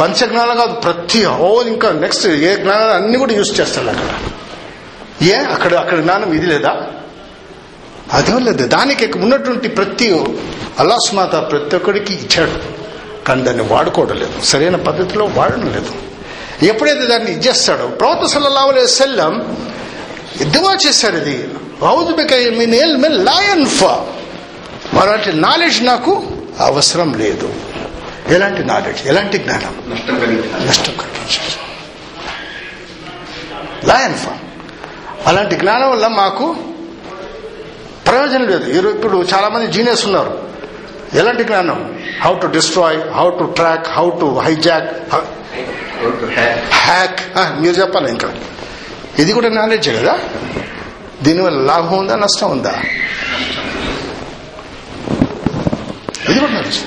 పంచజ్ఞానం 0.00 0.56
కాదు 0.56 0.72
ప్రతి 0.72 1.26
ఓ 1.26 1.62
ఇంకా 1.62 1.92
నెక్స్ట్ 1.92 2.26
ఏ 2.26 2.56
జ్ఞానాలు 2.56 2.90
అన్ని 2.90 3.18
కూడా 3.18 3.32
యూజ్ 3.32 3.60
చేస్తాను 3.60 3.88
అక్కడ. 3.90 4.10
ఏ? 5.22 5.34
అక్కడ 5.34 5.74
అక్కడ 5.74 6.00
జ్ఞానం 6.00 6.32
ఇది 6.32 6.46
లేదా? 6.46 6.88
అదేం 8.12 8.38
లేదు. 8.38 8.66
దానికి 8.66 9.18
ఉన్నటువంటి 9.18 9.68
ప్రతి 9.68 10.24
అల్లాస్మాత 10.78 11.50
ప్రతి 11.50 11.76
ఒక్కడికి 11.76 12.14
ఇచ్చాడు. 12.14 12.58
కానీ 13.24 13.42
దాన్ని 13.42 13.62
వాడుకోవడం 13.62 14.16
లేదు. 14.16 14.40
సరైన 14.44 14.76
పద్ధతిలో 14.76 15.24
వాడడం 15.24 15.72
లేదు. 15.72 15.92
ఎప్పుడైతే 16.66 17.06
దాన్ని 17.06 17.32
ఇచ్చేస్తాడో 17.32 17.86
ప్రవత 17.86 18.26
సల్లాహులే 18.26 18.86
సెల్లం 18.86 19.58
దువా 20.44 20.78
చేశారు 20.86 21.16
ఇది 21.16 21.36
మరొకటి 24.94 25.32
నాలెడ్జ్ 25.32 25.84
నాకు 25.84 26.12
అవసరం 26.60 27.12
లేదు. 27.12 27.54
ఎలాంటి 28.28 28.64
నాలెడ్జ్? 28.64 29.06
ఎలాంటి 29.06 29.38
జ్ఞానం? 29.38 29.72
నష్టం 29.90 30.18
కలిగించారు 30.20 31.64
లాయన్ 33.88 34.14
ఫా 34.14 34.32
అలాంటి 35.26 35.56
జ్ఞానం 35.56 35.90
వల్ల 35.90 36.06
మాకు 36.06 36.56
ప్రయోజనం 38.06 38.46
లేదు. 38.48 38.70
ఈరోజు 38.70 38.94
ఇప్పుడు 38.94 39.26
చాలా 39.34 39.48
మంది 39.48 39.66
జీనియస్ 39.72 40.04
ఉన్నారు. 40.06 40.32
ఎలాంటి 41.14 41.44
జ్ఞానం? 41.44 41.98
How 42.24 42.38
to 42.38 42.46
destroy 42.46 42.98
how 43.12 43.30
to 43.30 43.44
track 43.44 43.88
how 43.88 44.10
to 44.10 44.26
hijack 44.38 44.90
hack 46.72 47.20
మీరు 47.60 47.74
చెప్పాలి 47.74 48.10
ఇంకా. 48.12 48.32
ఇది 49.18 49.32
కూడా 49.32 49.48
నాలెడ్జే 49.50 49.92
కదా? 49.92 50.14
దీనివల్ల 51.22 51.58
లాభం 51.66 51.98
ఉందా 51.98 52.16
నష్టం 52.16 52.50
ఉందా? 52.50 52.74
ఇది 56.28 56.38
కూడా 56.40 56.52
నాలెడ్జ్ 56.52 56.80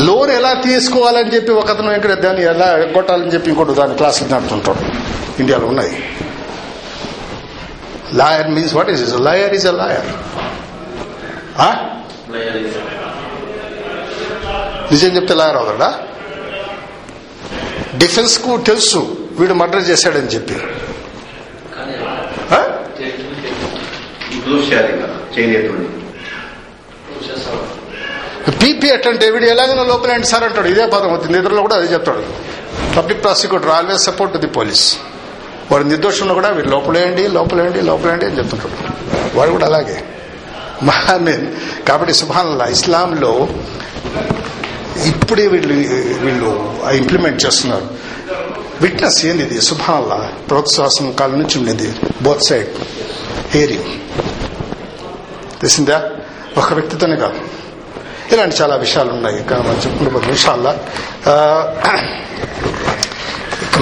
లోన్ 0.00 0.30
ఎలా 0.30 0.52
తీసుకోవాలని 0.64 1.30
చెప్పి 1.34 1.52
ఒకతను 1.52 1.92
ఇక్కడ 1.96 2.12
దాన్ని 2.20 2.42
ఎలా 2.52 2.68
ఎగ్గొట్టాలని 2.78 3.32
చెప్పి 3.34 3.48
ఇంకోటి 3.50 3.74
దాని 3.74 3.96
క్లాసులు 3.96 4.28
నడుతుంటాడు 4.34 4.82
ఇండియాలో 5.38 5.66
ఉన్నాయి. 5.66 5.94
Lawyer 8.14 8.48
means 8.50 8.74
what 8.74 8.90
is 8.90 9.02
is 9.02 9.14
lawyer 9.26 9.54
is 9.54 9.66
a 9.66 9.74
lawyer 9.80 10.08
నిజం 14.92 15.10
చెప్తే 15.16 15.34
లాయర్ 15.34 15.56
అవుతాడా? 15.56 15.90
డిఫెన్స్కు 17.96 18.50
తెలుసు 18.66 19.00
వీడు 19.38 19.54
మర్డర్ 19.54 19.84
చేశాడని 19.88 20.28
చెప్పి 20.28 20.56
కానీ 21.74 21.94
ఆ? 22.52 22.60
దూష్యాలిగా 24.52 25.08
చేయలేటువంటి 25.34 25.88
చూసేస్తాం 27.14 27.58
పీపీ 28.60 28.88
అంటే 29.10 29.26
వీడు 29.34 29.46
ఎలాగైనా 29.54 29.84
లోపలేండి 29.92 30.26
సార్ 30.32 30.44
అంటాడు 30.44 30.68
ఇదే 30.74 30.84
పదం 30.94 31.10
అవుతుంది 31.14 31.34
నిద్రలో 31.36 31.62
కూడా 31.66 31.76
అదే 31.80 31.88
చెప్తాడు. 31.94 32.22
Public 32.96 33.20
prosecutor 33.24 33.72
always 33.78 34.04
support 34.08 34.36
the 34.44 34.50
police. 34.58 34.84
వాడు 35.70 35.84
నిర్దోషంలో 35.92 36.34
కూడా 36.38 36.48
వీడు 36.56 36.70
లోపలేయండి 36.76 37.24
లోపలేయండి 37.36 37.80
లోపలేయండి 37.90 38.26
అని 38.28 38.38
చెప్తుంటాడు. 38.38 38.76
వాడు 39.38 39.50
కూడా 39.56 39.66
అలాగే. 39.70 39.98
మీన్ 40.88 41.46
కాబట్టి 41.88 42.12
సుభానల్లా 42.20 42.66
ఇస్లాంలో 42.76 43.32
ఇప్పుడే 45.10 45.44
వీళ్ళు 45.54 45.74
వీళ్ళు 46.24 46.50
ఇంప్లిమెంట్ 47.00 47.38
చేస్తున్నారు. 47.44 47.86
విట్నెస్ 48.82 49.18
ఏంది 49.30 49.60
సుభానల్లా 49.68 50.20
ప్రోత్సాహం 50.50 51.08
కాలం 51.20 51.38
నుంచి 51.42 51.56
ఉండేది 51.60 51.88
బోత్ 52.26 52.44
సైడ్ 52.48 52.70
హేరింగ్ 53.54 53.90
తెలిసిందా 55.60 55.96
ఒక 56.56 56.72
వ్యక్తితోనే 56.76 57.16
కాదు. 57.24 57.40
ఇలాంటి 58.32 58.56
చాలా 58.60 58.74
విషయాలు 58.84 59.10
ఉన్నాయి. 59.16 59.36
ఇంకా 59.42 59.54
మనం 59.66 59.78
చెప్పుకుంటూ 59.84 60.10
పోతే 60.14 60.28
ఇన్షాల్లా 60.34 60.72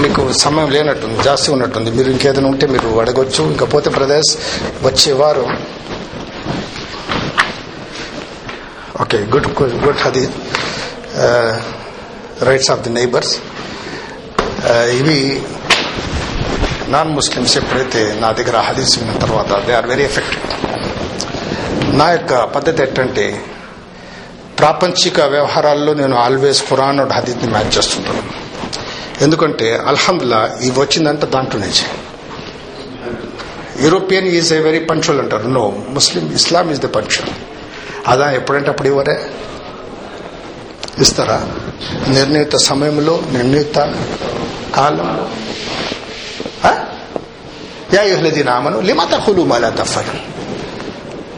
మీకు 0.05 0.23
సమయం 0.33 0.69
లేనట్టుంది 0.75 1.17
జాస్తి 1.23 1.49
ఉన్నట్టుంది. 1.55 1.91
మీరు 1.99 2.09
ఇంకేదైనా 2.15 2.49
ఉంటే 2.49 2.67
మీరు 2.75 2.89
అడగొచ్చు. 3.03 3.43
ఇంకా 3.53 3.67
పోతే 3.67 3.91
బ్రదర్స్ 3.97 4.33
వచ్చే 4.87 5.13
వారు 5.23 5.45
ఓకే 9.03 9.19
గుడ్ 9.35 9.49
గుడ్ 9.85 10.01
అది 10.09 10.25
రైట్స్ 12.49 12.71
ఆఫ్ 12.75 12.83
ది 12.87 12.91
నైబర్స్ 12.99 13.33
ఇవి 14.99 15.19
నాన్ 16.95 17.11
ముస్లిమ్స్ 17.19 17.55
ఎప్పుడైతే 17.61 18.03
నా 18.21 18.29
దగ్గర 18.39 18.57
హదీస్ 18.69 18.95
విన్న 18.99 19.13
తర్వాత 19.25 19.51
దే 19.67 19.75
ఆర్ 19.79 19.89
వెరీ 19.93 20.05
ఎఫెక్టెడ్ 20.11 20.45
నా 21.85 22.11
యొక్క 22.11 22.45
పద్ధతి 22.45 22.83
ఏంటంటే 22.83 23.45
ప్రాపంచిక 24.59 25.21
వ్యవహారాల్లో 25.21 25.95
నేను 25.95 26.17
ఆల్వేస్ 26.17 26.69
ఖురాన్ 26.69 27.01
అండ్ 27.01 27.13
హదీత్ని 27.13 27.51
మ్యాచ్ 27.51 27.79
చేస్తుంటాను. 27.79 28.23
ఎందుకంటే 29.25 29.79
అల్హమ్దుల్లా 29.87 30.59
ఇవి 30.63 30.81
వచ్చిందంటే 30.81 31.27
దాంట్లో 31.27 31.61
నుంచి. 31.61 31.85
European 33.85 34.27
is 34.27 34.53
a 34.53 34.59
very 34.59 34.79
punctual 34.79 35.21
అంటారు. 35.21 35.49
No 35.49 35.85
Muslim 35.89 36.33
Islam 36.35 36.71
is 36.71 36.81
the 36.81 36.87
punctual 36.87 37.31
అదా 38.07 38.31
ఎప్పుడంటే 38.31 38.71
అప్పుడు 38.71 38.89
ఇవ్వరే? 38.89 39.31
ఇస్తారా? 40.99 41.49
నిర్ణీత 42.09 42.57
సమయంలో 42.57 43.23
నిర్ణీత 43.33 43.79
కాలంలో 44.75 45.29
యా 47.95 48.03
యుహ్లదీన 48.03 48.51
ఆమను 48.51 48.81
లిమత 48.81 49.15
హులు 49.15 49.43
మా 49.43 49.59
లా 49.59 49.71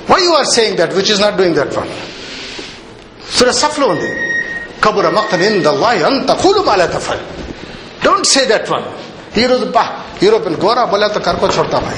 తఫ్అలూన్ 0.09 0.11
why 0.11 0.19
you 0.25 0.33
are 0.37 0.49
saying 0.55 0.77
that 0.77 0.93
which 0.93 1.11
is 1.13 1.21
not 1.21 1.37
doing 1.37 1.57
that 1.57 1.73
one 1.77 1.91
సూర 3.35 3.51
సఫ్లో 3.59 3.87
ఉంది 3.87 4.09
కబుర 4.83 5.07
మక్తన్ 5.11 5.43
ఇన్ 5.43 5.57
దల్లాహి 5.63 6.01
అన్ 6.03 6.19
తఖులు 6.27 6.61
మా 6.63 6.75
లా 6.75 6.87
తఫ్అల్ 6.93 7.23
డోంట్ 8.05 8.27
సే 8.27 8.43
దట్ 8.51 8.69
వన్ 8.71 8.85
ఈ 9.37 9.45
రోజు 9.45 9.65
బా 9.73 9.83
యూరోపియన్ 10.23 10.57
గోరా 10.61 10.83
बोला 10.85 11.07
तो 11.07 11.19
कर 11.19 11.35
को 11.35 11.47
छोड़ता 11.49 11.79
भाई 11.79 11.97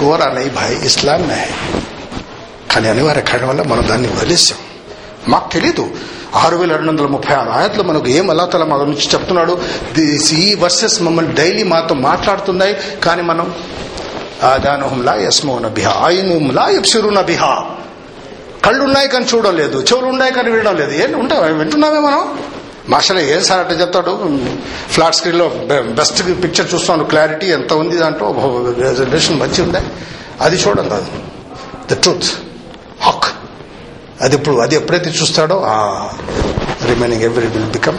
గోరా 0.00 0.26
नहीं 0.34 0.50
भाई 0.56 0.72
ఇస్లాం 0.88 1.20
में 1.28 1.36
है 1.36 1.48
కానీ 2.70 2.86
అనివార్య 2.90 3.22
కారణం 3.22 3.48
వల్ల 3.50 3.62
మనం 3.70 3.84
దాన్ని 3.86 4.08
వదిలేసాం 4.14 4.60
మాకు 5.28 5.48
తెలీదు 5.52 5.84
ఆరు 6.40 6.56
వేల 6.56 6.72
రెండు 6.76 6.90
వందల 6.90 7.08
ముప్పై 7.12 7.34
ఆరు 7.34 7.50
ఆయతలు 7.50 7.82
మనకు 7.82 8.08
ఏం 8.10 8.26
అల్లాతల 8.30 8.64
మన 8.64 8.84
నుంచి 8.88 9.06
చెప్తున్నాడు 9.12 9.52
దిస్- 9.94 10.32
ఈ 10.38 10.48
వర్సెస్ 10.62 10.96
మమ్మల్ని 11.02 11.32
డైలీ 11.32 11.64
మాతో 11.72 11.94
మాట్లాడుతున్నాయి 12.02 12.74
కానీ 13.00 13.22
మనం 13.22 13.46
ఆదానుహం 14.43 15.03
లా 15.03 15.15
యస్మోన 15.15 15.67
బిహా 15.67 15.91
ఆయనుహం 15.91 16.49
లా 16.49 16.69
యప్సిరున 16.69 17.21
బిహా. 17.21 17.65
కళ్ళు 18.65 18.83
ఉన్నాయి 18.83 19.07
కానీ 19.07 19.25
చూడలేదు 19.35 19.81
చెవులు 19.81 20.05
ఉన్నాయి 20.05 20.33
కానీ 20.33 20.49
వినడం 20.51 20.75
లేదు 20.75 20.91
ఏం 20.91 21.19
ఉంటాయి 21.19 21.53
వింటున్నామే 21.53 21.99
మనం? 21.99 22.39
మాస్టర్ 22.89 23.17
ఏం 23.17 23.43
సార్ 23.43 23.59
అంటే 23.59 23.81
చెప్తాడు? 23.81 24.39
ఫ్లాట్ 24.89 25.15
స్క్రీన్లో 25.15 25.51
బెస్ట్ 25.81 26.43
పిక్చర్ 26.43 26.73
చూస్తాను. 26.73 27.03
క్లారిటీ 27.03 27.47
ఎంత 27.47 27.73
ఉంది 27.73 27.97
దాంట్లో? 27.97 28.27
రెజల్యూషన్ 28.79 29.39
మంచి 29.39 29.61
ఉందా? 29.61 29.81
అది 30.41 30.55
చూడండి 30.55 30.93
అది 30.93 31.11
ద 31.91 32.01
ట్రూత్. 32.01 32.29
హాక్. 33.01 33.25
అది 34.21 34.35
ఇప్పుడు 34.35 34.55
అది 34.55 34.75
ఎప్పుడైతే 34.75 35.09
చూస్తాడో 35.09 35.63
ఆ 35.65 36.09
remaining 36.85 37.23
every 37.23 37.47
will 37.47 37.65
become 37.65 37.97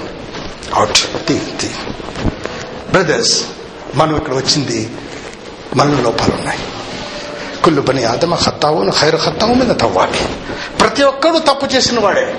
out. 0.74 1.26
Thing 1.26 1.60
thing 1.60 1.92
brothers 2.90 3.44
మనం 3.94 4.16
ఇక్కడ 4.16 4.34
వచ్చింది 4.34 4.90
మనలో 5.76 6.00
లోపాలు 6.00 6.34
ఉన్నాయి 6.34 6.58
కుళ్ళు 7.64 7.82
పని 7.82 8.04
ఆదమ 8.04 8.34
ఖత్తావును 8.34 8.92
ఖైరు 9.00 9.18
ఖత్తావు 9.26 9.54
మీద 9.54 9.76
తవ్వాలి 9.76 10.28
ప్రతి 10.80 11.02
ఒక్కడు 11.02 11.38
తప్పు 11.38 11.66
చేసిన 11.66 12.00
వాడే. 12.00 12.34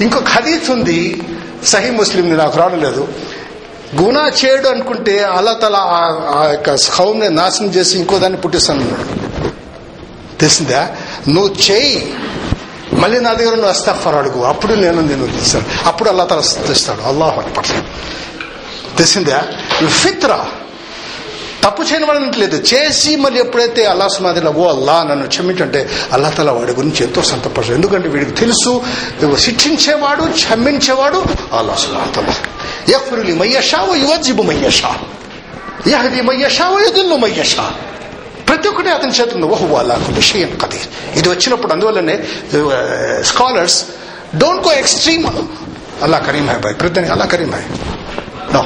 ఇంకొక 0.00 0.28
హదీత్ 0.28 0.70
ఉంది 0.70 1.22
సహీ 1.64 1.90
ముస్లిం 1.90 2.36
నాకు 2.36 2.58
రాడలేదు 2.58 3.08
గునా 4.00 4.32
చేయడు 4.44 4.68
అనుకుంటే 4.68 5.24
అల్లా 5.24 5.52
తల 5.52 5.76
ఆ 6.34 6.48
యొక్క 6.52 6.70
హౌమ్ని 6.70 7.30
నాశనం 7.30 7.68
చేసి 7.68 7.96
ఇంకో 7.98 8.18
దాన్ని 8.18 8.40
పుట్టిస్తాను 8.40 8.80
అన్నాడు. 8.80 9.20
తెలిసిందా? 10.38 10.88
నువ్వు 11.28 11.72
చేయి. 11.72 12.14
మళ్ళీ 12.92 13.20
నా 13.20 13.32
దగ్గర 13.32 13.50
నువ్వు 13.50 13.70
అస్తఫర్ 13.70 14.14
అడుగు. 14.14 14.42
అప్పుడు 14.42 14.74
నేను 14.74 15.00
నేను 15.00 15.26
తీస్తాను 15.26 15.64
అప్పుడు 15.84 16.08
అల్లా 16.08 16.24
తల 16.24 16.40
తెస్తాడు 16.40 17.00
అల్లాహ్ 17.00 17.38
అక్బర్. 17.38 17.66
తెలిసిందా? 18.96 19.46
ఫిత్రా. 19.88 20.46
తప్పు 21.64 21.82
చేయని 21.82 22.04
వాడు 22.04 22.38
లేదు. 22.38 22.56
చేసి 22.56 23.16
మళ్ళీ 23.16 23.40
ఎప్పుడైతే 23.40 23.84
అల్లా 23.84 24.08
సమాధిలో 24.08 24.50
ఓ 24.50 24.76
అల్లా 24.76 25.02
నన్ను 25.02 25.28
క్షమించంటే 25.28 25.90
అల్లా 26.12 26.28
తల 26.28 26.50
వాడి 26.50 26.72
గురించి 26.72 27.04
ఎంతో 27.04 27.22
సంతపడతాడు 27.22 27.74
ఎందుకంటే 27.74 28.08
వీడికి 28.08 28.30
తెలుసు 28.30 28.82
శిక్షించేవాడు 29.36 30.22
క్షమించేవాడు 30.22 31.24
అల్లా 31.52 31.74
సుమాతల 31.74 32.34
యహ్రులి 32.88 33.34
మయ్యషా 33.34 33.80
ఓ 33.82 33.94
యువజిబు 33.94 34.42
మయ్యషా 34.42 34.96
యహది 35.88 36.20
మయ్యషా 36.20 36.68
ఓ 36.68 36.78
యదుల్లు 36.78 37.16
మయ్యషా 37.16 37.70
ప్రతి 38.48 38.68
ఒక్కటి 38.68 38.90
అతని 38.90 39.10
చేతుల్లో 39.10 39.48
ఓహో 39.48 39.76
అల్లా 39.76 39.94
విషయం 40.08 40.58
కదీర్ 40.62 41.18
ఇది 41.18 41.28
వచ్చినప్పుడు 41.28 41.72
అందువల్లనే 41.72 42.18
స్కాలర్స్ 43.22 43.84
డోంట్ 44.36 44.66
గో 44.66 44.72
ఎక్స్ట్రీమ్. 44.72 45.26
అల్లా 46.02 46.18
కరీం 46.18 46.50
హై 46.50 46.58
భాయ్. 46.58 46.80
ప్రతి 46.80 47.00
అల్లా 47.00 47.24
కరీం 47.24 47.52
హై. 47.54 47.62
నో. 48.54 48.64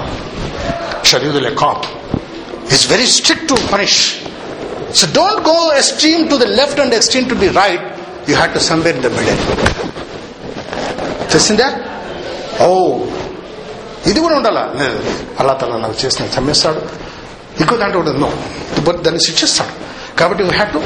షరీదుల్ 1.05 1.57
కాప్ 1.57 1.87
He's 2.67 2.85
very 2.87 3.07
strict 3.09 3.49
to 3.49 3.57
punish. 3.69 3.97
So 4.93 5.07
don't 5.11 5.43
go 5.45 5.57
extreme 5.77 6.29
to 6.31 6.37
the 6.37 6.47
left 6.51 6.79
and 6.79 6.93
extreme 6.93 7.29
to 7.29 7.37
the 7.37 7.51
right. 7.53 7.83
You 8.29 8.37
have 8.37 8.53
to 8.55 8.61
somewhere 8.63 8.95
in 8.95 9.03
the 9.03 9.11
middle. 9.11 9.41
తెలిసిందా 11.33 11.69
oh 12.67 12.85
ఇది 14.11 14.19
కూడా 14.25 14.35
ఉండాలా 14.39 14.63
అలా 15.41 15.53
తల 15.61 15.79
నాకు 15.85 15.97
చేసిన 16.03 16.27
చంపేస్తాడు 16.35 16.81
ఇంకో 17.63 17.75
దాంట్లో 17.83 18.01
ఉండదు 18.03 18.21
నో 18.25 18.29
బట్ 18.87 18.99
దాన్ని 19.07 19.23
శిక్షిస్తాడు 19.27 19.73
కాబట్టి 20.21 20.43
యూ 20.45 20.51
హ్యావ్ 20.59 20.71
టు 20.77 20.83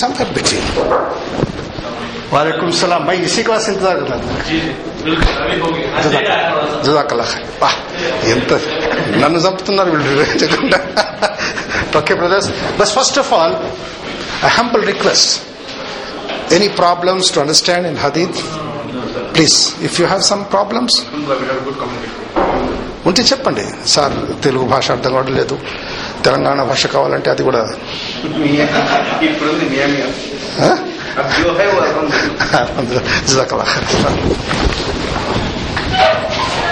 సంపర్ 0.00 0.30
బిట్వీన్ 0.36 0.68
వాలేకుం 2.34 2.70
సలాం 2.80 3.02
భయ్ 3.08 3.20
ఇసీ 3.28 3.42
క్లాస్ 3.48 3.66
ఎంత 3.72 3.82
దాకా 6.98 7.16
ఎంత 8.34 8.52
నన్ను 9.16 9.38
చంపుతున్నారు 9.38 9.90
వీళ్ళు. 9.90 10.22
చెప్పకుండా 10.22 10.78
okay 11.98 12.14
brothers 12.14 12.50
bus 12.78 12.92
first 12.92 13.18
of 13.18 13.32
all 13.32 13.54
I 14.44 14.48
humble 14.48 14.86
request 14.86 15.42
any 16.54 16.68
problems 16.68 17.34
to 17.34 17.40
understand 17.40 17.86
in 17.86 17.96
హదీద్ 17.96 18.32
please 19.34 19.82
if 19.82 20.00
you 20.00 20.06
have 20.06 20.22
some 20.22 20.44
problems 20.44 21.02
ఉంటే 23.06 23.22
చెప్పండి. 23.22 23.62
సార్ 23.86 24.44
తెలుగు 24.44 24.64
భాష 24.64 24.90
అర్థం 24.90 25.12
కావడం 25.12 25.34
లేదు. 25.34 25.58
తెలంగాణ 26.24 26.62
భాష 26.62 26.86
కావాలంటే 26.86 27.30
అది 27.30 27.42
కూడా. 27.42 27.58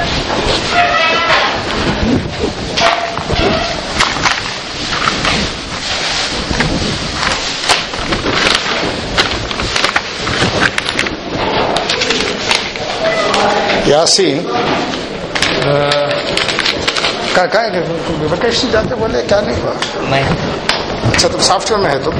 یاسین؟ 13.87 14.47
کہاں 17.35 17.47
کہاں 17.47 17.65
ویکیشن 18.31 18.69
بولے 18.99 19.23
کیا 19.29 19.41
نہیں 19.41 19.63
ہوا؟ 19.63 19.73
نہیں۔ 20.11 20.23
اچھا 21.13 21.29
تم 21.29 21.41
سافٹ 21.41 21.71
ویئر 21.71 21.83
میں 21.83 21.91
ہے 21.91 21.99
تم؟ 21.99 22.11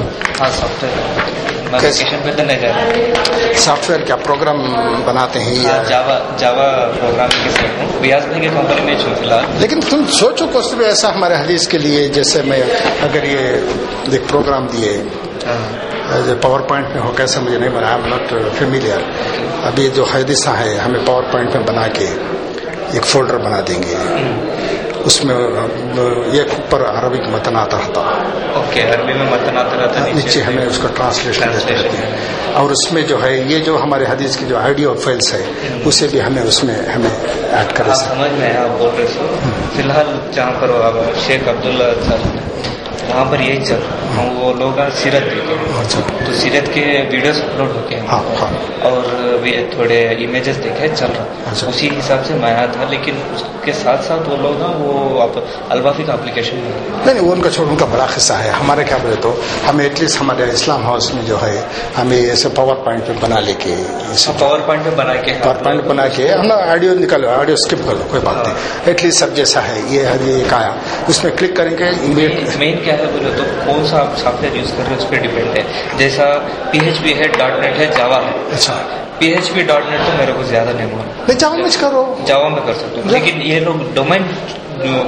ہاں 0.41 0.49
سافٹ 0.59 0.83
ویئر 0.83 1.23
سافٹ 3.55 3.89
ویئر 3.89 4.01
کیا 4.01 4.15
پروگرام 4.15 4.61
بناتے 5.05 5.39
ہیں 5.39 5.55
لیکن 9.59 9.79
تم 9.89 10.03
سوچو 10.19 10.47
کو 10.47 10.61
ایسا 10.85 11.15
ہمارے 11.15 11.35
حدیث 11.35 11.67
کے 11.67 11.77
لیے 11.77 12.07
جیسے 12.07 12.41
میں 12.41 12.63
اگر 13.01 13.23
یہ 13.23 13.47
ایک 14.11 14.21
پروگرام 14.27 14.67
دیے۔ 14.67 15.03
جو 16.25 16.35
پاور 16.41 16.59
پوائنٹ 16.59 16.87
میں 16.95 17.01
ہو 17.01 17.11
کیسے 17.11 17.39
مجھے 17.39 17.57
نہیں 17.57 17.69
بنایا 17.69 17.97
ناٹ 17.97 18.33
فیملیئر 18.57 18.99
ابھی 19.63 19.89
جو 19.93 20.03
حدیثہ 20.03 20.49
ہے 20.49 20.77
ہمیں 20.77 20.99
پاور 21.05 21.23
پوائنٹ 21.31 21.55
میں 21.55 21.63
بنا 21.63 21.87
کے 21.87 22.07
ایک 22.93 23.05
فولڈر 23.05 23.37
بنا 23.37 23.59
دیں 23.67 23.83
گے۔ 23.83 23.95
اس 25.05 25.25
میں 25.25 25.35
ایک 26.31 26.47
اوپر 26.51 26.81
عربک 26.81 27.29
متن 27.29 27.55
آتا 27.55 27.77
رہتا۔ 27.77 28.01
عربی 28.93 29.13
میں 29.13 29.25
متن 29.31 29.57
آتا 29.57 29.77
رہتا 29.77 29.99
نیچے۔ 30.15 30.41
ہمیں 30.41 30.65
اس 30.65 30.79
کا 30.81 30.87
ٹرانسلیشن 30.95 31.45
دیتے 31.53 31.73
ہیں۔ 31.73 32.17
اور 32.53 32.69
اس 32.69 32.93
میں 32.93 33.01
جو 33.01 33.23
ہے 33.23 33.43
یہ 33.47 33.59
جو 33.59 33.77
ہمارے 33.83 34.03
حدیث 34.03 34.37
کی 34.37 34.45
جو 34.45 34.57
آئیڈیا 34.57 34.93
فائلس 34.93 35.33
ہے 35.33 35.41
اسے 35.85 36.07
بھی 36.11 36.21
ہمیں 36.21 36.43
اس 36.43 36.63
میں 36.63 36.75
ہمیں 36.75 37.09
ایڈ 37.51 37.77
کر 37.77 37.83
سمجھ 37.95 38.39
میں 38.39 38.57
آپ 38.57 38.79
بول 38.79 38.89
رہے 38.97 39.05
فی 39.75 39.81
الحال 39.83 40.15
جہاں 40.33 40.51
پر 40.59 40.71
شیخ 41.27 41.47
عبداللہ 41.47 41.83
صاحب 42.09 42.34
وہاں 43.09 43.25
پر 43.31 43.39
یہی 43.39 43.65
سر 43.65 43.79
ہم 44.17 44.41
وہ 44.41 44.53
لوگ 44.53 44.79
سیرت 44.95 45.23
بھی 45.23 45.39
اچھا۔ 45.79 45.99
تو 46.25 46.33
سیرت 46.33 46.73
کے 46.73 46.81
ویڈیوز 47.11 47.41
اپلوڈ 47.41 47.75
ہو 47.75 47.81
گئے 47.89 47.99
ہاں، 47.99 48.19
ہاں۔ 48.41 48.47
اور 48.81 49.01
بھی 49.41 49.51
تھوڑے 49.71 50.07
امیجز 50.07 50.63
دیکھے 50.63 50.87
چل 50.95 51.05
رہا۔ 51.17 51.25
اچھا۔ 51.51 51.67
اسی 51.67 51.89
حساب 51.99 52.25
سے 52.25 52.33
میں 52.33 52.53
آیا 52.53 52.65
تھا 52.65 52.83
لیکن 52.89 53.15
اس 53.35 53.43
کے 53.63 53.73
ساتھ 53.73 54.05
ساتھ 54.05 54.29
وہ 54.29 54.37
لوگ 54.37 54.59
نا 54.59 54.67
وہ 54.77 55.27
الوافی 55.69 56.03
کا 56.03 56.13
اپلیکیشن 56.13 56.55
نہیں 56.55 57.13
نہیں 57.13 57.25
وہ 57.25 57.31
ان 57.31 57.41
کا 57.41 57.49
چھوڑ 57.49 57.67
ان 57.67 57.75
کا 57.75 57.85
بڑا 57.85 58.05
حصہ 58.17 58.33
ہے۔ 58.33 58.49
ہمارے 58.49 58.83
کیا 58.83 58.97
بولے 59.01 59.15
تو 59.21 59.35
ہم 59.69 59.79
ایٹ 59.79 59.99
لیسٹ 59.99 60.21
ہمارے 60.21 60.49
اسلام 60.53 60.83
ہاؤس 60.85 61.13
میں 61.13 61.23
جو 61.25 61.37
ہے 61.41 61.61
ہمیں 61.97 62.17
ایسے 62.17 62.49
پاور 62.49 62.75
پوائنٹ 62.75 63.05
پہ 63.07 63.13
بنا 63.21 63.39
لے 63.39 63.53
کے 63.59 63.75
پاور 64.39 64.59
ہاں، 64.59 64.65
پوائنٹ 64.65 64.85
پہ 64.85 64.89
بنا 64.95 65.15
کے۔ 65.15 65.33
پاور 65.43 65.55
پوائنٹ 65.55 65.83
بنا 65.83 66.07
کے 66.07 66.31
ہم 66.31 66.51
آڈیو 66.51 66.93
نکالو 66.93 67.29
آڈیو 67.29 67.53
اسکپ 67.53 67.87
کر 67.87 67.95
لو 67.95 68.03
کوئی 68.09 68.21
بات 68.23 68.35
نہیں۔ 68.47 68.55
ایٹ 68.85 69.03
لیسٹ 69.03 69.19
سب 69.19 69.35
جیسا 69.35 69.67
ہے 69.67 69.81
یہ 69.87 70.07
ایک 70.25 70.53
آیا۔ 70.53 70.71
اس 71.07 71.23
میں 71.23 71.31
کلک 71.37 71.55
کریں 71.55 71.77
گے 71.77 71.91
مین 72.57 72.77
کیا 72.83 72.94
ہے 72.99 73.05
بولے 73.11 73.29
تو 73.37 73.43
کون 73.65 73.87
سا 73.87 73.99
آپ 73.99 74.17
سافٹ 74.17 74.41
ویئر 74.41 74.55
یوز 74.55 74.71
کر 74.71 74.83
رہے 74.83 74.89
ہیں؟ 74.89 74.97
اس 74.97 75.09
پہ 75.09 75.15
ڈیپینڈ 75.15 75.57
ہے۔ 75.57 75.63
جیسا 75.97 76.23
پی 76.71 76.79
ایچ 76.79 77.01
پی 77.03 77.13
ہے 77.13 77.27
ڈاٹ 77.27 77.59
نیٹ 77.59 77.79
ہے 77.79 77.85
جاوا 77.97 78.17
ہے۔ 78.17 78.31
اچھا۔ 78.53 78.73
پی 79.17 79.27
ایچ 79.27 79.51
پی 79.53 79.61
ڈاٹ 79.61 79.83
نیٹ 79.89 79.99
تو 80.05 80.11
میرے 80.17 80.31
کو 80.37 80.43
زیادہ 80.43 80.69
نہیں 80.69 80.85
معلوم۔ 80.85 81.31
جاوا 81.37 81.55
میں 81.55 81.69
کرو۔ 81.79 82.15
جاوا 82.25 82.49
میں 82.49 82.61
کر 82.65 82.73
سکتا 82.73 82.95
ہوں۔ 82.95 83.11
لیکن 83.11 83.41
یہ 83.41 83.59
لوگ 83.59 83.75
ڈومین 83.93 84.21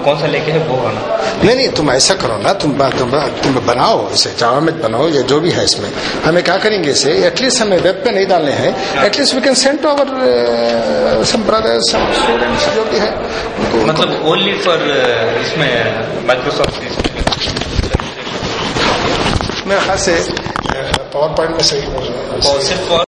کون 0.03 0.15
سا 0.19 0.27
لے 0.27 0.39
کے 0.45 0.51
وہ 0.67 0.77
ہونا 0.77 1.17
نہیں 1.43 1.55
نہیں 1.55 1.67
تم 1.75 1.89
ایسا 1.89 2.13
کرو 2.15 2.37
نا 2.37 2.53
تم 2.53 2.83
تم 3.41 3.59
بناؤ 3.65 4.07
اسے 4.13 4.29
جاوا 4.37 4.59
میں 4.59 4.73
بناؤ 4.73 5.09
یا 5.09 5.21
جو 5.21 5.39
بھی 5.39 5.55
ہے 5.55 5.63
اس 5.63 5.79
میں۔ 5.79 5.89
ہمیں 6.27 6.41
کیا 6.41 6.57
کریں 6.57 6.83
گے 6.83 6.91
اسے؟ 6.91 7.11
ایٹ 7.11 7.41
لیسٹ 7.41 7.61
ہمیں 7.61 7.77
ویب 7.83 8.05
پہ 8.05 8.09
نہیں 8.09 8.25
ڈالنے 8.25 8.51
ہیں۔ 8.51 8.71
ایٹ 9.01 9.17
لیسٹ 9.17 9.35
وی 9.35 9.41
کین 9.41 9.55
سینڈ 9.55 9.81
ٹو 9.81 9.89
اوور 9.89 11.23
سم 11.23 11.41
برادر 11.45 11.79
سم 11.91 11.99
اسٹوڈینٹس 12.11 12.75
جو 12.75 12.83
بھی 12.89 12.99
ہے۔ 12.99 13.09
مطلب 13.73 14.09
اونلی 14.21 14.53
فار 14.53 14.77
uh, 14.77 15.41
اس 15.41 15.57
میں 15.57 15.83
مائکروسافٹ 16.25 16.81
No, 19.67 19.75
hace. 19.91 20.15
PowerPoint 21.11 21.57
me 21.57 21.63
seguimos. 21.63 23.06